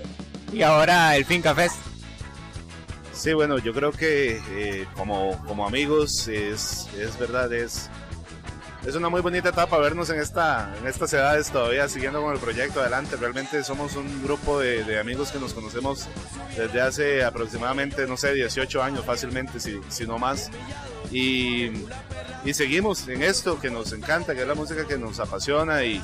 y 0.54 0.62
ahora 0.62 1.16
el 1.16 1.26
Finca 1.26 1.56
Fest. 1.56 1.76
Sí, 3.12 3.34
bueno, 3.34 3.58
yo 3.58 3.74
creo 3.74 3.92
que 3.92 4.40
eh, 4.52 4.86
como, 4.96 5.44
como 5.48 5.66
amigos 5.66 6.28
es, 6.28 6.88
es 6.96 7.18
verdad, 7.18 7.52
es, 7.52 7.90
es 8.86 8.96
una 8.96 9.10
muy 9.10 9.22
bonita 9.22 9.50
etapa 9.50 9.80
vernos 9.80 10.12
en, 10.12 10.20
esta, 10.20 10.72
en 10.80 10.86
estas 10.88 11.12
edades 11.14 11.50
todavía 11.50 11.90
siguiendo 11.90 12.22
con 12.22 12.34
el 12.34 12.40
proyecto 12.40 12.80
adelante. 12.80 13.16
Realmente 13.16 13.64
somos 13.64 13.96
un 13.96 14.24
grupo 14.24 14.60
de, 14.60 15.00
amigos 15.00 15.32
que 15.32 15.40
nos 15.40 15.56
conocemos 15.56 16.08
desde 16.56 16.82
hace 16.82 17.24
aproximadamente, 17.24 18.06
no 18.06 18.16
sé, 18.16 18.34
18 18.36 18.84
años 18.84 19.04
fácilmente, 19.04 19.60
si, 19.60 19.80
si 19.90 20.06
no 20.06 20.20
más. 20.20 20.52
Y, 21.12 21.72
y, 22.48 22.54
seguimos 22.54 23.08
en 23.08 23.24
esto 23.24 23.60
que 23.60 23.70
nos 23.70 23.92
encanta, 23.92 24.34
que 24.34 24.42
es 24.42 24.48
la 24.48 24.56
música 24.56 24.88
que 24.88 24.98
nos 24.98 25.20
apasiona 25.20 25.84
y, 25.84 26.02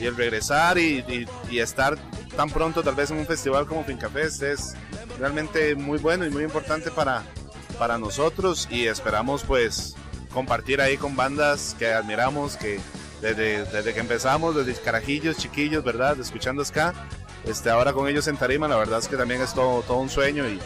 el 0.00 0.16
regresar 0.16 0.78
y, 0.78 1.26
estar 1.50 1.98
tan 2.36 2.50
pronto 2.50 2.82
tal 2.82 2.94
vez 2.94 3.10
en 3.10 3.18
un 3.18 3.26
festival 3.26 3.66
como 3.66 3.84
Fincafest 3.84 4.42
es 4.42 4.74
realmente 5.18 5.74
muy 5.74 5.98
bueno 5.98 6.24
y 6.24 6.30
muy 6.30 6.44
importante 6.44 6.90
para, 6.90 7.24
para 7.78 7.98
nosotros 7.98 8.68
y 8.70 8.86
esperamos 8.86 9.42
pues 9.44 9.96
compartir 10.32 10.80
ahí 10.80 10.96
con 10.96 11.16
bandas 11.16 11.74
que 11.78 11.92
admiramos, 11.92 12.56
que 12.56 12.78
desde, 13.20 13.64
desde 13.64 13.94
que 13.94 14.00
empezamos, 14.00 14.54
desde 14.54 14.80
carajillos, 14.80 15.36
chiquillos, 15.38 15.82
¿verdad? 15.82 16.20
Escuchando 16.20 16.64
ska, 16.64 16.94
este, 17.44 17.70
ahora 17.70 17.92
con 17.92 18.08
ellos 18.08 18.28
en 18.28 18.36
tarima, 18.36 18.68
la 18.68 18.76
verdad 18.76 18.98
es 18.98 19.08
que 19.08 19.16
también 19.16 19.40
es 19.40 19.54
todo, 19.54 19.82
todo 19.82 19.98
un 19.98 20.10
sueño 20.10 20.48
y, 20.48 20.60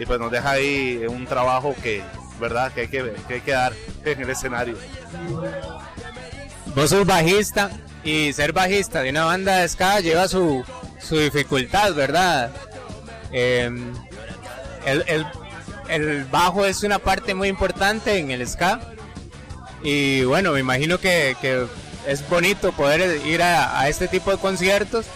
y 0.00 0.06
pues 0.06 0.18
nos 0.18 0.32
deja 0.32 0.52
ahí 0.52 1.04
un 1.08 1.26
trabajo 1.26 1.74
que, 1.82 2.02
¿verdad? 2.40 2.72
Que 2.72 2.82
hay 2.82 2.88
que, 2.88 3.14
que 3.26 3.34
hay 3.34 3.40
que 3.40 3.52
dar 3.52 3.72
en 4.04 4.20
el 4.20 4.30
escenario. 4.30 4.76
Vos 6.74 6.90
sos 6.90 7.06
bajista 7.06 7.70
y 8.02 8.32
ser 8.32 8.52
bajista 8.52 9.02
de 9.02 9.10
una 9.10 9.24
banda 9.24 9.58
de 9.58 9.68
ska 9.68 10.00
lleva 10.00 10.28
su, 10.28 10.64
su 11.00 11.18
dificultad, 11.18 11.94
¿verdad? 11.94 12.50
Eh, 13.32 13.70
el, 14.84 15.04
el, 15.06 15.26
el, 15.88 16.24
bajo 16.24 16.66
es 16.66 16.82
una 16.82 16.98
parte 16.98 17.34
muy 17.34 17.48
importante 17.48 18.18
en 18.18 18.30
el 18.30 18.46
ska. 18.46 18.80
Y 19.82 20.24
bueno, 20.24 20.52
me 20.52 20.60
imagino 20.60 20.98
que, 20.98 21.36
que 21.40 21.66
es 22.06 22.28
bonito 22.28 22.72
poder 22.72 23.24
ir 23.26 23.42
a, 23.42 23.80
a, 23.80 23.88
este 23.88 24.08
tipo 24.08 24.30
de 24.30 24.38
conciertos 24.38 25.06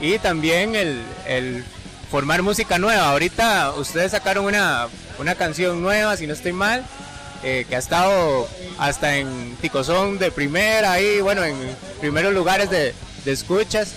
y 0.00 0.18
también 0.18 0.74
el, 0.74 1.02
el, 1.26 1.64
formar 2.10 2.42
música 2.42 2.78
nueva. 2.78 3.10
Ahorita 3.10 3.72
ustedes 3.72 4.12
sacaron 4.12 4.46
una, 4.46 4.88
una 5.20 5.34
canción 5.34 5.82
nueva, 5.82 6.16
si 6.16 6.26
no 6.26 6.32
estoy 6.32 6.52
mal, 6.52 6.84
eh, 7.42 7.66
que 7.68 7.76
ha 7.76 7.78
estado 7.78 8.48
hasta 8.78 9.16
en 9.16 9.56
Ticozón 9.60 10.18
de 10.18 10.30
primera, 10.30 10.92
ahí, 10.92 11.20
bueno, 11.20 11.44
en 11.44 11.56
primeros 12.00 12.34
lugares 12.34 12.70
de, 12.70 12.94
escuchas. 13.26 13.92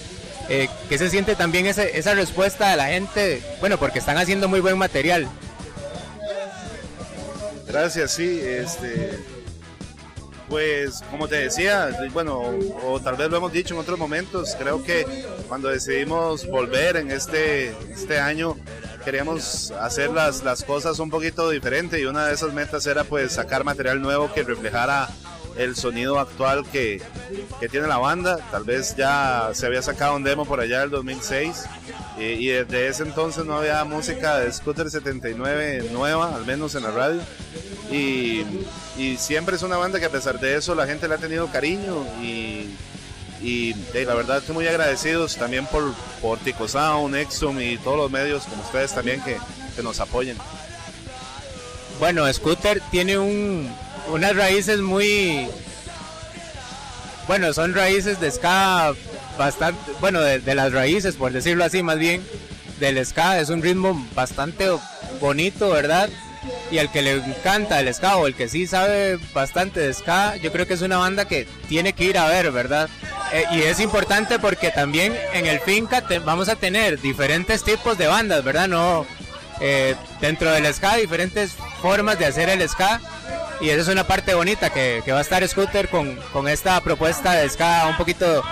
Eh, 0.50 0.68
que 0.90 0.98
se 0.98 1.10
siente 1.10 1.38
también 1.38 1.66
esa 1.68 2.14
respuesta 2.16 2.70
de 2.72 2.76
la 2.76 2.88
gente, 2.88 3.42
bueno, 3.62 3.78
porque 3.78 4.00
están 4.00 4.18
haciendo 4.18 4.50
muy 4.50 4.60
buen 4.60 4.78
material. 4.78 5.30
Gracias, 7.66 8.12
sí, 8.12 8.42
este, 8.44 9.20
pues 10.54 11.02
como 11.10 11.28
te 11.28 11.38
decía, 11.38 11.90
bueno, 12.14 12.40
o, 12.84 13.00
tal 13.00 13.16
vez 13.16 13.28
lo 13.28 13.38
hemos 13.38 13.52
dicho 13.52 13.74
en 13.74 13.80
otros 13.80 13.98
momentos, 13.98 14.56
creo 14.56 14.84
que 14.84 15.04
cuando 15.48 15.68
decidimos 15.70 16.46
volver 16.48 16.96
en 16.98 17.10
este, 17.10 17.70
este 17.92 18.20
año, 18.20 18.56
queríamos 19.04 19.72
hacer 19.72 20.12
las, 20.12 20.44
las 20.44 20.64
cosas 20.64 21.00
un 21.00 21.10
poquito 21.10 21.50
diferente 21.50 22.00
y 22.00 22.06
una 22.06 22.28
de 22.28 22.36
esas 22.36 22.54
metas 22.54 22.86
era 22.86 23.04
pues 23.04 23.32
sacar 23.32 23.64
material 23.64 24.00
nuevo 24.00 24.32
que 24.32 24.44
reflejara 24.44 25.10
el 25.58 25.76
sonido 25.76 26.20
actual 26.20 26.66
que, 26.72 27.02
que, 27.60 27.70
tiene 27.70 27.88
la 27.88 27.98
banda. 27.98 28.38
Tal 28.52 28.64
vez 28.64 28.96
ya 28.96 29.52
se 29.54 29.66
había 29.66 29.82
sacado 29.82 30.16
un 30.16 30.24
demo 30.24 30.46
por 30.46 30.60
allá 30.60 30.82
del 30.82 30.90
2006 30.90 31.64
y, 32.18 32.48
desde 32.48 32.88
ese 32.88 33.04
entonces 33.04 33.46
no 33.46 33.58
había 33.58 33.84
música 33.84 34.40
de 34.40 34.52
Scooter 34.52 34.90
79 34.90 35.90
nueva, 35.92 36.36
al 36.36 36.46
menos 36.46 36.76
en 36.76 36.84
la 36.84 36.92
radio. 36.92 37.22
Y, 37.92 38.46
y 38.98 39.18
siempre 39.18 39.56
es 39.56 39.62
una 39.64 39.78
banda 39.78 40.00
que 40.00 40.06
a 40.06 40.12
pesar 40.12 40.40
de 40.40 40.56
eso 40.56 40.74
la 40.74 40.88
gente 40.88 41.08
le 41.08 41.16
ha 41.16 41.18
tenido 41.20 41.52
cariño 41.52 42.06
y, 42.22 42.76
y 43.42 43.74
la 43.94 44.16
verdad 44.16 44.38
estoy 44.38 44.56
muy 44.56 44.68
agradecidos 44.68 45.36
también 45.36 45.66
por, 45.68 45.94
por 46.22 46.40
Tico 46.40 46.68
Sound, 46.68 47.16
Exum 47.16 47.60
y 47.60 47.78
todos 47.78 47.98
los 47.98 48.12
medios 48.12 48.44
como 48.46 48.64
ustedes 48.64 48.94
también 48.94 49.22
que, 49.24 49.38
que 49.76 49.84
nos 49.84 50.00
apoyen. 50.00 50.38
Bueno, 52.00 52.32
Scooter 52.34 52.82
tiene 52.90 53.18
un, 53.18 53.74
unas 54.10 54.36
raíces 54.36 54.80
muy 54.80 55.48
bueno 57.28 57.54
son 57.54 57.74
raíces 57.74 58.20
de 58.20 58.32
ska 58.32 58.94
bastante 59.38 59.92
bueno 60.00 60.22
de, 60.22 60.56
las 60.56 60.74
raíces 60.74 61.16
por 61.16 61.32
decirlo 61.32 61.64
así 61.64 61.84
más 61.84 61.98
bien 61.98 62.22
del 62.80 63.04
ska. 63.06 63.40
Es 63.40 63.50
un 63.50 63.62
ritmo 63.62 64.08
bastante 64.14 64.68
bonito 65.22 65.70
verdad 65.70 66.10
y 66.72 66.80
al 66.80 66.92
que 66.92 67.02
le 67.02 67.14
encanta 67.14 67.80
el 67.80 67.94
ska 67.94 68.18
o 68.18 68.28
el 68.28 68.36
que 68.36 68.50
sí 68.50 68.68
sabe 68.68 69.18
bastante 69.34 69.80
de 69.80 69.94
ska 69.94 70.36
yo 70.38 70.52
creo 70.52 70.68
que 70.68 70.74
es 70.74 70.82
una 70.82 70.98
banda 70.98 71.26
que 71.26 71.48
tiene 71.70 71.94
que 71.94 72.06
ir 72.06 72.18
a 72.18 72.28
ver 72.28 72.52
verdad 72.52 72.90
eh, 73.32 73.46
y 73.54 73.62
es 73.62 73.80
importante 73.80 74.40
porque 74.40 74.72
también 74.72 75.18
en 75.34 75.46
el 75.46 75.60
finca 75.62 76.04
vamos 76.26 76.50
a 76.50 76.56
tener 76.56 77.00
diferentes 77.00 77.64
tipos 77.64 77.98
de 77.98 78.08
bandas 78.08 78.44
verdad 78.44 78.68
no 78.68 79.06
eh, 79.62 79.96
dentro 80.20 80.52
del 80.52 80.72
ska 80.74 80.98
diferentes 80.98 81.54
formas 81.82 82.20
de 82.20 82.26
hacer 82.26 82.50
el 82.50 82.68
ska 82.68 83.00
y 83.62 83.70
esa 83.70 83.82
es 83.82 83.88
una 83.88 84.04
parte 84.04 84.34
bonita 84.34 84.70
que, 84.70 85.02
que 85.04 85.12
va 85.12 85.20
a 85.20 85.22
estar 85.22 85.48
Scooter 85.48 85.90
con, 85.90 86.16
con, 86.32 86.48
esta 86.48 86.80
propuesta 86.82 87.34
de 87.34 87.50
ska 87.50 87.88
un 87.88 87.98
poquito 87.98 88.44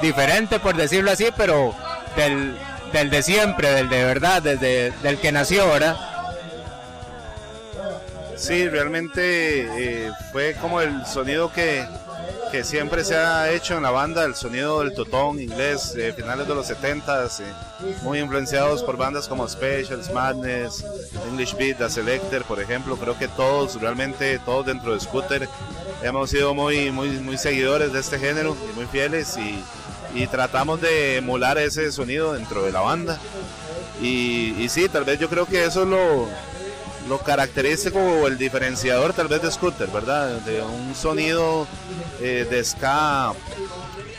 diferente 0.00 0.58
por 0.58 0.76
decirlo 0.76 1.10
así 1.10 1.28
pero 1.36 1.74
del, 2.16 2.56
del 2.92 3.10
de 3.10 3.22
siempre 3.22 3.70
del 3.72 3.88
de 3.88 4.04
verdad 4.04 4.42
desde 4.42 4.90
del 5.02 5.18
que 5.18 5.32
nació 5.32 5.68
verdad 5.68 5.96
sí 8.36 8.68
realmente 8.68 10.06
eh, 10.06 10.10
fue 10.32 10.54
como 10.54 10.80
el 10.80 11.06
sonido 11.06 11.52
que 11.52 11.86
que 12.52 12.64
siempre 12.64 13.02
se 13.02 13.16
ha 13.16 13.50
hecho 13.50 13.78
en 13.78 13.82
la 13.82 13.90
banda, 13.90 14.26
el 14.26 14.34
sonido 14.34 14.80
del 14.80 14.92
totón 14.92 15.40
inglés, 15.40 15.94
eh, 15.96 16.12
finales 16.14 16.46
de 16.46 16.54
los 16.54 16.68
70s, 16.68 17.40
eh, 17.40 17.44
muy 18.02 18.18
influenciados 18.18 18.82
por 18.82 18.98
bandas 18.98 19.26
como 19.26 19.48
Specials, 19.48 20.12
Madness, 20.12 20.84
English 21.30 21.56
Beat, 21.56 21.78
The 21.78 21.88
Selector, 21.88 22.44
por 22.44 22.60
ejemplo. 22.60 22.98
Creo 22.98 23.18
que 23.18 23.26
todos, 23.26 23.80
realmente 23.80 24.38
todos 24.40 24.66
dentro 24.66 24.92
de 24.92 25.00
Scooter, 25.00 25.48
hemos 26.02 26.28
sido 26.28 26.52
muy, 26.52 26.90
muy, 26.90 27.08
muy 27.20 27.38
seguidores 27.38 27.94
de 27.94 28.00
este 28.00 28.18
género 28.18 28.54
y 28.70 28.76
muy 28.76 28.84
fieles 28.84 29.34
y, 29.38 29.64
y 30.14 30.26
tratamos 30.26 30.78
de 30.82 31.16
emular 31.16 31.56
ese 31.56 31.90
sonido 31.90 32.34
dentro 32.34 32.62
de 32.64 32.72
la 32.72 32.82
banda. 32.82 33.18
Y, 34.02 34.54
y 34.58 34.68
sí, 34.68 34.90
tal 34.90 35.04
vez 35.04 35.18
yo 35.18 35.30
creo 35.30 35.46
que 35.46 35.64
eso 35.64 35.84
es 35.84 35.88
lo, 35.88 36.28
lo 37.08 37.18
característico 37.18 37.98
o 37.98 38.26
el 38.26 38.38
diferenciador 38.38 39.12
tal 39.12 39.28
vez 39.28 39.42
de 39.42 39.50
Scooter, 39.50 39.88
¿verdad? 39.88 40.40
De 40.42 40.62
un 40.62 40.94
sonido 40.94 41.66
eh, 42.20 42.46
de 42.48 42.64
ska 42.64 43.32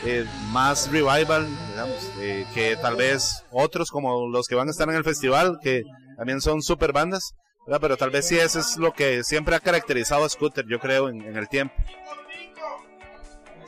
eh, 0.04 0.26
más 0.50 0.90
revival, 0.90 1.48
digamos, 1.70 2.10
eh, 2.20 2.46
que 2.54 2.76
tal 2.76 2.96
vez 2.96 3.44
otros 3.50 3.90
como 3.90 4.28
los 4.28 4.46
que 4.46 4.54
van 4.54 4.68
a 4.68 4.70
estar 4.70 4.88
en 4.88 4.96
el 4.96 5.04
festival, 5.04 5.58
que 5.62 5.82
también 6.16 6.40
son 6.40 6.62
super 6.62 6.92
bandas, 6.92 7.32
¿verdad? 7.66 7.80
Pero 7.80 7.96
tal 7.96 8.10
vez 8.10 8.28
sí 8.28 8.38
eso 8.38 8.60
es 8.60 8.76
lo 8.76 8.92
que 8.92 9.24
siempre 9.24 9.56
ha 9.56 9.60
caracterizado 9.60 10.24
a 10.24 10.28
Scooter, 10.28 10.66
yo 10.68 10.78
creo, 10.78 11.08
en, 11.08 11.22
en 11.22 11.36
el 11.36 11.48
tiempo. 11.48 11.74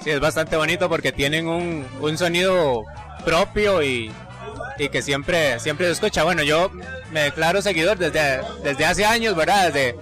Sí, 0.02 0.10
es 0.10 0.20
bastante 0.20 0.56
bonito 0.56 0.88
porque 0.88 1.10
tienen 1.10 1.48
un, 1.48 1.84
un 2.00 2.18
sonido 2.18 2.84
propio 3.24 3.82
y, 3.82 4.12
y 4.78 4.88
que 4.88 5.02
siempre 5.02 5.58
siempre 5.60 5.86
se 5.86 5.92
escucha. 5.92 6.24
Bueno, 6.24 6.42
yo 6.42 6.70
me 7.10 7.22
declaro 7.22 7.62
seguidor 7.62 7.98
desde, 7.98 8.40
desde 8.62 8.84
hace 8.84 9.04
años, 9.04 9.34
¿verdad? 9.36 9.72
Desde 9.72 9.96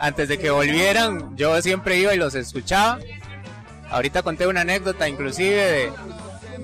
antes 0.00 0.28
de 0.28 0.38
que 0.38 0.50
volvieran, 0.50 1.36
yo 1.36 1.60
siempre 1.62 1.96
iba 1.96 2.14
y 2.14 2.16
los 2.18 2.34
escuchaba. 2.34 2.98
Ahorita 3.90 4.22
conté 4.22 4.46
una 4.46 4.62
anécdota 4.62 5.08
inclusive 5.08 5.56
de, 5.56 5.92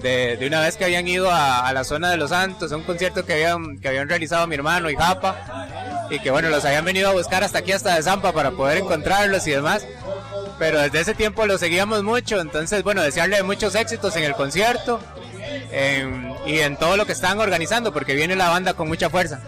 de, 0.03 0.37
de 0.37 0.47
una 0.47 0.61
vez 0.61 0.77
que 0.77 0.85
habían 0.85 1.07
ido 1.07 1.31
a, 1.31 1.69
a, 1.69 1.73
la 1.73 1.85
zona 1.85 2.11
de 2.11 2.17
Los 2.17 2.31
Santos, 2.31 2.73
a 2.73 2.77
un 2.77 2.85
concierto 2.85 3.25
que 3.25 3.35
habían, 3.35 3.79
que 3.79 3.89
habían 3.89 4.09
realizado 4.09 4.47
mi 4.47 4.55
hermano 4.55 4.91
y 4.91 4.97
Japa, 4.97 6.07
y 6.11 6.21
que 6.21 6.31
bueno, 6.31 6.49
los 6.49 6.65
habían 6.65 6.85
venido 6.85 7.11
a 7.11 7.13
buscar 7.13 7.45
hasta 7.45 7.59
aquí, 7.59 7.73
hasta 7.73 7.95
de 7.95 8.03
Zampa, 8.03 8.33
para 8.33 8.53
poder 8.53 8.79
encontrarlos 8.79 9.47
y 9.47 9.51
demás. 9.51 9.87
pero 10.59 10.81
desde 10.81 11.01
ese 11.01 11.15
tiempo 11.15 11.47
lo 11.47 11.59
seguíamos 11.59 12.03
mucho, 12.03 12.41
entonces 12.41 12.83
bueno, 12.83 13.03
desearle 13.03 13.43
muchos 13.43 13.75
éxitos 13.75 14.17
en 14.17 14.25
el 14.25 14.35
concierto 14.35 15.01
y 16.49 16.61
en 16.61 16.77
todo 16.77 16.97
lo 16.97 17.05
que 17.05 17.13
están 17.13 17.39
organizando, 17.39 17.93
porque 17.93 18.15
viene 18.15 18.35
la 18.35 18.49
banda 18.49 18.73
con 18.73 18.89
mucha 18.89 19.11
fuerza. 19.11 19.41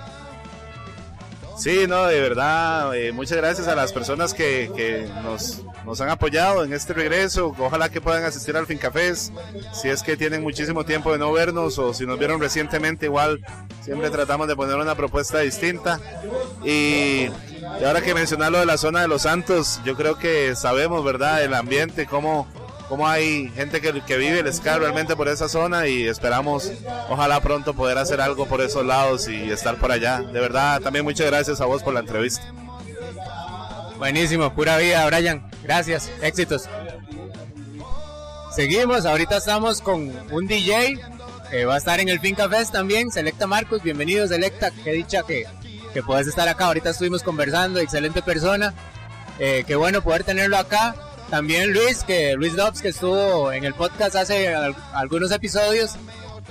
Sí, 1.57 1.87
no, 1.87 2.07
de 2.07 2.21
verdad, 2.21 2.95
eh, 2.95 3.13
muchas 3.13 3.37
gracias 3.37 3.69
a 3.69 3.75
las 3.75 3.93
personas 3.93 4.33
que, 4.33 4.71
que 4.75 5.07
nos, 5.23 5.63
nos, 5.85 6.01
han 6.01 6.09
apoyado 6.09 6.65
en 6.65 6.73
este 6.73 6.95
regreso. 6.95 7.55
Ojalá 7.59 7.91
que 7.91 8.01
puedan 8.01 8.25
asistir 8.25 8.57
al 8.57 8.67
Fincafés, 8.67 9.31
si 9.75 9.89
es 9.89 10.03
que 10.03 10.17
tienen 10.17 10.43
muchísimo 10.43 10.85
tiempo 10.85 11.13
de 11.13 11.19
no 11.19 11.33
vernos 11.33 11.79
o 11.79 11.93
si 11.93 12.07
nos 12.07 12.19
vieron 12.19 12.41
recientemente, 12.41 13.07
igual 13.07 13.41
siempre 13.83 14.09
tratamos 14.09 14.49
de 14.49 14.57
poner 14.57 14.77
una 14.77 14.95
propuesta 14.95 15.41
distinta. 15.41 16.01
Y, 16.65 17.29
y 17.81 17.85
ahora 17.85 18.01
que 18.01 18.15
mencionar 18.15 18.53
lo 18.53 18.59
de 18.59 18.67
la 18.67 18.79
zona 18.79 19.03
de 19.03 19.09
los 19.09 19.23
Santos, 19.23 19.81
yo 19.85 19.97
creo 19.97 20.19
que 20.19 20.57
sabemos, 20.57 21.05
¿verdad?, 21.05 21.45
el 21.45 21.53
ambiente, 21.53 22.07
cómo 22.07 22.47
cómo 22.91 23.07
hay 23.07 23.49
gente 23.51 23.81
que, 23.81 23.93
vive 24.17 24.41
el 24.41 24.53
ska 24.53 24.79
realmente 24.79 25.15
por 25.15 25.29
esa 25.29 25.49
zona 25.49 25.87
y 25.87 26.09
esperamos, 26.09 26.73
ojalá 27.09 27.41
pronto 27.41 27.73
poder 27.73 27.97
hacer 27.99 28.21
algo 28.21 28.47
por 28.47 28.61
esos 28.61 28.85
lados 28.85 29.29
y 29.29 29.49
estar 29.49 29.77
por 29.77 29.93
allá. 29.93 30.21
De 30.21 30.41
verdad, 30.41 30.81
también 30.81 31.05
muchas 31.05 31.29
gracias 31.29 31.61
a 31.61 31.67
vos 31.67 31.85
por 31.85 31.95
la 31.95 32.01
entrevista. 32.01 32.43
Buenísimo, 33.97 34.53
pura 34.53 34.77
vida, 34.79 35.07
Brian. 35.07 35.49
Gracias, 35.63 36.11
éxitos. 36.21 36.69
Seguimos, 38.57 39.07
ahorita 39.07 39.37
estamos 39.37 39.81
con 39.81 40.13
un 40.33 40.49
DJ 40.49 40.99
que 41.49 41.65
va 41.67 41.77
a 41.77 41.79
estar 41.79 42.01
en 42.01 42.09
el 42.09 42.19
Finca 42.19 42.49
Fest 42.49 42.73
también, 42.73 43.13
Selecta 43.13 43.47
Marcos, 43.47 43.85
bienvenido 43.85 44.27
Selecta, 44.27 44.73
qué 44.83 44.91
dicha 44.91 45.23
que, 45.23 45.45
que 45.95 46.03
puedes 46.03 46.27
estar 46.27 46.49
acá, 46.49 46.67
ahorita 46.67 46.91
estuvimos 46.91 47.23
conversando, 47.23 47.79
excelente 47.79 48.21
persona, 48.21 48.75
eh, 49.39 49.63
qué 49.65 49.77
bueno 49.77 50.03
poder 50.03 50.25
tenerlo 50.25 50.59
acá 50.59 50.97
también 51.31 51.73
Luis, 51.73 52.03
que 52.03 52.35
Luis 52.35 52.57
Dobbs, 52.57 52.83
que 52.83 52.89
estuvo 52.89 53.53
en 53.53 53.65
el 53.65 53.73
podcast 53.75 54.17
hace 54.17 54.53
algunos 54.93 55.31
episodios, 55.31 55.93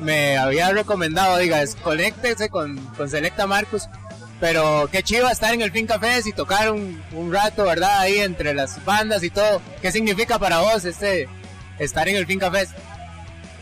me 0.01 0.37
había 0.37 0.71
recomendado, 0.71 1.37
diga, 1.37 1.57
desconéctese 1.57 2.49
con, 2.49 2.77
con 2.95 3.09
Selecta 3.09 3.45
Marcos. 3.45 3.89
Pero 4.39 4.87
qué 4.89 5.03
chido 5.03 5.29
estar 5.29 5.53
en 5.53 5.61
el 5.61 5.71
Fin 5.71 5.85
Cafés 5.85 6.25
y 6.25 6.31
tocar 6.31 6.71
un, 6.71 7.03
un, 7.11 7.33
rato, 7.33 7.65
¿verdad? 7.65 7.99
Ahí 7.99 8.19
entre 8.19 8.53
las 8.53 8.83
bandas 8.85 9.21
y 9.23 9.29
todo. 9.29 9.61
¿Qué 9.81 9.91
significa 9.91 10.39
para 10.39 10.59
vos 10.59 10.85
este 10.85 11.27
estar 11.77 12.07
en 12.07 12.15
el 12.15 12.25
Fin 12.25 12.39
Cafés? 12.39 12.69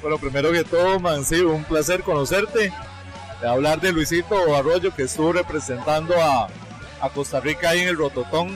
Bueno, 0.03 0.20
primero 0.20 0.51
que 0.51 0.63
todo, 0.63 0.99
man, 0.99 1.26
sí, 1.26 1.41
un 1.41 1.63
placer 1.63 2.03
conocerte. 2.03 2.72
De 3.41 3.47
hablar 3.47 3.82
de 3.82 3.91
Luisito 3.91 4.55
Arroyo, 4.55 4.93
que 4.95 5.03
estuvo 5.03 5.34
representando 5.34 6.15
a, 6.22 6.47
a 7.01 7.09
Costa 7.09 7.39
Rica 7.39 7.70
ahí 7.70 7.80
en 7.82 7.88
el 7.88 7.97
Rototón. 7.97 8.55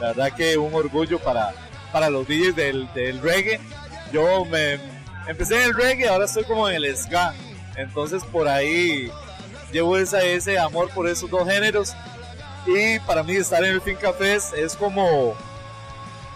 La 0.00 0.08
verdad 0.08 0.32
que 0.32 0.56
un 0.56 0.72
orgullo 0.72 1.18
para, 1.18 1.52
para 1.92 2.10
los 2.10 2.26
DJs 2.26 2.56
del, 2.56 2.92
del 2.94 3.20
reggae. 3.20 3.60
Yo 4.12 4.44
me 4.44 4.78
empecé 5.26 5.56
en 5.56 5.68
el 5.68 5.74
reggae, 5.74 6.08
ahora 6.08 6.24
estoy 6.24 6.44
como 6.44 6.68
en 6.68 6.76
el 6.76 6.96
ska. 6.96 7.34
Entonces 7.76 8.24
por 8.24 8.48
ahí 8.48 9.10
llevo 9.72 9.96
esa, 9.96 10.22
ese 10.22 10.58
amor 10.58 10.90
por 10.90 11.08
esos 11.08 11.30
dos 11.30 11.48
géneros. 11.48 11.94
Y 12.66 12.98
para 13.00 13.22
mí 13.22 13.36
estar 13.36 13.64
en 13.64 13.72
el 13.72 13.80
Finca 13.80 14.12
Fest 14.12 14.54
es 14.54 14.76
como, 14.76 15.34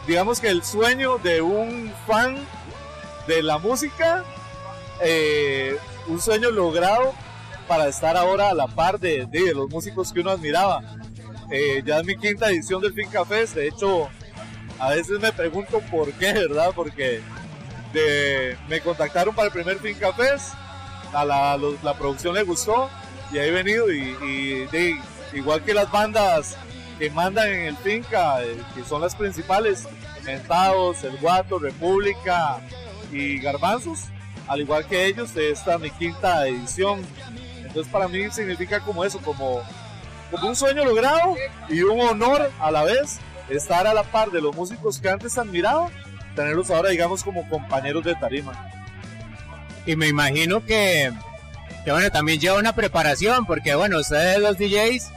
digamos 0.07 0.41
que 0.41 0.49
el 0.49 0.63
sueño 0.63 1.19
de 1.19 1.43
un 1.43 1.93
fan 2.07 2.37
de 3.27 3.43
la 3.43 3.59
música, 3.59 4.25
eh, 5.01 5.77
un 6.07 6.21
sueño 6.21 6.51
logrado 6.51 7.13
para 7.69 7.89
estar 7.89 8.17
ahora 8.17 8.51
a 8.51 8.55
la 8.55 8.67
par 8.67 8.99
de, 8.99 9.27
de 9.27 9.55
los 9.55 9.69
músicos 9.69 10.13
que 10.13 10.21
uno 10.21 10.31
admiraba. 10.31 10.81
Eh, 11.51 11.83
ya 11.85 11.99
es 11.99 12.07
mi 12.07 12.17
quinta 12.17 12.49
edición 12.49 12.81
del 12.81 12.95
Finca 12.95 13.25
Fest, 13.25 13.55
de 13.55 13.69
hecho 13.69 14.09
a 14.83 14.91
veces 14.91 15.21
me 15.21 15.33
pregunto 15.33 15.81
por 15.93 16.13
qué, 16.15 16.33
¿verdad? 16.33 16.73
Porque 16.75 17.23
me 18.69 18.81
contactaron 18.81 19.33
para 19.33 19.47
el 19.47 19.53
primer 19.53 19.79
Finca 19.79 20.13
Fest, 20.13 20.55
a 21.13 21.25
la, 21.25 21.57
la 21.85 21.95
producción 21.95 22.35
le 22.35 22.43
gustó 22.43 22.91
y 23.31 23.39
he 23.39 23.53
venido 23.53 23.93
y, 23.93 24.99
igual 25.35 25.63
que 25.63 25.73
las 25.73 25.89
bandas 25.89 26.57
que 26.99 27.09
mandan 27.11 27.47
en 27.49 27.67
el 27.67 27.77
Finca, 27.77 28.43
eh, 28.43 28.57
que 28.75 28.83
son 28.83 29.01
las 29.01 29.15
principales, 29.15 29.87
Mentados, 30.25 31.05
El 31.05 31.17
Guato, 31.19 31.61
República 31.61 32.59
y 33.13 33.39
Garbanzos, 33.39 34.07
al 34.49 34.63
igual 34.63 34.85
que 34.87 35.07
ellos, 35.07 35.37
esta 35.37 35.75
es 35.75 35.81
mi 35.81 35.91
quinta 35.93 36.49
edición. 36.49 37.07
Entonces 37.59 37.87
para 37.93 38.09
mí 38.09 38.29
significa 38.33 38.81
como 38.81 39.05
eso, 39.05 39.21
como, 39.21 39.63
como 40.33 40.49
un 40.49 40.57
sueño 40.57 40.85
logrado 40.85 41.37
y 41.69 41.83
un 41.83 42.01
honor 42.01 42.51
a 42.59 42.73
la 42.73 42.83
vez 42.83 43.21
estar 43.57 43.87
a 43.87 43.95
la 43.95 44.03
par 44.03 44.31
de 44.31 44.41
los 44.41 44.55
músicos 44.55 45.01
que 45.01 45.09
antes 45.09 45.39
admiraba, 45.39 45.91
tenerlos 46.35 46.71
ahora, 46.71 46.91
digamos, 46.91 47.23
como 47.23 47.49
compañeros 47.49 48.05
de 48.05 48.15
tarima. 48.15 48.53
Y 49.87 49.97
me 49.97 50.09
imagino 50.09 50.65
que, 50.65 51.13
que 51.85 51.91
bueno, 51.91 52.11
también 52.11 52.39
lleva 52.39 52.59
una 52.59 52.75
preparación, 52.75 53.47
porque 53.47 53.75
bueno, 53.75 53.99
ustedes 53.99 54.39
los 54.39 54.57
DJs 54.59 55.11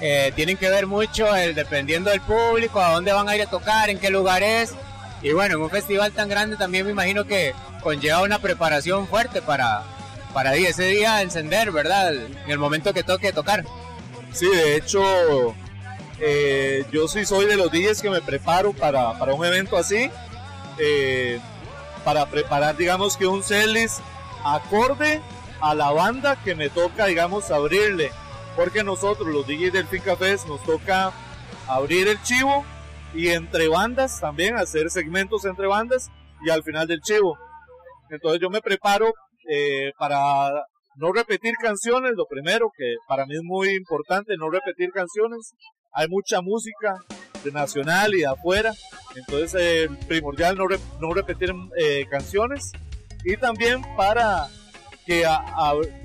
eh, 0.00 0.32
tienen 0.34 0.56
que 0.56 0.68
ver 0.68 0.86
mucho 0.86 1.34
el, 1.36 1.54
dependiendo 1.54 2.10
del 2.10 2.20
público, 2.20 2.80
a 2.80 2.92
dónde 2.92 3.12
van 3.12 3.28
a 3.28 3.36
ir 3.36 3.42
a 3.42 3.46
tocar, 3.46 3.90
en 3.90 3.98
qué 3.98 4.10
lugar 4.10 4.42
es. 4.42 4.74
Y 5.22 5.32
bueno, 5.32 5.56
en 5.56 5.62
un 5.62 5.70
festival 5.70 6.12
tan 6.12 6.28
grande 6.28 6.56
también 6.56 6.86
me 6.86 6.92
imagino 6.92 7.24
que 7.24 7.54
conlleva 7.82 8.22
una 8.22 8.38
preparación 8.38 9.06
fuerte 9.06 9.42
para, 9.42 9.82
para 10.32 10.54
ese 10.54 10.84
día 10.84 11.20
encender, 11.20 11.70
¿verdad? 11.70 12.14
En 12.14 12.50
el 12.50 12.58
momento 12.58 12.94
que 12.94 13.02
toque 13.02 13.32
tocar. 13.32 13.64
Sí, 14.32 14.46
de 14.46 14.76
hecho, 14.76 15.54
eh, 16.20 16.84
yo 16.92 17.08
sí 17.08 17.24
soy 17.24 17.46
de 17.46 17.56
los 17.56 17.70
DJs 17.72 18.02
que 18.02 18.10
me 18.10 18.20
preparo 18.20 18.72
para, 18.72 19.18
para 19.18 19.34
un 19.34 19.44
evento 19.44 19.76
así, 19.76 20.10
eh, 20.78 21.40
para 22.04 22.26
preparar, 22.26 22.76
digamos 22.76 23.16
que 23.16 23.26
un 23.26 23.42
setlist 23.42 24.00
acorde 24.44 25.20
a 25.60 25.74
la 25.74 25.90
banda 25.90 26.36
que 26.42 26.54
me 26.54 26.68
toca, 26.68 27.06
digamos, 27.06 27.50
abrirle. 27.50 28.10
Porque 28.56 28.82
nosotros, 28.84 29.28
los 29.28 29.46
DJs 29.46 29.72
del 29.72 29.86
Finca 29.86 30.16
nos 30.46 30.62
toca 30.64 31.12
abrir 31.66 32.08
el 32.08 32.20
chivo 32.22 32.64
y 33.14 33.28
entre 33.28 33.68
bandas 33.68 34.20
también 34.20 34.56
hacer 34.56 34.90
segmentos 34.90 35.44
entre 35.44 35.66
bandas 35.66 36.10
y 36.42 36.50
al 36.50 36.62
final 36.62 36.86
del 36.86 37.00
chivo. 37.00 37.38
Entonces 38.10 38.40
yo 38.40 38.50
me 38.50 38.60
preparo 38.60 39.12
eh, 39.48 39.92
para 39.98 40.50
no 40.96 41.12
repetir 41.12 41.54
canciones, 41.54 42.12
lo 42.16 42.26
primero 42.26 42.70
que 42.76 42.96
para 43.08 43.24
mí 43.24 43.36
es 43.36 43.42
muy 43.42 43.70
importante, 43.70 44.36
no 44.36 44.50
repetir 44.50 44.90
canciones 44.90 45.54
hay 45.92 46.08
mucha 46.08 46.40
música 46.40 47.04
de 47.42 47.52
nacional 47.52 48.14
y 48.14 48.20
de 48.20 48.26
afuera, 48.26 48.72
entonces 49.16 49.54
eh, 49.58 49.88
primordial 50.06 50.56
no, 50.56 50.64
no 51.00 51.14
repetir 51.14 51.52
eh, 51.78 52.06
canciones 52.10 52.72
y 53.24 53.36
también 53.36 53.82
para 53.96 54.48
que 55.06 55.26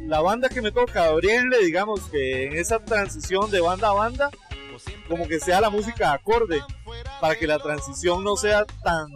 la 0.07 0.21
banda 0.21 0.49
que 0.49 0.61
me 0.61 0.71
toca 0.71 1.05
abrirle, 1.05 1.59
digamos 1.63 2.01
que 2.09 2.47
en 2.47 2.53
esa 2.53 2.79
transición 2.79 3.51
de 3.51 3.61
banda 3.61 3.89
a 3.89 3.93
banda, 3.93 4.29
como 5.07 5.27
que 5.27 5.39
sea 5.39 5.61
la 5.61 5.69
música 5.69 6.13
acorde, 6.13 6.61
para 7.21 7.35
que 7.35 7.47
la 7.47 7.59
transición 7.59 8.23
no 8.23 8.35
sea 8.35 8.65
tan, 8.83 9.07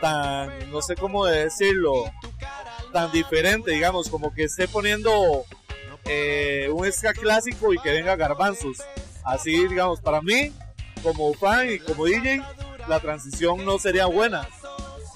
tan, 0.00 0.70
no 0.70 0.82
sé 0.82 0.94
cómo 0.94 1.24
decirlo, 1.24 2.04
tan 2.92 3.10
diferente, 3.12 3.70
digamos, 3.70 4.08
como 4.08 4.34
que 4.34 4.44
esté 4.44 4.68
poniendo 4.68 5.44
eh, 6.04 6.68
un 6.72 6.90
ska 6.92 7.12
clásico 7.12 7.72
y 7.72 7.78
que 7.78 7.92
venga 7.92 8.16
garbanzos. 8.16 8.78
Así, 9.24 9.66
digamos, 9.68 10.00
para 10.00 10.20
mí, 10.22 10.52
como 11.02 11.32
fan 11.34 11.70
y 11.70 11.78
como 11.78 12.04
DJ, 12.04 12.42
la 12.88 13.00
transición 13.00 13.64
no 13.64 13.78
sería 13.78 14.06
buena. 14.06 14.48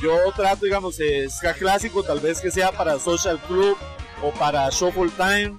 Yo 0.01 0.33
trato, 0.35 0.65
digamos, 0.65 0.99
ska 1.29 1.55
clásico, 1.55 2.03
tal 2.03 2.21
vez 2.21 2.41
que 2.41 2.51
sea 2.51 2.73
para 2.73 2.99
Social 2.99 3.39
Club 3.47 3.77
o 4.23 4.31
para 4.33 4.69
Shuffle 4.71 5.11
Time 5.17 5.57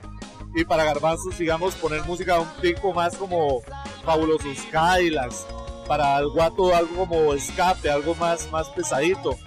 y 0.53 0.63
para 0.63 0.83
Garbanzos, 0.83 1.37
digamos, 1.37 1.75
poner 1.75 2.03
música 2.03 2.39
un 2.39 2.49
pico 2.61 2.93
más 2.93 3.15
como 3.15 3.61
Fabulosos 4.03 4.57
Skylax, 4.57 5.45
para 5.87 6.19
el 6.19 6.29
guato 6.29 6.75
algo 6.75 7.07
como 7.07 7.33
escape, 7.33 7.89
algo 7.89 8.15
más, 8.15 8.49
más 8.51 8.69
pesadito. 8.69 9.37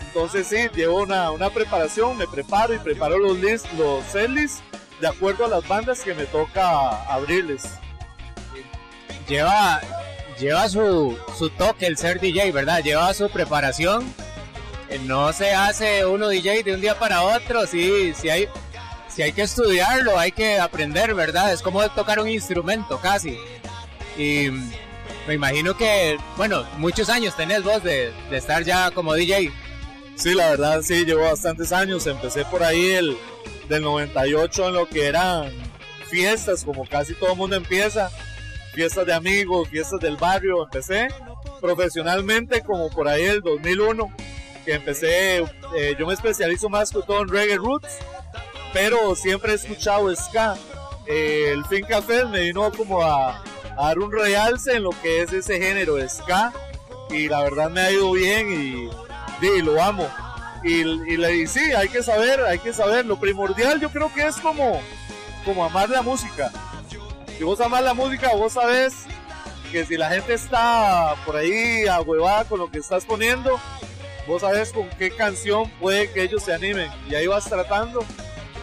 Entonces 0.00 0.46
sí, 0.46 0.68
llevo 0.74 1.02
una, 1.02 1.30
una 1.30 1.50
preparación, 1.50 2.18
me 2.18 2.26
preparo 2.26 2.74
y 2.74 2.78
preparo 2.78 3.18
los 3.18 3.38
lists, 3.38 3.68
los 3.78 4.04
setlists 4.04 4.62
de 5.00 5.08
acuerdo 5.08 5.46
a 5.46 5.48
las 5.48 5.66
bandas 5.66 6.00
que 6.00 6.14
me 6.14 6.26
toca 6.26 7.02
abrirles 7.12 7.62
lleva, 9.28 9.80
lleva 10.38 10.68
su, 10.68 11.16
su 11.38 11.50
toque 11.50 11.86
el 11.86 11.96
ser 11.96 12.20
DJ, 12.20 12.52
¿verdad? 12.52 12.82
Lleva 12.82 13.12
su 13.14 13.28
preparación. 13.30 14.04
Eh, 14.88 15.00
no 15.04 15.32
se 15.32 15.52
hace 15.52 16.04
uno 16.06 16.28
DJ 16.28 16.62
de 16.62 16.74
un 16.74 16.80
día 16.80 16.98
para 16.98 17.22
otro, 17.22 17.66
sí, 17.66 18.12
sí 18.14 18.28
hay, 18.28 18.48
sí 19.08 19.22
hay 19.22 19.32
que 19.32 19.42
estudiarlo, 19.42 20.18
hay 20.18 20.32
que 20.32 20.58
aprender, 20.58 21.14
¿verdad? 21.14 21.52
Es 21.52 21.62
como 21.62 21.86
tocar 21.90 22.20
un 22.20 22.28
instrumento 22.28 22.98
casi. 22.98 23.38
Y 24.18 24.50
me 25.26 25.34
imagino 25.34 25.76
que, 25.76 26.18
bueno, 26.36 26.64
muchos 26.78 27.08
años 27.08 27.36
tenés 27.36 27.62
vos 27.62 27.82
de, 27.82 28.12
de 28.30 28.36
estar 28.36 28.64
ya 28.64 28.90
como 28.90 29.14
DJ. 29.14 29.52
Sí, 30.14 30.34
la 30.34 30.50
verdad, 30.50 30.82
sí, 30.82 31.04
llevo 31.04 31.22
bastantes 31.22 31.72
años. 31.72 32.06
Empecé 32.06 32.44
por 32.44 32.62
ahí 32.62 32.90
el, 32.90 33.16
del 33.68 33.82
98 33.82 34.68
en 34.68 34.74
lo 34.74 34.88
que 34.88 35.06
eran 35.06 35.50
fiestas, 36.10 36.64
como 36.64 36.84
casi 36.84 37.14
todo 37.14 37.32
el 37.32 37.38
mundo 37.38 37.56
empieza 37.56 38.10
fiestas 38.72 39.06
de 39.06 39.12
amigos, 39.12 39.68
fiestas 39.68 40.00
del 40.00 40.16
barrio, 40.16 40.64
empecé. 40.64 41.08
profesionalmente 41.60 42.62
como 42.62 42.90
por 42.90 43.06
ahí 43.06 43.22
el 43.22 43.40
2001, 43.40 44.12
que 44.64 44.74
empecé, 44.74 45.38
eh, 45.76 45.94
yo 45.98 46.06
me 46.06 46.14
especializo 46.14 46.68
más 46.68 46.90
que 46.90 47.00
todo 47.02 47.22
en 47.22 47.28
reggae 47.28 47.56
roots, 47.56 47.98
pero 48.72 49.14
siempre 49.14 49.52
he 49.52 49.54
escuchado 49.54 50.14
ska. 50.14 50.56
Eh, 51.06 51.50
el 51.52 51.64
Fin 51.66 51.84
Café 51.84 52.24
me 52.24 52.40
vino 52.40 52.72
como 52.72 53.02
a, 53.02 53.42
dar 53.76 53.98
un 53.98 54.10
realce 54.10 54.76
en 54.76 54.82
lo 54.82 54.90
que 55.02 55.22
es 55.22 55.32
ese 55.32 55.58
género 55.60 55.96
ska 56.08 56.52
y 57.10 57.28
la 57.28 57.42
verdad 57.42 57.70
me 57.70 57.80
ha 57.80 57.90
ido 57.90 58.12
bien 58.12 58.52
y, 58.52 59.46
y 59.46 59.62
lo 59.62 59.82
amo. 59.82 60.08
Y, 60.64 60.82
y, 60.82 61.46
sí, 61.46 61.72
hay 61.72 61.88
que 61.88 62.02
saber, 62.02 62.40
hay 62.40 62.58
que 62.58 62.72
saber. 62.72 63.04
Lo 63.06 63.18
primordial 63.18 63.80
yo 63.80 63.90
creo 63.90 64.12
que 64.12 64.26
es 64.26 64.36
como, 64.36 64.80
como 65.44 65.64
amar 65.64 65.90
la 65.90 66.02
música. 66.02 66.50
Si 67.42 67.44
vos 67.44 67.60
amas 67.60 67.82
la 67.82 67.92
música, 67.92 68.32
vos 68.36 68.52
sabes 68.52 68.94
que 69.72 69.84
si 69.84 69.96
la 69.96 70.08
gente 70.10 70.32
está 70.32 71.16
por 71.26 71.34
ahí 71.34 71.88
ahuevada 71.88 72.44
con 72.44 72.60
lo 72.60 72.70
que 72.70 72.78
estás 72.78 73.04
poniendo, 73.04 73.58
vos 74.28 74.42
sabes 74.42 74.72
con 74.72 74.88
qué 74.90 75.10
canción 75.10 75.68
puede 75.80 76.08
que 76.12 76.22
ellos 76.22 76.44
se 76.44 76.54
animen. 76.54 76.88
Y 77.10 77.16
ahí 77.16 77.26
vas 77.26 77.46
tratando. 77.46 78.04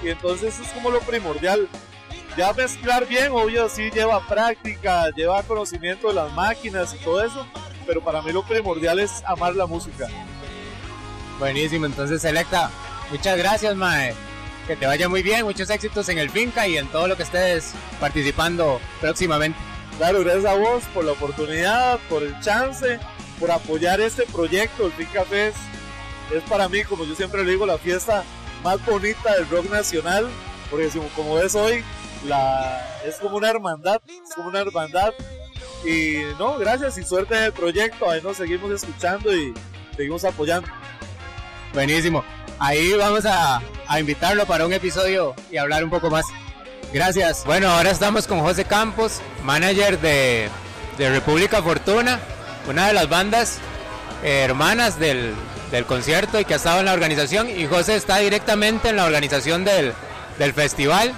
Y 0.02 0.08
entonces 0.08 0.54
eso 0.54 0.64
es 0.64 0.70
como 0.70 0.92
lo 0.92 1.02
primordial. 1.02 1.68
Ya 2.38 2.54
mezclar 2.54 3.06
bien, 3.06 3.34
obvio, 3.34 3.68
sí 3.68 3.92
lleva 3.92 4.26
práctica, 4.26 5.10
lleva 5.10 5.44
conocimiento 5.44 6.08
de 6.08 6.14
las 6.14 6.32
máquinas 6.32 6.96
y 6.96 7.04
todo 7.04 7.22
eso. 7.22 7.46
Pero 7.86 8.02
para 8.02 8.22
mí 8.22 8.32
lo 8.32 8.44
primordial 8.44 9.00
es 9.00 9.22
amar 9.26 9.56
la 9.58 9.66
música. 9.66 10.08
Buenísimo, 11.38 11.86
entonces 11.86 12.22
Selecta, 12.22 12.72
muchas 13.12 13.38
gracias, 13.38 13.76
Mae. 13.76 14.29
Que 14.70 14.76
te 14.76 14.86
vaya 14.86 15.10
muy 15.10 15.24
bien, 15.24 15.46
muchos 15.46 15.68
éxitos 15.72 16.10
en 16.10 16.20
el 16.20 16.30
Finca 16.30 16.68
y 16.68 16.78
en 16.78 16.86
todo 16.90 17.08
lo 17.08 17.18
que 17.18 17.24
estés 17.24 17.74
participando 18.00 18.80
próximamente. 19.02 19.58
Claro, 19.98 20.20
gracias 20.20 20.46
a 20.46 20.54
vos 20.54 20.84
por 20.94 21.06
la 21.06 21.14
oportunidad, 21.14 21.98
por 22.08 22.22
el 22.22 22.40
chance, 22.40 23.00
por 23.40 23.50
apoyar 23.50 24.00
este 24.00 24.28
proyecto. 24.28 24.86
El 24.86 24.92
Finca 24.92 25.26
Fest 25.26 25.58
es 26.32 26.44
para 26.44 26.70
mí, 26.70 26.84
como 26.84 27.04
yo 27.04 27.16
siempre 27.16 27.44
le 27.44 27.50
digo, 27.50 27.66
la 27.66 27.80
fiesta 27.80 28.24
más 28.64 28.86
bonita 28.86 29.34
del 29.34 29.50
rock 29.50 29.72
nacional, 29.72 30.30
porque 30.70 30.88
como 31.16 31.34
ves 31.34 31.56
hoy, 31.56 31.84
la, 32.28 33.02
es 33.04 33.16
como 33.16 33.38
una 33.38 33.50
hermandad, 33.50 34.00
es 34.08 34.36
como 34.36 34.50
una 34.50 34.60
hermandad. 34.60 35.16
Y 35.84 36.18
no, 36.38 36.60
gracias 36.60 36.96
y 37.00 37.04
suerte 37.04 37.36
en 37.36 37.46
el 37.46 37.54
proyecto, 37.54 38.08
ahí 38.08 38.22
nos 38.22 38.38
seguimos 38.38 38.70
escuchando 38.70 39.36
y 39.36 39.52
seguimos 39.96 40.24
apoyando. 40.26 40.70
Buenísimo, 41.74 42.24
ahí 42.60 42.94
vamos 42.94 43.26
a, 43.26 43.62
a 43.88 44.00
invitarlo 44.00 44.46
para 44.46 44.66
un 44.66 44.74
episodio 44.74 45.36
y 45.52 45.58
hablar 45.58 45.84
un 45.84 45.90
poco 45.90 46.10
más. 46.10 46.26
Gracias. 46.94 47.44
Bueno, 47.46 47.70
ahora 47.70 47.92
estamos 47.92 48.26
con 48.26 48.40
José 48.40 48.66
Campos, 48.66 49.22
manager 49.44 50.00
de, 50.00 50.50
República 50.98 51.62
Fortuna, 51.62 52.20
una 52.68 52.88
de 52.88 52.94
las 52.94 53.08
bandas 53.08 53.60
eh, 54.24 54.42
hermanas 54.44 55.00
del, 55.00 55.36
concierto 55.88 56.40
y 56.40 56.46
que 56.46 56.54
ha 56.54 56.58
estado 56.58 56.80
en 56.80 56.86
la 56.86 56.94
organización. 56.94 57.48
Y 57.50 57.68
José 57.68 57.96
está 57.96 58.18
directamente 58.18 58.90
en 58.90 58.96
la 58.96 59.06
organización 59.06 59.64
del, 59.66 59.94
festival. 60.54 61.14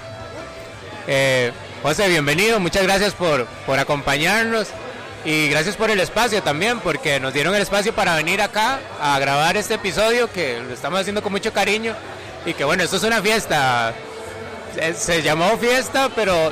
Eh, 1.07 1.51
José, 1.81 2.09
bienvenido, 2.09 2.59
muchas 2.59 2.83
gracias 2.83 3.13
por, 3.13 3.45
por 3.65 3.79
acompañarnos 3.79 4.67
y 5.23 5.49
gracias 5.49 5.75
por 5.75 5.91
el 5.91 5.99
espacio 5.99 6.41
también, 6.41 6.79
porque 6.79 7.19
nos 7.19 7.33
dieron 7.33 7.53
el 7.53 7.61
espacio 7.61 7.93
para 7.93 8.15
venir 8.15 8.41
acá 8.41 8.79
a 8.99 9.19
grabar 9.19 9.55
este 9.55 9.75
episodio 9.75 10.31
que 10.31 10.59
lo 10.59 10.73
estamos 10.73 10.99
haciendo 10.99 11.21
con 11.21 11.31
mucho 11.31 11.53
cariño. 11.53 11.93
Y 12.45 12.53
que 12.55 12.63
bueno, 12.63 12.81
esto 12.81 12.97
es 12.97 13.03
una 13.03 13.21
fiesta. 13.21 13.93
Se, 14.97 15.21
llamó 15.21 15.57
fiesta, 15.57 16.09
pero 16.15 16.51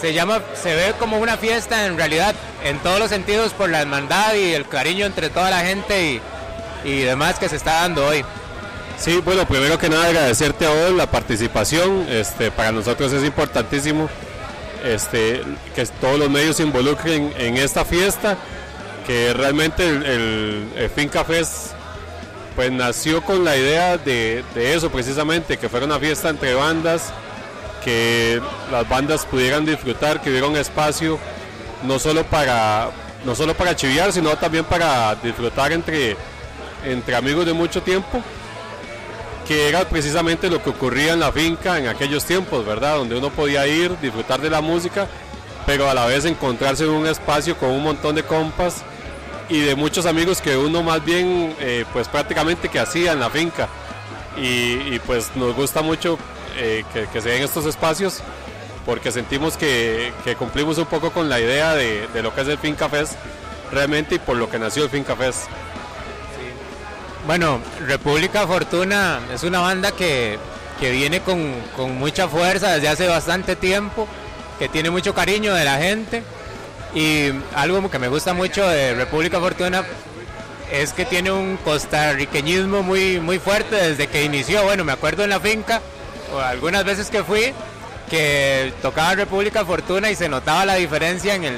se 0.00 0.12
llama, 0.12 0.40
se 0.54 0.74
ve 0.74 0.94
como 0.98 1.18
una 1.18 1.36
fiesta 1.36 1.86
en 1.86 1.96
realidad, 1.96 2.34
en 2.62 2.78
todos 2.78 3.00
los 3.00 3.08
sentidos 3.08 3.52
por 3.52 3.70
la 3.70 3.80
hermandad 3.80 4.34
y 4.34 4.54
el 4.54 4.68
cariño 4.68 5.06
entre 5.06 5.28
toda 5.28 5.50
la 5.50 5.60
gente 5.60 6.12
y, 6.12 6.20
y 6.84 7.00
demás 7.00 7.38
que 7.40 7.48
se 7.48 7.56
está 7.56 7.80
dando 7.80 8.06
hoy. 8.06 8.24
Sí, 8.98 9.20
bueno, 9.24 9.46
primero 9.46 9.78
que 9.78 9.88
nada 9.88 10.06
agradecerte 10.06 10.64
a 10.64 10.70
vos 10.70 10.92
la 10.92 11.10
participación, 11.10 12.06
este, 12.08 12.50
para 12.50 12.72
nosotros 12.72 13.12
es 13.12 13.24
importantísimo 13.24 14.08
este, 14.84 15.42
que 15.74 15.86
todos 16.00 16.18
los 16.18 16.30
medios 16.30 16.56
se 16.56 16.62
involucren 16.62 17.32
en 17.38 17.56
esta 17.56 17.84
fiesta, 17.84 18.36
que 19.06 19.32
realmente 19.32 19.88
el, 19.88 20.72
el, 20.76 20.90
Finca 20.90 21.24
Fest 21.24 21.72
pues 22.54 22.72
nació 22.72 23.22
con 23.22 23.44
la 23.44 23.56
idea 23.56 23.98
de, 23.98 24.42
de 24.54 24.74
eso 24.74 24.90
precisamente, 24.90 25.58
que 25.58 25.68
fuera 25.68 25.86
una 25.86 25.98
fiesta 25.98 26.30
entre 26.30 26.54
bandas, 26.54 27.12
que 27.84 28.40
las 28.72 28.88
bandas 28.88 29.26
pudieran 29.26 29.64
disfrutar, 29.64 30.20
que 30.20 30.30
hubiera 30.30 30.46
un 30.46 30.56
espacio 30.56 31.18
no 31.82 31.98
solo 31.98 32.24
para 32.24 32.90
no 33.26 33.34
solo 33.34 33.54
para 33.54 33.74
chiviar, 33.74 34.12
sino 34.12 34.36
también 34.36 34.64
para 34.64 35.14
disfrutar 35.16 35.72
entre, 35.72 36.16
entre 36.84 37.16
amigos 37.16 37.44
de 37.44 37.52
mucho 37.52 37.82
tiempo, 37.82 38.22
que 39.46 39.68
era 39.68 39.88
precisamente 39.88 40.50
lo 40.50 40.62
que 40.62 40.70
ocurría 40.70 41.12
en 41.12 41.20
la 41.20 41.32
finca 41.32 41.78
en 41.78 41.88
aquellos 41.88 42.24
tiempos, 42.24 42.64
¿verdad? 42.64 42.96
Donde 42.96 43.16
uno 43.16 43.30
podía 43.30 43.66
ir, 43.66 43.98
disfrutar 44.00 44.40
de 44.40 44.50
la 44.50 44.60
música, 44.60 45.06
pero 45.64 45.88
a 45.88 45.94
la 45.94 46.06
vez 46.06 46.24
encontrarse 46.24 46.84
en 46.84 46.90
un 46.90 47.06
espacio 47.06 47.56
con 47.56 47.70
un 47.70 47.82
montón 47.82 48.14
de 48.14 48.22
compas 48.22 48.82
y 49.48 49.60
de 49.60 49.76
muchos 49.76 50.06
amigos 50.06 50.40
que 50.40 50.56
uno 50.56 50.82
más 50.82 51.04
bien, 51.04 51.54
eh, 51.60 51.84
pues 51.92 52.08
prácticamente 52.08 52.68
que 52.68 52.80
hacía 52.80 53.12
en 53.12 53.20
la 53.20 53.30
finca. 53.30 53.68
y 54.38 54.98
pues 55.06 55.34
nos 55.34 55.54
gusta 55.54 55.80
mucho 55.80 56.18
eh, 56.58 56.84
que, 57.12 57.20
se 57.20 57.28
den 57.28 57.42
estos 57.42 57.66
espacios 57.66 58.22
porque 58.86 59.12
sentimos 59.12 59.58
que, 59.58 60.12
cumplimos 60.38 60.78
un 60.78 60.86
poco 60.86 61.10
con 61.10 61.28
la 61.28 61.38
idea 61.38 61.74
de, 61.74 62.08
lo 62.22 62.34
que 62.34 62.40
es 62.40 62.48
el 62.48 62.56
Finca 62.56 62.88
Fest 62.88 63.14
realmente 63.70 64.14
y 64.14 64.18
por 64.18 64.36
lo 64.36 64.48
que 64.48 64.58
nació 64.58 64.84
el 64.84 64.90
Finca 64.90 65.16
Fest. 65.16 65.48
Bueno, 67.26 67.60
República 67.84 68.46
Fortuna 68.46 69.18
es 69.34 69.42
una 69.42 69.58
banda 69.58 69.90
que, 69.90 70.38
viene 70.80 71.20
con, 71.20 71.98
mucha 71.98 72.28
fuerza 72.28 72.74
desde 72.74 72.88
hace 72.88 73.08
bastante 73.08 73.56
tiempo, 73.56 74.06
que 74.60 74.68
tiene 74.68 74.90
mucho 74.90 75.12
cariño 75.12 75.52
de 75.52 75.64
la 75.64 75.76
gente 75.78 76.22
y 76.94 77.32
algo 77.56 77.90
que 77.90 77.98
me 77.98 78.06
gusta 78.06 78.32
mucho 78.32 78.68
de 78.68 78.94
República 78.94 79.40
Fortuna 79.40 79.84
es 80.70 80.92
que 80.92 81.04
tiene 81.04 81.32
un 81.32 81.56
costarriqueñismo 81.56 82.84
muy, 82.84 83.18
muy 83.18 83.40
fuerte 83.40 83.74
desde 83.74 84.06
que 84.06 84.22
inició. 84.22 84.62
Bueno, 84.62 84.84
me 84.84 84.92
acuerdo 84.92 85.24
en 85.24 85.30
la 85.30 85.40
finca 85.40 85.82
algunas 86.44 86.84
veces 86.84 87.10
que 87.10 87.24
fui, 87.24 87.52
que 88.08 88.72
tocaba 88.82 89.16
República 89.16 89.64
Fortuna 89.64 90.12
y 90.12 90.14
se 90.14 90.28
notaba 90.28 90.64
la 90.64 90.76
diferencia 90.76 91.34
en, 91.34 91.42
el, 91.42 91.56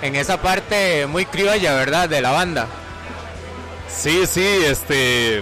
en 0.00 0.16
esa 0.16 0.40
parte 0.40 1.04
muy 1.06 1.26
criolla, 1.26 1.74
¿verdad? 1.74 2.08
De 2.08 2.22
la 2.22 2.30
banda. 2.30 2.66
Sí, 3.96 4.26
sí, 4.26 4.44
este. 4.64 5.38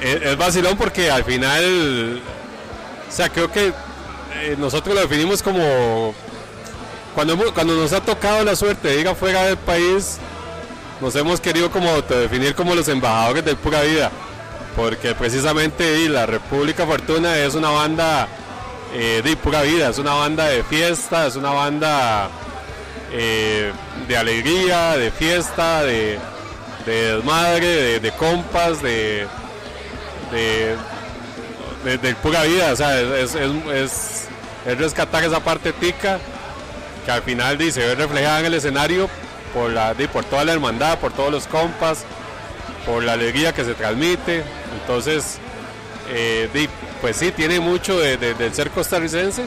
Es, 0.00 0.22
es 0.22 0.36
vacilón 0.36 0.76
porque 0.76 1.10
al 1.10 1.24
final. 1.24 2.20
O 3.08 3.12
sea, 3.12 3.28
creo 3.28 3.50
que 3.50 3.68
eh, 3.68 4.56
nosotros 4.58 4.94
lo 4.94 5.00
definimos 5.00 5.42
como. 5.42 6.14
Cuando, 7.14 7.52
cuando 7.54 7.74
nos 7.74 7.92
ha 7.94 8.00
tocado 8.02 8.44
la 8.44 8.54
suerte 8.54 8.88
de 8.88 9.00
ir 9.00 9.08
afuera 9.08 9.44
del 9.44 9.56
país, 9.56 10.18
nos 11.00 11.16
hemos 11.16 11.40
querido 11.40 11.70
como 11.70 12.02
definir 12.02 12.54
como 12.54 12.74
los 12.74 12.88
embajadores 12.88 13.42
de 13.44 13.56
pura 13.56 13.80
vida 13.82 14.10
porque 14.76 15.14
precisamente 15.14 16.08
la 16.08 16.26
República 16.26 16.86
Fortuna 16.86 17.38
es 17.38 17.54
una 17.54 17.70
banda 17.70 18.28
eh, 18.94 19.22
de 19.24 19.36
pura 19.36 19.62
vida, 19.62 19.88
es 19.88 19.98
una 19.98 20.12
banda 20.12 20.44
de 20.44 20.62
fiesta, 20.62 21.26
es 21.26 21.34
una 21.34 21.50
banda 21.50 22.28
eh, 23.10 23.72
de 24.06 24.16
alegría, 24.16 24.92
de 24.98 25.10
fiesta, 25.10 25.82
de, 25.82 26.18
desmadre, 26.86 28.00
de, 28.00 28.10
compas, 28.12 28.82
de, 28.82 29.26
de, 31.84 32.14
pura 32.22 32.42
vida, 32.44 32.72
o 32.72 32.76
sea, 32.76 33.00
es, 33.00 33.34
es, 33.34 34.28
rescatar 34.78 35.24
esa 35.24 35.40
parte 35.40 35.72
tica 35.72 36.18
que 37.04 37.10
al 37.10 37.22
final 37.22 37.58
dice, 37.58 37.86
ve 37.86 37.94
reflejada 37.94 38.40
en 38.40 38.46
el 38.46 38.54
escenario 38.54 39.08
por, 39.54 39.70
la, 39.70 39.94
por 40.12 40.24
toda 40.24 40.44
la 40.44 40.52
hermandad, 40.52 40.98
por 40.98 41.12
todos 41.12 41.30
los 41.30 41.46
compas, 41.46 42.04
por 42.84 43.02
la 43.02 43.12
alegría 43.12 43.52
que 43.52 43.64
se 43.64 43.74
transmite. 43.74 44.42
Entonces, 44.80 45.38
eh, 46.10 46.68
pues 47.00 47.16
sí, 47.16 47.32
tiene 47.32 47.60
mucho 47.60 47.98
de, 47.98 48.16
del 48.16 48.54
ser 48.54 48.70
costarricense 48.70 49.44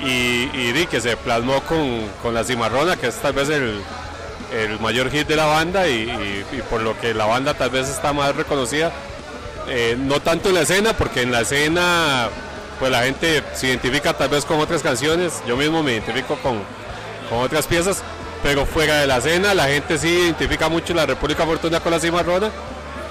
y, 0.00 0.50
y 0.54 0.86
que 0.90 1.00
se 1.00 1.16
plasmó 1.16 1.62
con, 1.62 2.34
la 2.34 2.44
cimarrona, 2.44 2.96
que 2.96 3.08
es 3.08 3.16
tal 3.16 3.32
vez 3.32 3.48
el, 3.48 3.80
mayor 4.80 5.10
hit 5.10 5.26
de 5.26 5.36
la 5.36 5.46
banda 5.46 5.88
y, 5.88 6.44
por 6.70 6.82
lo 6.82 6.98
que 6.98 7.14
la 7.14 7.26
banda 7.26 7.54
tal 7.54 7.70
vez 7.70 7.88
está 7.88 8.12
más 8.12 8.34
reconocida. 8.36 8.92
Eh, 9.68 9.96
no 9.98 10.20
tanto 10.20 10.48
en 10.48 10.56
la 10.56 10.62
escena, 10.62 10.92
porque 10.92 11.22
en 11.22 11.30
la 11.30 11.42
escena 11.42 12.28
pues 12.78 12.90
la 12.90 13.04
gente 13.04 13.44
se 13.54 13.68
identifica 13.68 14.12
tal 14.12 14.28
vez 14.28 14.44
con 14.44 14.58
otras 14.58 14.82
canciones, 14.82 15.40
yo 15.46 15.56
mismo 15.56 15.84
me 15.84 15.92
identifico 15.92 16.36
con, 16.38 16.60
con 17.30 17.38
otras 17.38 17.68
piezas, 17.68 18.02
pero 18.42 18.66
fuera 18.66 19.00
de 19.00 19.06
la 19.06 19.18
escena 19.18 19.54
la 19.54 19.68
gente 19.68 19.98
sí 19.98 20.08
identifica 20.08 20.68
mucho 20.68 20.92
la 20.92 21.06
República 21.06 21.46
Fortuna 21.46 21.78
con 21.78 21.92
la 21.92 22.00
cimarrona 22.00 22.50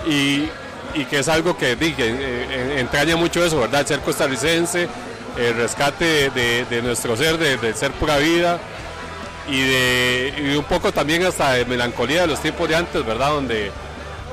y, 0.06 0.50
y 0.94 1.06
que 1.10 1.20
es 1.20 1.30
algo 1.30 1.58
que, 1.58 1.78
dije 1.78 2.04
eh, 2.06 2.80
entraña 2.80 3.16
mucho 3.16 3.46
eso, 3.46 3.62
¿verdad? 3.62 3.86
ser 3.86 4.02
costarricense, 4.02 4.90
el 5.38 5.56
rescate 5.56 6.30
de, 6.32 6.82
nuestro 6.84 7.16
ser, 7.16 7.38
de, 7.38 7.74
ser 7.74 7.92
pura 7.92 8.18
vida 8.18 8.60
y 9.48 9.62
de 9.62 10.34
y 10.54 10.56
un 10.56 10.64
poco 10.66 10.92
también 10.92 11.26
hasta 11.26 11.54
de 11.54 11.66
melancolía 11.66 12.22
de 12.22 12.28
los 12.28 12.40
tiempos 12.42 12.68
de 12.70 12.76
antes, 12.76 13.06
¿verdad? 13.06 13.30
Donde 13.32 13.72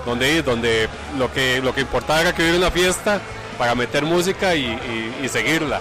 donde 0.05 0.43
donde 0.43 0.89
lo 1.19 1.33
que 1.33 1.61
lo 1.61 1.75
que 1.75 1.81
importaba 1.83 2.21
era 2.21 2.35
que 2.35 2.43
hubiera 2.43 2.59
una 2.59 2.71
fiesta 2.71 3.21
para 3.59 3.75
meter 3.75 4.05
música 4.05 4.55
y, 4.55 4.65
y- 4.67 5.21
y 5.25 5.29
seguirla. 5.29 5.81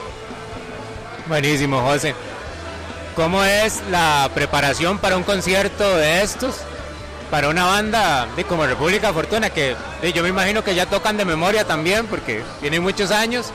Buenísimo, 1.27 1.81
José. 1.81 2.15
¿Cómo 3.15 3.43
es 3.43 3.81
la 3.91 4.29
preparación 4.33 4.97
para 4.99 5.17
un 5.17 5.23
concierto 5.23 5.97
de 5.97 6.21
estos? 6.21 6.55
Para 7.31 7.49
una 7.49 7.65
banda 7.65 8.27
de 8.35 8.43
como 8.45 8.65
República 8.65 9.11
Fortuna, 9.11 9.49
que 9.49 9.75
yo 10.13 10.23
me 10.23 10.29
imagino 10.29 10.63
que 10.63 10.73
ya 10.75 10.85
tocan 10.85 11.17
de 11.17 11.25
memoria 11.25 11.65
también, 11.65 12.05
porque 12.07 12.41
tienen 12.61 12.81
muchos 12.81 13.11
años, 13.11 13.47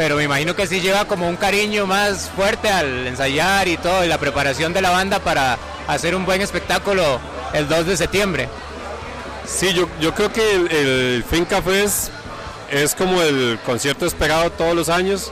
pero 0.00 0.16
me 0.16 0.24
imagino 0.24 0.56
que 0.56 0.66
sí 0.66 0.80
lleva 0.80 1.04
como 1.04 1.28
un 1.28 1.36
cariño 1.36 1.86
más 1.86 2.30
fuerte 2.34 2.70
al 2.70 3.06
ensayar 3.06 3.68
y 3.68 3.76
todo, 3.76 4.02
y 4.02 4.08
la 4.08 4.16
preparación 4.16 4.72
de 4.72 4.80
la 4.80 4.88
banda 4.88 5.18
para 5.18 5.58
hacer 5.88 6.14
un 6.14 6.24
buen 6.24 6.40
espectáculo 6.40 7.20
el 7.52 7.68
2 7.68 7.84
de 7.84 7.96
septiembre. 7.98 8.48
Sí, 9.46 9.74
yo, 9.74 9.90
yo 10.00 10.14
creo 10.14 10.32
que 10.32 10.54
el, 10.54 10.72
el 10.72 11.24
Finca 11.24 11.62
es 12.70 12.94
como 12.94 13.20
el 13.20 13.58
concierto 13.66 14.06
esperado 14.06 14.50
todos 14.52 14.74
los 14.74 14.88
años. 14.88 15.30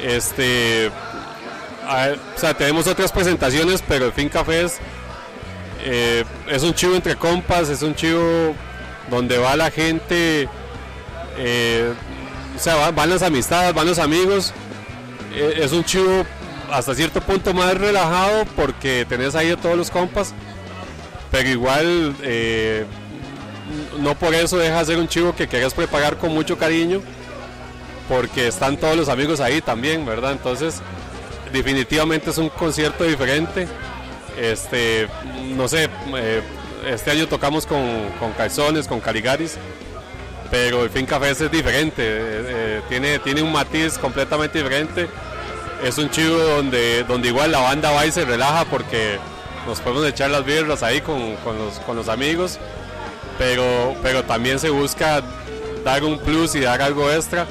Este, 0.00 0.86
o 0.86 2.38
sea, 2.38 2.54
tenemos 2.54 2.86
otras 2.86 3.10
presentaciones, 3.10 3.82
pero 3.88 4.06
el 4.06 4.12
Finca 4.12 4.44
Fest 4.44 4.76
eh, 5.82 6.22
es 6.46 6.62
un 6.62 6.72
chivo 6.72 6.94
entre 6.94 7.16
compas, 7.16 7.68
es 7.68 7.82
un 7.82 7.96
chivo 7.96 8.54
donde 9.10 9.38
va 9.38 9.56
la 9.56 9.72
gente, 9.72 10.48
eh, 11.36 11.92
o 12.56 12.58
sea, 12.58 12.76
va- 12.76 12.90
van 12.90 13.10
las 13.10 13.22
amistades, 13.22 13.74
van 13.74 13.86
los 13.86 13.98
amigos. 13.98 14.52
Eh, 15.34 15.60
es 15.62 15.72
un 15.72 15.84
chivo 15.84 16.24
hasta 16.70 16.94
cierto 16.94 17.20
punto 17.20 17.52
más 17.54 17.74
relajado 17.76 18.44
porque 18.56 19.04
tenés 19.08 19.34
ahí 19.34 19.50
a 19.50 19.56
todos 19.56 19.76
los 19.76 19.90
compas, 19.90 20.32
pero 21.30 21.48
igual 21.48 22.14
eh, 22.22 22.84
no 24.00 24.14
por 24.14 24.34
eso 24.34 24.56
deja 24.58 24.78
de 24.80 24.84
ser 24.84 24.98
un 24.98 25.08
chivo 25.08 25.34
que 25.34 25.48
querés 25.48 25.74
preparar 25.74 26.16
con 26.18 26.32
mucho 26.34 26.58
cariño, 26.58 27.00
porque 28.08 28.48
están 28.48 28.76
todos 28.76 28.96
los 28.96 29.08
amigos 29.08 29.40
ahí 29.40 29.60
también, 29.60 30.04
¿verdad? 30.04 30.32
Entonces, 30.32 30.80
definitivamente 31.52 32.30
es 32.30 32.38
un 32.38 32.48
concierto 32.50 33.04
diferente. 33.04 33.66
Este, 34.40 35.08
no 35.56 35.68
sé, 35.68 35.88
eh, 36.16 36.42
este 36.88 37.10
año 37.10 37.28
tocamos 37.28 37.66
con, 37.66 37.80
con 38.18 38.32
con 38.88 39.00
Caligaris, 39.00 39.56
pero 40.52 40.84
el 40.84 40.90
Finca 40.90 41.18
Fest 41.18 41.40
es 41.40 41.50
diferente, 41.50 42.02
eh, 42.04 42.44
eh, 42.46 42.80
tiene, 42.88 43.18
tiene 43.20 43.42
un 43.42 43.50
matiz 43.50 43.96
completamente 43.98 44.58
diferente. 44.58 45.08
Es 45.82 45.98
un 45.98 46.10
chivo 46.10 46.36
donde, 46.36 47.02
donde 47.08 47.26
igual 47.28 47.50
la 47.50 47.58
banda 47.60 47.90
va 47.90 48.06
y 48.06 48.12
se 48.12 48.24
relaja 48.24 48.64
porque 48.66 49.18
nos 49.66 49.80
podemos 49.80 50.06
echar 50.06 50.30
las 50.30 50.44
birras 50.44 50.82
ahí 50.84 51.00
con, 51.00 51.34
con 51.36 51.58
los, 51.58 51.78
con 51.80 51.96
los 51.96 52.08
amigos 52.08 52.58
pero, 53.38 53.96
pero 54.02 54.22
también 54.24 54.58
se 54.60 54.68
busca 54.70 55.22
dar 55.84 56.04
un 56.04 56.18
plus 56.18 56.54
y 56.54 56.60
dar 56.60 56.82
algo 56.82 57.10
extra. 57.10 57.46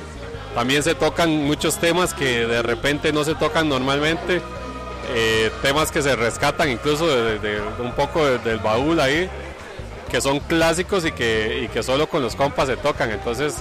También 0.55 0.83
se 0.83 0.93
tocan 0.95 1.29
muchos 1.45 1.77
temas 1.79 2.13
que 2.13 2.45
de 2.45 2.61
repente 2.61 3.11
no 3.11 3.23
se 3.23 3.33
tocan 3.35 3.67
normalmente, 3.67 4.41
eh, 5.13 5.49
temas 5.61 5.91
que 5.91 6.01
se 6.01 6.15
rescatan 6.15 6.69
incluso 6.69 7.07
de, 7.07 7.39
de- 7.39 7.61
un 7.79 7.91
poco 7.93 8.25
de- 8.25 8.37
del 8.39 8.59
baúl 8.59 8.99
ahí, 8.99 9.29
que 10.11 10.19
son 10.21 10.39
clásicos 10.41 11.05
y 11.05 11.11
que, 11.13 11.61
y 11.63 11.67
que 11.69 11.81
solo 11.81 12.07
con 12.09 12.21
los 12.21 12.35
compas 12.35 12.67
se 12.67 12.75
tocan. 12.77 13.09
Entonces, 13.11 13.55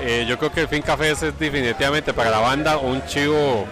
eh, 0.00 0.24
yo 0.28 0.38
creo 0.38 0.52
que 0.52 0.60
el 0.60 0.68
Fin 0.68 0.82
Café 0.82 1.10
es 1.10 1.20
definitivamente 1.20 2.14
para 2.14 2.30
la 2.30 2.38
banda 2.38 2.78
un 2.78 3.04
chivo 3.06 3.66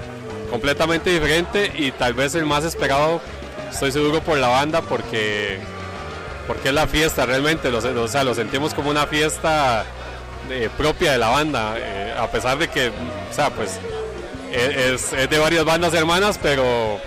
completamente 0.51 1.11
diferente 1.11 1.73
y 1.77 1.93
tal 1.93 2.15
vez 2.15 2.35
el 2.35 2.45
más 2.45 2.65
esperado, 2.65 3.21
estoy 3.71 3.93
seguro 3.93 4.21
por 4.21 4.37
la 4.39 4.49
banda 4.49 4.83
porque 4.83 5.61
porque 6.49 6.71
es 6.71 6.75
la 6.75 6.89
fiesta 6.89 7.25
realmente, 7.27 7.71
lo, 7.71 7.79
o 7.79 8.25
lo 8.25 8.35
sentimos 8.35 8.75
como 8.75 8.91
una 8.91 9.07
fiesta 9.07 9.85
eh, 10.51 10.69
propia 10.77 11.13
de 11.13 11.19
la 11.19 11.29
banda, 11.29 11.75
eh, 11.79 12.13
a 12.19 12.27
pesar 12.29 12.59
de 12.59 12.67
que, 12.67 12.89
o 12.89 13.33
sea, 13.33 13.51
pues 13.51 13.79
e- 14.51 14.95
es, 14.95 15.13
es 15.13 15.31
de 15.31 15.39
varias 15.39 15.65
bandas 15.65 15.95
hermanas, 15.95 16.41
pero, 16.43 16.99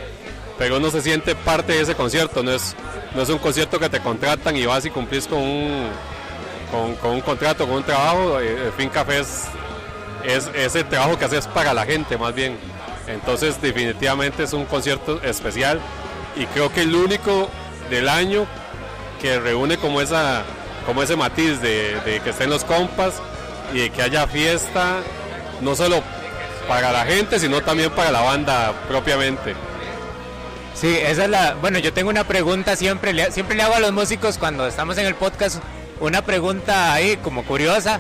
pero 0.58 0.78
uno 0.78 0.90
se 0.92 1.02
siente 1.02 1.36
parte 1.36 1.74
de 1.74 1.82
ese 1.82 1.94
concierto, 1.94 2.42
no 2.42 2.52
es, 2.54 2.74
no 3.16 3.22
es 3.22 3.30
un 3.30 3.38
concierto 3.38 3.80
que 3.80 3.90
te 3.90 4.00
contratan 4.00 4.56
y 4.58 4.66
vas 4.66 4.86
y 4.86 4.90
cumplís 4.90 5.28
con 5.28 5.40
un, 5.40 5.90
con, 7.02 7.12
un 7.12 7.22
contrato, 7.22 7.68
con 7.68 7.78
un 7.78 7.84
trabajo, 7.84 8.40
eh, 8.40 8.66
el 8.66 8.72
Fin 8.74 8.90
Café 8.90 9.20
es, 9.20 9.48
es 10.24 10.50
ese 10.56 10.84
trabajo 10.84 11.18
que 11.18 11.26
haces 11.26 11.48
para 11.48 11.74
la 11.74 11.86
gente 11.86 12.18
más 12.18 12.34
bien. 12.34 12.58
Entonces 13.08 13.62
definitivamente 13.62 14.44
es 14.44 14.54
un 14.54 14.66
concierto 14.66 15.22
especial 15.24 15.80
y 16.36 16.46
creo 16.48 16.72
que 16.72 16.82
el 16.82 16.96
único 16.96 17.50
del 17.90 18.10
año 18.10 18.46
que 19.22 19.40
reúne 19.40 19.78
como 19.78 20.02
esa 20.02 20.44
como 20.86 21.02
ese 21.02 21.16
matiz 21.16 21.62
de, 21.62 22.00
de 22.02 22.20
que 22.22 22.32
estén 22.32 22.50
los 22.50 22.66
compas 22.66 23.22
y 23.74 23.80
de 23.80 23.90
que 23.90 24.02
haya 24.02 24.28
fiesta 24.28 24.98
no 25.62 25.76
solo 25.76 26.02
para 26.68 26.92
la 26.92 27.06
gente 27.06 27.40
sino 27.40 27.62
también 27.62 27.92
para 27.92 28.12
la 28.12 28.22
banda 28.22 28.74
propiamente 28.88 29.54
Sí, 30.76 30.98
esa 30.98 31.26
es 31.26 31.30
la. 31.30 31.54
Bueno, 31.56 31.80
yo 31.80 31.94
tengo 31.94 32.10
una 32.10 32.24
pregunta 32.26 32.76
siempre, 32.76 33.32
siempre 33.32 33.56
le 33.56 33.64
hago 33.64 33.76
a 33.76 33.80
los 33.80 33.92
músicos 33.94 34.38
cuando 34.38 34.68
estamos 34.68 34.98
en 34.98 35.06
el 35.06 35.16
podcast 35.16 35.62
una 36.00 36.24
pregunta 36.24 36.94
ahí 36.94 37.16
como 37.18 37.44
curiosa 37.46 38.00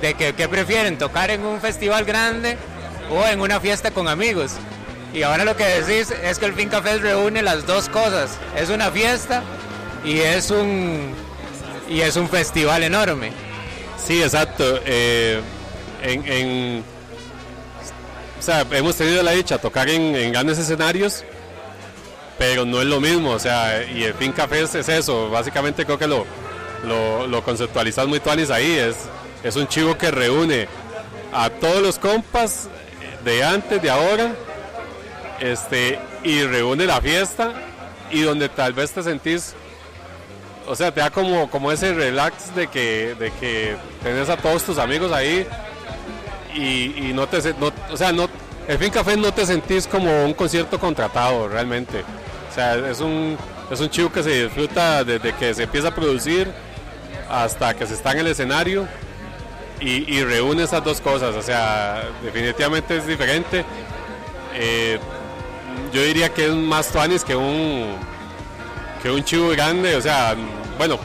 de 0.00 0.14
que 0.14 0.34
qué 0.34 0.48
prefieren, 0.48 0.98
tocar 0.98 1.30
en 1.30 1.44
un 1.44 1.60
festival 1.60 2.04
grande 2.04 2.56
o 3.10 3.24
en 3.26 3.40
una 3.40 3.58
fiesta 3.58 3.90
con 3.90 4.06
amigos. 4.08 4.52
Y 5.14 5.22
ahora 5.22 5.44
lo 5.44 5.56
que 5.56 5.64
decís 5.64 6.10
es 6.22 6.38
que 6.38 6.46
el 6.46 6.54
Finca 6.54 6.82
Fest 6.82 7.00
reúne 7.02 7.40
las 7.42 7.66
dos 7.66 7.88
cosas. 7.88 8.30
Es 8.56 8.68
una 8.68 8.90
fiesta 8.90 9.42
y 10.04 10.18
es 10.20 10.50
un 10.50 11.14
y 11.88 12.00
es 12.02 12.16
un 12.16 12.28
festival 12.28 12.82
enorme. 12.82 13.32
sí 13.96 14.22
exacto 14.22 14.80
eh, 14.84 15.40
en, 16.02 16.26
en- 16.30 16.84
o 18.38 18.42
sea 18.42 18.66
hemos 18.72 18.94
tenido 18.96 19.22
la 19.22 19.30
dicha 19.32 19.56
tocar 19.58 19.88
en 19.88 20.32
grandes 20.32 20.58
escenarios 20.58 21.24
pero 22.38 22.64
no 22.64 22.80
es 22.80 22.86
lo 22.86 23.00
mismo 23.00 23.30
o 23.30 23.38
sea 23.38 23.84
y 23.84 24.04
el 24.04 24.14
Fin 24.14 24.32
Café 24.32 24.62
es, 24.62 24.74
es 24.74 24.88
eso 24.88 25.30
básicamente 25.30 25.84
creo 25.84 25.98
que 25.98 26.06
lo 26.06 26.26
lo, 26.84 27.42
conceptualizas 27.42 28.06
muy 28.06 28.20
tuanis 28.20 28.50
ahí 28.50 28.72
es 28.72 28.96
es 29.42 29.56
un 29.56 29.66
chivo 29.66 29.96
que 29.96 30.10
reúne 30.10 30.68
a 31.32 31.50
todos 31.50 31.82
los 31.82 31.98
compas 31.98 32.68
de 33.24 33.42
antes 33.42 33.80
de 33.80 33.90
ahora 33.90 34.32
este 35.40 35.98
y 36.22 36.42
reúne 36.42 36.86
la 36.86 37.00
fiesta 37.00 37.52
y 38.10 38.20
donde 38.22 38.48
tal 38.48 38.72
vez 38.72 38.92
te 38.92 39.02
sentís 39.02 39.54
o 40.66 40.74
sea 40.74 40.92
te 40.92 41.00
da 41.00 41.10
como 41.10 41.50
como 41.50 41.72
ese 41.72 41.92
relax 41.92 42.54
de 42.54 42.66
que 42.68 43.14
de 43.18 43.30
que 43.32 43.76
tenés 44.02 44.28
a 44.28 44.36
todos 44.36 44.62
tus 44.62 44.78
amigos 44.78 45.12
ahí 45.12 45.46
y, 46.54 47.08
y 47.08 47.12
no 47.14 47.26
te 47.26 47.54
no, 47.54 47.72
o 47.90 47.96
sea 47.96 48.12
no 48.12 48.28
el 48.68 48.78
fin 48.78 48.90
café 48.90 49.16
no 49.16 49.32
te 49.32 49.44
sentís 49.44 49.86
como 49.86 50.24
un 50.24 50.32
concierto 50.32 50.78
contratado 50.78 51.48
realmente 51.48 52.04
o 52.54 52.56
sea 52.56 52.76
es 52.88 53.00
un 53.00 53.36
es 53.68 53.80
un 53.80 53.90
chivo 53.90 54.12
que 54.12 54.22
se 54.22 54.44
disfruta 54.44 55.02
desde 55.02 55.32
que 55.32 55.52
se 55.52 55.64
empieza 55.64 55.88
a 55.88 55.94
producir 55.94 56.48
hasta 57.28 57.74
que 57.74 57.84
se 57.84 57.94
está 57.94 58.12
en 58.12 58.18
el 58.20 58.28
escenario 58.28 58.86
y, 59.80 60.22
reúne 60.22 60.62
esas 60.62 60.82
dos 60.82 61.00
cosas 61.00 61.34
o 61.34 61.42
sea 61.42 62.04
definitivamente 62.22 62.96
es 62.96 63.06
diferente 63.06 63.64
Eh, 64.56 65.00
yo 65.92 66.00
diría 66.00 66.28
que 66.28 66.46
es 66.46 66.52
más 66.52 66.92
tuanis 66.92 67.24
que 67.24 67.34
un 67.34 67.96
que 69.02 69.10
un 69.10 69.24
chivo 69.24 69.48
grande, 69.48 69.96
o 69.96 70.00
sea, 70.00 70.36
bueno, 70.78 70.98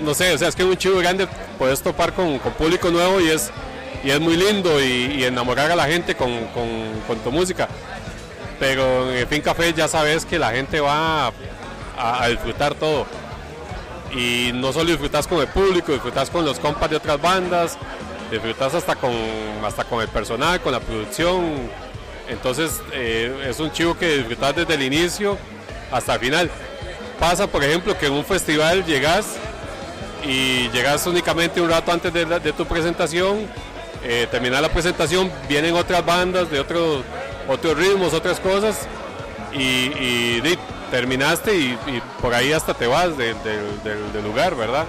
no, 0.00 0.14
sé, 0.14 0.32
o 0.32 0.38
sea, 0.38 0.48
es 0.48 0.56
que 0.56 0.64
un 0.64 0.76
chivo 0.76 0.98
grande 0.98 1.28
puedes 1.58 1.82
topar 1.82 2.14
con, 2.14 2.38
público 2.58 2.90
nuevo 2.90 3.20
y 3.20 3.28
es, 3.28 3.50
y 4.02 4.10
es 4.10 4.18
muy 4.18 4.36
lindo 4.36 4.82
y, 4.82 5.22
enamorar 5.24 5.70
a 5.70 5.76
la 5.76 5.84
gente 5.84 6.16
con 6.16 7.18
tu 7.22 7.30
música. 7.30 7.68
Pero 8.64 9.10
en 9.10 9.18
el 9.18 9.26
Fin 9.26 9.42
Café 9.42 9.74
ya 9.74 9.86
sabes 9.88 10.24
que 10.24 10.38
la 10.38 10.50
gente 10.50 10.80
va 10.80 11.30
a, 11.98 12.28
disfrutar 12.28 12.74
todo. 12.74 13.04
Y 14.16 14.52
no 14.54 14.72
solo 14.72 14.86
disfrutas 14.86 15.26
con 15.26 15.40
el 15.40 15.48
público, 15.48 15.92
disfrutas 15.92 16.30
con 16.30 16.46
los 16.46 16.58
compas 16.58 16.88
de 16.88 16.96
otras 16.96 17.20
bandas, 17.20 17.76
disfrutas 18.30 18.72
hasta 18.72 18.96
con, 18.96 19.12
hasta 19.62 19.84
con 19.84 20.00
el 20.00 20.08
personal, 20.08 20.62
con 20.62 20.72
la 20.72 20.80
producción. 20.80 21.44
Entonces 22.26 22.80
eh, 22.94 23.48
es 23.50 23.60
un 23.60 23.70
chivo 23.70 23.98
que 23.98 24.16
disfrutas 24.16 24.56
desde 24.56 24.72
el 24.72 24.82
inicio 24.82 25.36
hasta 25.92 26.14
el 26.14 26.20
final. 26.20 26.50
Pasa, 27.20 27.46
por 27.46 27.62
ejemplo, 27.62 27.98
que 27.98 28.06
en 28.06 28.14
un 28.14 28.24
festival 28.24 28.82
llegas 28.86 29.36
y 30.26 30.70
llegas 30.70 31.06
únicamente 31.06 31.60
un 31.60 31.68
rato 31.68 31.92
antes 31.92 32.14
de 32.14 32.52
tu 32.54 32.64
presentación, 32.64 33.46
eh, 34.02 34.26
terminar 34.30 34.62
la 34.62 34.70
presentación, 34.70 35.30
vienen 35.50 35.74
otras 35.74 36.02
bandas 36.06 36.50
de 36.50 36.60
otros 36.60 37.04
otros 37.48 37.76
ritmos, 37.76 38.12
otras 38.14 38.40
cosas, 38.40 38.86
y, 39.52 40.40
terminaste 40.90 41.54
y, 41.56 41.78
por 42.20 42.34
ahí 42.34 42.52
hasta 42.52 42.74
te 42.74 42.86
vas 42.86 43.16
de- 43.16 43.34
de- 43.34 43.62
del- 44.12 44.24
lugar, 44.24 44.54
¿verdad? 44.54 44.84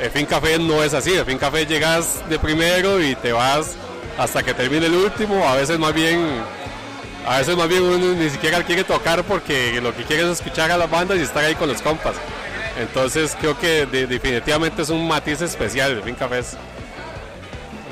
El 0.00 0.10
Fin 0.10 0.26
Café 0.26 0.58
no 0.58 0.82
es 0.82 0.94
así, 0.94 1.12
el 1.12 1.24
Fin 1.24 1.38
Café 1.38 1.66
llegas 1.66 2.22
de 2.28 2.38
primero 2.38 3.02
y 3.02 3.14
te 3.16 3.32
vas 3.32 3.72
hasta 4.16 4.42
que 4.42 4.54
termine 4.54 4.86
el 4.86 4.94
último, 4.94 5.46
a 5.46 5.54
veces 5.54 5.78
más 5.78 5.92
bien 5.92 6.42
a 7.26 7.38
veces 7.38 7.56
más 7.56 7.68
bien 7.68 7.82
uno 7.82 8.14
ni 8.14 8.30
siquiera 8.30 8.62
quiere 8.62 8.84
tocar 8.84 9.22
porque 9.24 9.80
lo 9.82 9.94
que 9.94 10.04
quiere 10.04 10.22
es 10.22 10.28
escuchar 10.40 10.70
a 10.70 10.78
las 10.78 10.90
bandas 10.90 11.18
y 11.18 11.22
estar 11.22 11.44
ahí 11.44 11.54
con 11.56 11.68
los 11.68 11.82
compas. 11.82 12.14
Entonces 12.80 13.36
creo 13.38 13.58
que 13.58 13.84
definitivamente 13.86 14.82
es 14.82 14.88
un 14.88 15.06
matiz 15.06 15.42
especial 15.42 15.90
el 15.92 16.02
Finca 16.02 16.26
Fest. 16.28 16.54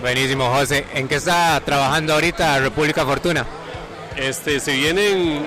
Buenísimo, 0.01 0.49
José. 0.51 0.87
¿En 0.95 1.09
qué 1.09 1.16
está 1.16 1.61
trabajando 1.64 2.14
ahorita 2.14 2.61
República 2.61 3.05
Fortuna? 3.05 3.45
Este, 4.17 4.61
se 4.61 4.73
vienen, 4.73 5.47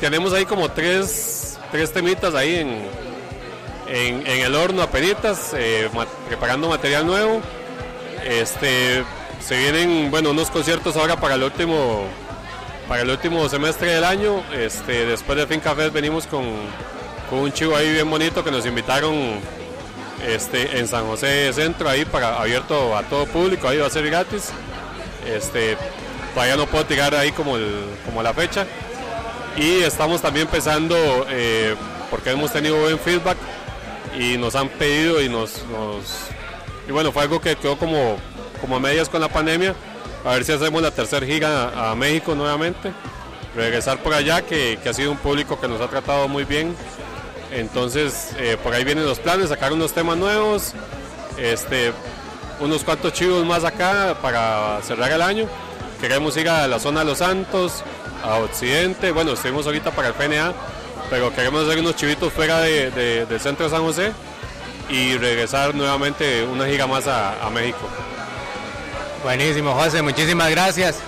tenemos 0.00 0.32
ahí 0.32 0.44
como 0.44 0.70
tres, 0.70 1.58
tres 1.70 1.92
temitas 1.92 2.34
ahí 2.34 2.56
en, 2.56 2.88
en, 3.88 4.26
el 4.26 4.54
horno 4.54 4.82
a 4.82 4.90
penitas, 4.90 5.52
eh, 5.54 5.88
preparando 6.28 6.68
material 6.68 7.06
nuevo. 7.06 7.40
Este, 8.24 9.04
se 9.40 9.58
vienen, 9.58 10.10
bueno, 10.10 10.30
unos 10.30 10.50
conciertos 10.50 10.96
ahora 10.96 11.16
para 11.16 11.36
el 11.36 11.42
último, 11.42 12.04
para 12.88 13.02
el 13.02 13.10
último 13.10 13.48
semestre 13.48 13.92
del 13.94 14.04
año. 14.04 14.42
Este, 14.52 15.06
después 15.06 15.38
de 15.38 15.46
Finca 15.46 15.74
Fest 15.74 15.92
venimos 15.92 16.26
con, 16.26 16.44
con 17.28 17.38
un 17.40 17.52
chivo 17.52 17.76
ahí 17.76 17.92
bien 17.92 18.10
bonito 18.10 18.42
que 18.42 18.50
nos 18.50 18.66
invitaron 18.66 19.40
este, 20.26 20.78
en 20.78 20.88
San 20.88 21.06
José 21.06 21.52
Centro, 21.52 21.88
ahí 21.88 22.04
para 22.04 22.40
abierto 22.40 22.96
a 22.96 23.02
todo 23.04 23.26
público, 23.26 23.68
ahí 23.68 23.78
va 23.78 23.86
a 23.86 23.90
ser 23.90 24.06
gratis. 24.06 24.50
Este, 25.26 25.76
todavía 26.30 26.56
no 26.56 26.66
puedo 26.66 26.84
tirar 26.86 27.14
ahí 27.14 27.32
como, 27.32 27.56
como 28.04 28.22
la 28.22 28.32
fecha. 28.32 28.66
Y 29.56 29.82
estamos 29.82 30.22
también 30.22 30.46
empezando, 30.46 30.96
eh, 31.28 31.74
porque 32.10 32.30
hemos 32.30 32.52
tenido 32.52 32.80
buen 32.80 32.98
feedback 32.98 33.36
y 34.18 34.36
nos 34.36 34.54
han 34.54 34.68
pedido 34.68 35.20
y 35.20 35.28
nos, 35.28 35.62
y 36.88 36.92
bueno, 36.92 37.12
fue 37.12 37.22
algo 37.22 37.40
que 37.40 37.56
quedó 37.56 37.76
como, 37.76 38.16
como 38.60 38.76
a 38.76 38.80
medias 38.80 39.08
con 39.08 39.20
la 39.20 39.28
pandemia, 39.28 39.74
a 40.24 40.30
ver 40.30 40.44
si 40.44 40.52
hacemos 40.52 40.82
la 40.82 40.90
tercera 40.90 41.24
giga 41.26 41.90
a, 41.90 41.94
México 41.94 42.34
nuevamente, 42.34 42.92
regresar 43.54 43.98
por 43.98 44.14
allá, 44.14 44.42
que, 44.42 44.78
que 44.82 44.88
ha 44.88 44.94
sido 44.94 45.10
un 45.10 45.18
público 45.18 45.60
que 45.60 45.68
nos 45.68 45.80
ha 45.80 45.88
tratado 45.88 46.26
muy 46.28 46.44
bien 46.44 46.74
entonces, 47.52 48.30
eh, 48.38 48.56
por 48.62 48.72
ahí 48.72 48.84
vienen 48.84 49.04
los 49.04 49.18
planes, 49.18 49.48
sacar 49.48 49.72
unos 49.72 49.92
temas 49.92 50.16
nuevos, 50.16 50.72
este, 51.36 51.92
unos 52.60 52.84
cuantos 52.84 53.12
chivos 53.12 53.44
más 53.44 53.64
acá 53.64 54.16
para 54.22 54.80
cerrar 54.82 55.10
el 55.10 55.22
año. 55.22 55.46
Queremos 56.00 56.36
ir 56.38 56.48
a 56.48 56.66
la 56.66 56.78
zona 56.78 57.00
de 57.00 57.06
Los 57.06 57.18
Santos, 57.18 57.84
a 58.24 58.36
Occidente, 58.36 59.12
bueno, 59.12 59.32
estuvimos 59.32 59.66
ahorita 59.66 59.90
para 59.90 60.08
el 60.08 60.14
PNA, 60.14 60.54
pero 61.10 61.34
queremos 61.34 61.66
hacer 61.66 61.78
unos 61.80 61.96
chivitos 61.96 62.32
fuera 62.32 62.60
del 62.60 63.40
centro 63.40 63.66
de 63.66 63.70
San 63.70 63.82
José 63.82 64.12
y 64.88 65.16
regresar 65.18 65.74
nuevamente 65.74 66.44
una 66.44 66.66
giga 66.66 66.86
más 66.86 67.06
a, 67.06 67.50
México. 67.52 67.78
Buenísimo, 69.22 69.74
José, 69.74 70.00
muchísimas 70.00 70.50
gracias. 70.50 71.00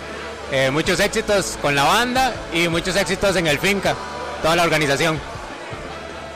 Eh, 0.51 0.71
muchos 0.71 1.01
éxitos 1.01 1.59
con 1.63 1.75
la 1.75 1.85
banda 1.85 2.35
y 2.53 2.69
muchos 2.69 2.95
éxitos 2.95 3.35
en 3.37 3.47
el 3.47 3.59
Finca, 3.59 3.95
toda 4.43 4.57
la 4.57 4.65
organización 4.65 5.19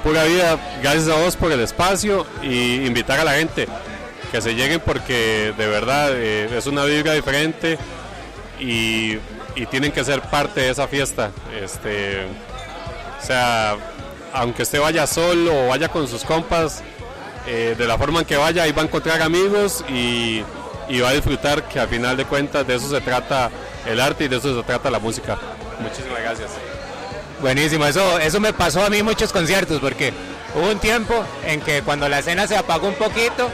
pura 0.03 0.25
vida. 0.25 0.59
Gracias 0.83 1.09
a 1.09 1.21
vos 1.21 1.37
por 1.37 1.53
el 1.53 1.61
espacio 1.61 2.27
y 2.43 2.87
invitar 2.87 3.21
a 3.21 3.25
la 3.25 3.33
gente 3.33 3.69
que 4.31 4.41
se 4.41 4.55
lleguen 4.55 4.81
porque 4.81 5.53
de 5.57 5.67
verdad 5.67 6.11
eh, 6.15 6.49
es 6.57 6.67
una 6.67 6.85
vibra 6.85 7.13
diferente 7.13 7.77
y, 8.61 9.19
tienen 9.71 9.91
que 9.91 10.05
ser 10.05 10.21
parte 10.21 10.61
de 10.61 10.71
esa 10.71 10.87
fiesta. 10.87 11.31
Este, 11.63 12.25
o 12.25 13.27
sea, 13.27 13.77
aunque 14.33 14.63
usted 14.63 14.81
vaya 14.81 15.07
solo 15.07 15.65
o 15.65 15.69
vaya 15.69 15.89
con 15.89 16.07
sus 16.07 16.25
compas, 16.25 16.83
eh, 17.47 17.75
de 17.79 17.87
la 17.87 17.97
forma 17.97 18.21
en 18.21 18.27
que 18.27 18.37
vaya, 18.37 18.65
ahí 18.65 18.73
va 18.73 18.83
a 18.83 18.85
encontrar 18.85 19.23
amigos 19.23 19.85
y, 19.89 20.43
va 21.01 21.09
a 21.09 21.13
disfrutar 21.13 21.67
que 21.69 21.81
al 21.81 21.89
final 21.89 22.17
de 22.17 22.25
cuentas 22.25 22.67
de 22.67 22.75
eso 22.77 22.89
se 22.89 23.01
trata 23.01 23.51
el 23.87 24.01
arte 24.01 24.25
y 24.25 24.29
de 24.29 24.37
eso 24.37 24.57
se 24.57 24.63
trata 24.67 24.91
la 24.91 24.99
música. 24.99 25.39
Muchísimas 25.81 26.21
gracias. 26.21 26.51
Buenísimo, 27.41 27.87
eso, 27.87 28.19
eso 28.19 28.41
me 28.41 28.53
pasó 28.53 28.85
a 28.85 28.91
mí 28.91 29.03
muchos 29.03 29.33
conciertos, 29.33 29.81
porque 29.81 30.13
hubo 30.55 30.71
un 30.71 30.79
tiempo 30.79 31.25
en 31.45 31.61
que 31.61 31.83
cuando 31.83 32.09
la 32.09 32.21
escena 32.21 32.47
se 32.47 32.57
apagó 32.57 32.89
un 32.89 32.95
poquito, 32.95 33.51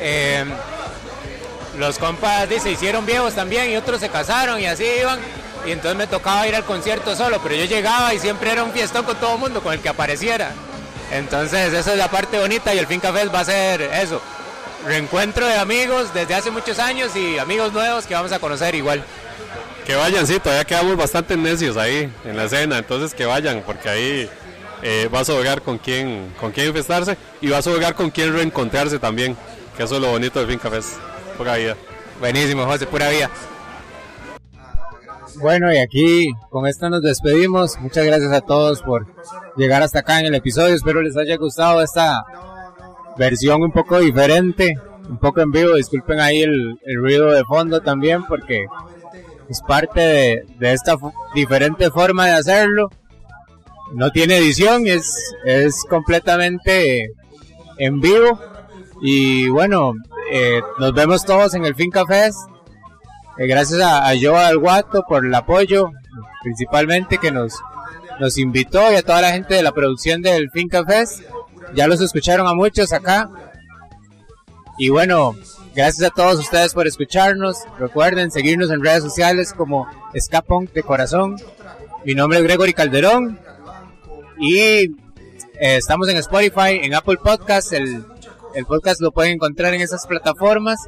eh, 0.00 0.44
los 1.78 1.98
compas 1.98 2.48
se 2.62 2.70
hicieron 2.70 3.06
viejos 3.06 3.34
también 3.34 3.70
y 3.70 3.76
otros 3.76 4.00
se 4.00 4.08
casaron 4.08 4.60
y 4.60 4.66
así 4.66 4.84
iban. 5.00 5.18
Y 5.66 5.72
entonces 5.72 5.96
me 5.96 6.06
tocaba 6.06 6.46
ir 6.46 6.54
al 6.54 6.64
concierto 6.64 7.16
solo, 7.16 7.40
pero 7.42 7.54
yo 7.56 7.64
llegaba 7.64 8.14
y 8.14 8.18
siempre 8.18 8.52
era 8.52 8.62
un 8.62 8.72
fiestón 8.72 9.04
con 9.04 9.16
todo 9.16 9.34
el 9.34 9.40
mundo, 9.40 9.62
con 9.62 9.72
el 9.72 9.80
que 9.80 9.88
apareciera. 9.88 10.52
Entonces 11.10 11.72
esa 11.72 11.92
es 11.92 11.98
la 11.98 12.08
parte 12.10 12.38
bonita 12.38 12.74
y 12.74 12.78
el 12.78 12.86
Fin 12.86 13.00
Café 13.00 13.26
va 13.26 13.40
a 13.40 13.44
ser 13.44 13.82
eso. 13.82 14.20
Reencuentro 14.86 15.46
de 15.46 15.56
amigos 15.56 16.14
desde 16.14 16.34
hace 16.34 16.50
muchos 16.50 16.78
años 16.78 17.14
y 17.16 17.38
amigos 17.38 17.72
nuevos 17.72 18.06
que 18.06 18.14
vamos 18.14 18.32
a 18.32 18.38
conocer 18.38 18.74
igual. 18.74 19.02
Que 19.84 19.94
vayan, 19.94 20.26
sí, 20.26 20.38
todavía 20.40 20.64
quedamos 20.64 20.96
bastante 20.96 21.36
necios 21.36 21.76
ahí 21.76 22.12
en 22.24 22.36
la 22.36 22.44
escena, 22.44 22.78
entonces 22.78 23.14
que 23.14 23.24
vayan, 23.24 23.62
porque 23.64 23.88
ahí 23.88 24.30
eh, 24.82 25.08
vas 25.10 25.28
a 25.28 25.34
hogar 25.34 25.62
con 25.62 25.78
quién, 25.78 26.34
con 26.40 26.52
quién 26.52 26.68
infestarse 26.68 27.16
y 27.40 27.48
vas 27.48 27.66
a 27.66 27.70
hogar 27.70 27.94
con 27.94 28.10
quién 28.10 28.32
reencontrarse 28.32 28.98
también, 28.98 29.36
que 29.76 29.84
eso 29.84 29.96
es 29.96 30.00
lo 30.00 30.10
bonito 30.10 30.40
del 30.40 30.48
Finca 30.48 30.70
Fest, 30.70 30.94
pura 31.36 31.56
vida. 31.56 31.76
Buenísimo, 32.18 32.64
José, 32.64 32.86
pura 32.86 33.08
vida. 33.10 33.30
Bueno, 35.40 35.72
y 35.72 35.76
aquí 35.76 36.32
con 36.50 36.66
esto 36.66 36.88
nos 36.88 37.02
despedimos. 37.02 37.78
Muchas 37.78 38.06
gracias 38.06 38.32
a 38.32 38.40
todos 38.40 38.82
por 38.82 39.06
llegar 39.56 39.82
hasta 39.82 39.98
acá 39.98 40.20
en 40.20 40.26
el 40.26 40.34
episodio. 40.34 40.74
Espero 40.74 41.02
les 41.02 41.16
haya 41.16 41.36
gustado 41.36 41.82
esta 41.82 42.24
versión 43.18 43.62
un 43.62 43.70
poco 43.70 43.98
diferente, 43.98 44.74
un 45.08 45.18
poco 45.18 45.42
en 45.42 45.50
vivo. 45.50 45.74
Disculpen 45.74 46.20
ahí 46.20 46.40
el, 46.40 46.78
el 46.84 46.96
ruido 46.96 47.30
de 47.32 47.44
fondo 47.44 47.80
también 47.82 48.24
porque 48.24 48.66
es 49.48 49.60
parte 49.60 50.44
de, 50.58 50.72
esta 50.72 50.96
diferente 51.34 51.90
forma 51.90 52.26
de 52.26 52.32
hacerlo. 52.32 52.90
No 53.92 54.10
tiene 54.10 54.38
edición, 54.38 54.86
es, 54.86 55.34
es 55.44 55.84
completamente 55.88 57.10
en 57.78 58.00
vivo. 58.00 58.40
Y 59.02 59.48
bueno, 59.48 59.92
eh, 60.32 60.60
nos 60.78 60.92
vemos 60.92 61.24
todos 61.24 61.54
en 61.54 61.64
el 61.64 61.74
Finca 61.74 62.04
Fest. 62.06 62.38
Eh, 63.38 63.46
gracias 63.46 63.80
a, 63.80 64.08
a 64.08 64.14
Joa 64.20 64.48
del 64.48 64.58
Guato 64.58 65.04
por 65.08 65.24
el 65.24 65.34
apoyo, 65.34 65.90
principalmente 66.42 67.18
que 67.18 67.30
nos, 67.30 67.54
invitó 68.36 68.90
y 68.92 68.96
a 68.96 69.02
toda 69.02 69.20
la 69.20 69.32
gente 69.32 69.54
de 69.54 69.62
la 69.62 69.72
producción 69.72 70.22
del 70.22 70.50
Finca 70.50 70.84
Fest. 70.84 71.22
Ya 71.74 71.86
los 71.86 72.00
escucharon 72.00 72.46
a 72.46 72.54
muchos 72.54 72.92
acá. 72.92 73.28
Y 74.78 74.90
bueno, 74.90 75.34
Gracias 75.76 76.10
a 76.10 76.10
todos 76.10 76.38
ustedes 76.38 76.72
por 76.72 76.86
escucharnos. 76.86 77.58
Recuerden 77.78 78.30
seguirnos 78.30 78.70
en 78.70 78.82
redes 78.82 79.02
sociales 79.02 79.52
como 79.52 79.86
Escapón 80.14 80.70
de 80.72 80.82
Corazón. 80.82 81.36
Mi 82.02 82.14
nombre 82.14 82.38
es 82.38 82.44
Gregory 82.44 82.72
Calderón 82.72 83.38
y 84.38 84.58
eh, 84.58 84.88
estamos 85.60 86.08
en 86.08 86.16
Spotify, 86.16 86.80
en 86.80 86.94
Apple 86.94 87.18
Podcasts. 87.22 87.72
El, 87.72 88.06
el, 88.56 88.66
podcast 88.66 89.00
lo 89.00 89.12
pueden 89.12 89.34
encontrar 89.34 89.74
en 89.74 89.80
esas 89.80 90.06
plataformas. 90.06 90.78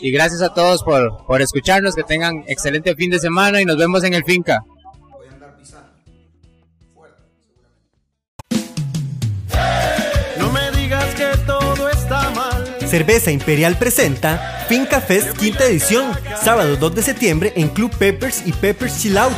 Y 0.00 0.10
gracias 0.10 0.42
a 0.42 0.54
todos 0.54 0.82
por, 0.82 1.24
por 1.26 1.42
escucharnos. 1.42 1.94
Que 1.94 2.02
tengan 2.02 2.44
excelente 2.46 2.94
fin 2.94 3.10
de 3.10 3.18
semana 3.18 3.60
y 3.60 3.64
nos 3.64 3.76
vemos 3.76 4.04
en 4.04 4.14
el 4.14 4.24
Finca. 4.24 4.64
Cerveza 12.88 13.30
Imperial 13.30 13.76
presenta 13.76 14.64
Finca 14.66 15.02
Fest 15.02 15.36
quinta 15.36 15.64
edición, 15.66 16.10
sábado 16.42 16.76
2 16.76 16.94
de 16.94 17.02
septiembre 17.02 17.52
en 17.54 17.68
Club 17.68 17.94
Peppers 17.98 18.46
y 18.46 18.52
Peppers 18.52 19.02
Chill 19.02 19.18
Out. 19.18 19.34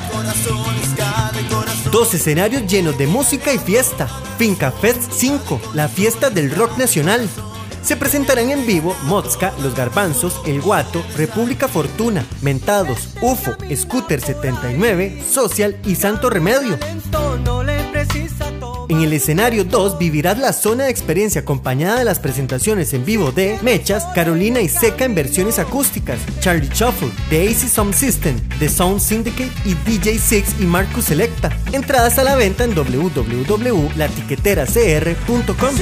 Dos 1.91 2.15
escenarios 2.15 2.67
llenos 2.71 2.97
de 2.97 3.09
música 3.09 3.53
y 3.53 3.59
fiesta. 3.59 4.07
Finca 4.39 4.71
Fest 4.71 5.11
5, 5.11 5.61
la 5.75 5.89
fiesta 5.89 6.31
del 6.31 6.55
rock 6.55 6.79
nacional. 6.79 7.29
Se 7.83 7.97
presentarán 7.97 8.51
en 8.51 8.67
vivo 8.67 8.95
Mozca, 9.05 9.53
Los 9.63 9.75
Garbanzos, 9.75 10.41
El 10.47 10.61
Guato, 10.61 11.03
República 11.17 11.69
Fortuna, 11.69 12.25
Mentados, 12.43 13.15
UFO, 13.21 13.53
Scooter 13.75 14.21
79, 14.21 15.23
Social 15.29 15.77
y 15.85 15.95
Santo 15.95 16.31
Remedio. 16.31 16.79
En 18.91 19.01
el 19.03 19.13
escenario 19.13 19.63
2 19.63 19.99
vivirás 19.99 20.37
la 20.37 20.53
zona 20.53 20.85
de 20.85 20.91
experiencia 20.91 21.43
acompañada 21.43 22.01
de 22.01 22.05
las 22.05 22.19
presentaciones 22.19 22.93
en 22.93 23.05
vivo 23.05 23.31
de 23.31 23.57
Mechas, 23.63 24.05
Carolina 24.17 24.61
y 24.63 24.69
Seca 24.69 25.05
en 25.05 25.15
versiones 25.15 25.61
acústicas, 25.61 26.19
Charlie 26.41 26.69
Shuffle, 26.75 27.13
The 27.29 27.49
AC 27.49 27.69
Sound 27.69 27.95
System, 27.95 28.35
The 28.59 28.69
Sound 28.69 28.99
Syndicate 28.99 29.53
y 29.65 29.75
DJ 29.75 30.19
Six 30.19 30.57
y 30.59 30.65
Marcus 30.65 31.05
Selecta. 31.05 31.57
Entradas 31.71 32.19
a 32.19 32.25
la 32.25 32.35
venta 32.35 32.65
en 32.65 32.75
www.latiqueteracr.com. 32.75 35.75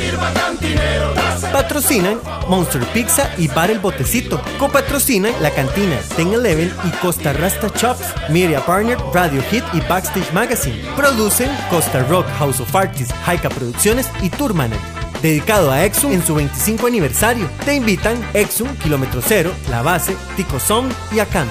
Patrocinan 1.51 2.21
Monster 2.47 2.85
Pizza 2.93 3.31
y 3.39 3.49
Bar 3.49 3.71
El 3.71 3.79
Botecito. 3.79 4.39
Copatrocinan 4.59 5.33
La 5.41 5.51
Cantina, 5.51 5.99
Ten 6.15 6.35
Eleven 6.35 6.71
y 6.85 6.91
Costa 6.99 7.33
Rasta 7.33 7.73
Chops. 7.73 8.05
Media 8.29 8.61
Partner, 8.67 8.99
Radio 9.15 9.41
Hit 9.51 9.65
y 9.73 9.81
Backstage 9.81 10.31
Magazine. 10.35 10.77
Producen 10.95 11.49
Costa 11.71 12.05
Rock 12.05 12.27
House 12.39 12.61
of 12.61 12.77
Art 12.77 12.98
Haika 13.27 13.49
Producciones 13.49 14.09
y 14.23 14.31
Tourmaner. 14.31 14.79
Dedicado 15.23 15.71
a 15.71 15.85
Exum 15.85 16.13
en 16.13 16.25
su 16.25 16.35
25 16.35 16.87
aniversario. 16.87 17.49
Te 17.65 17.75
invitan 17.75 18.17
Exum, 18.35 18.69
Kilómetro 18.77 19.21
Cero, 19.21 19.53
La 19.69 19.83
Base, 19.83 20.17
Tico 20.37 20.61
Sound 20.61 20.93
y 21.13 21.19
Akan. 21.19 21.49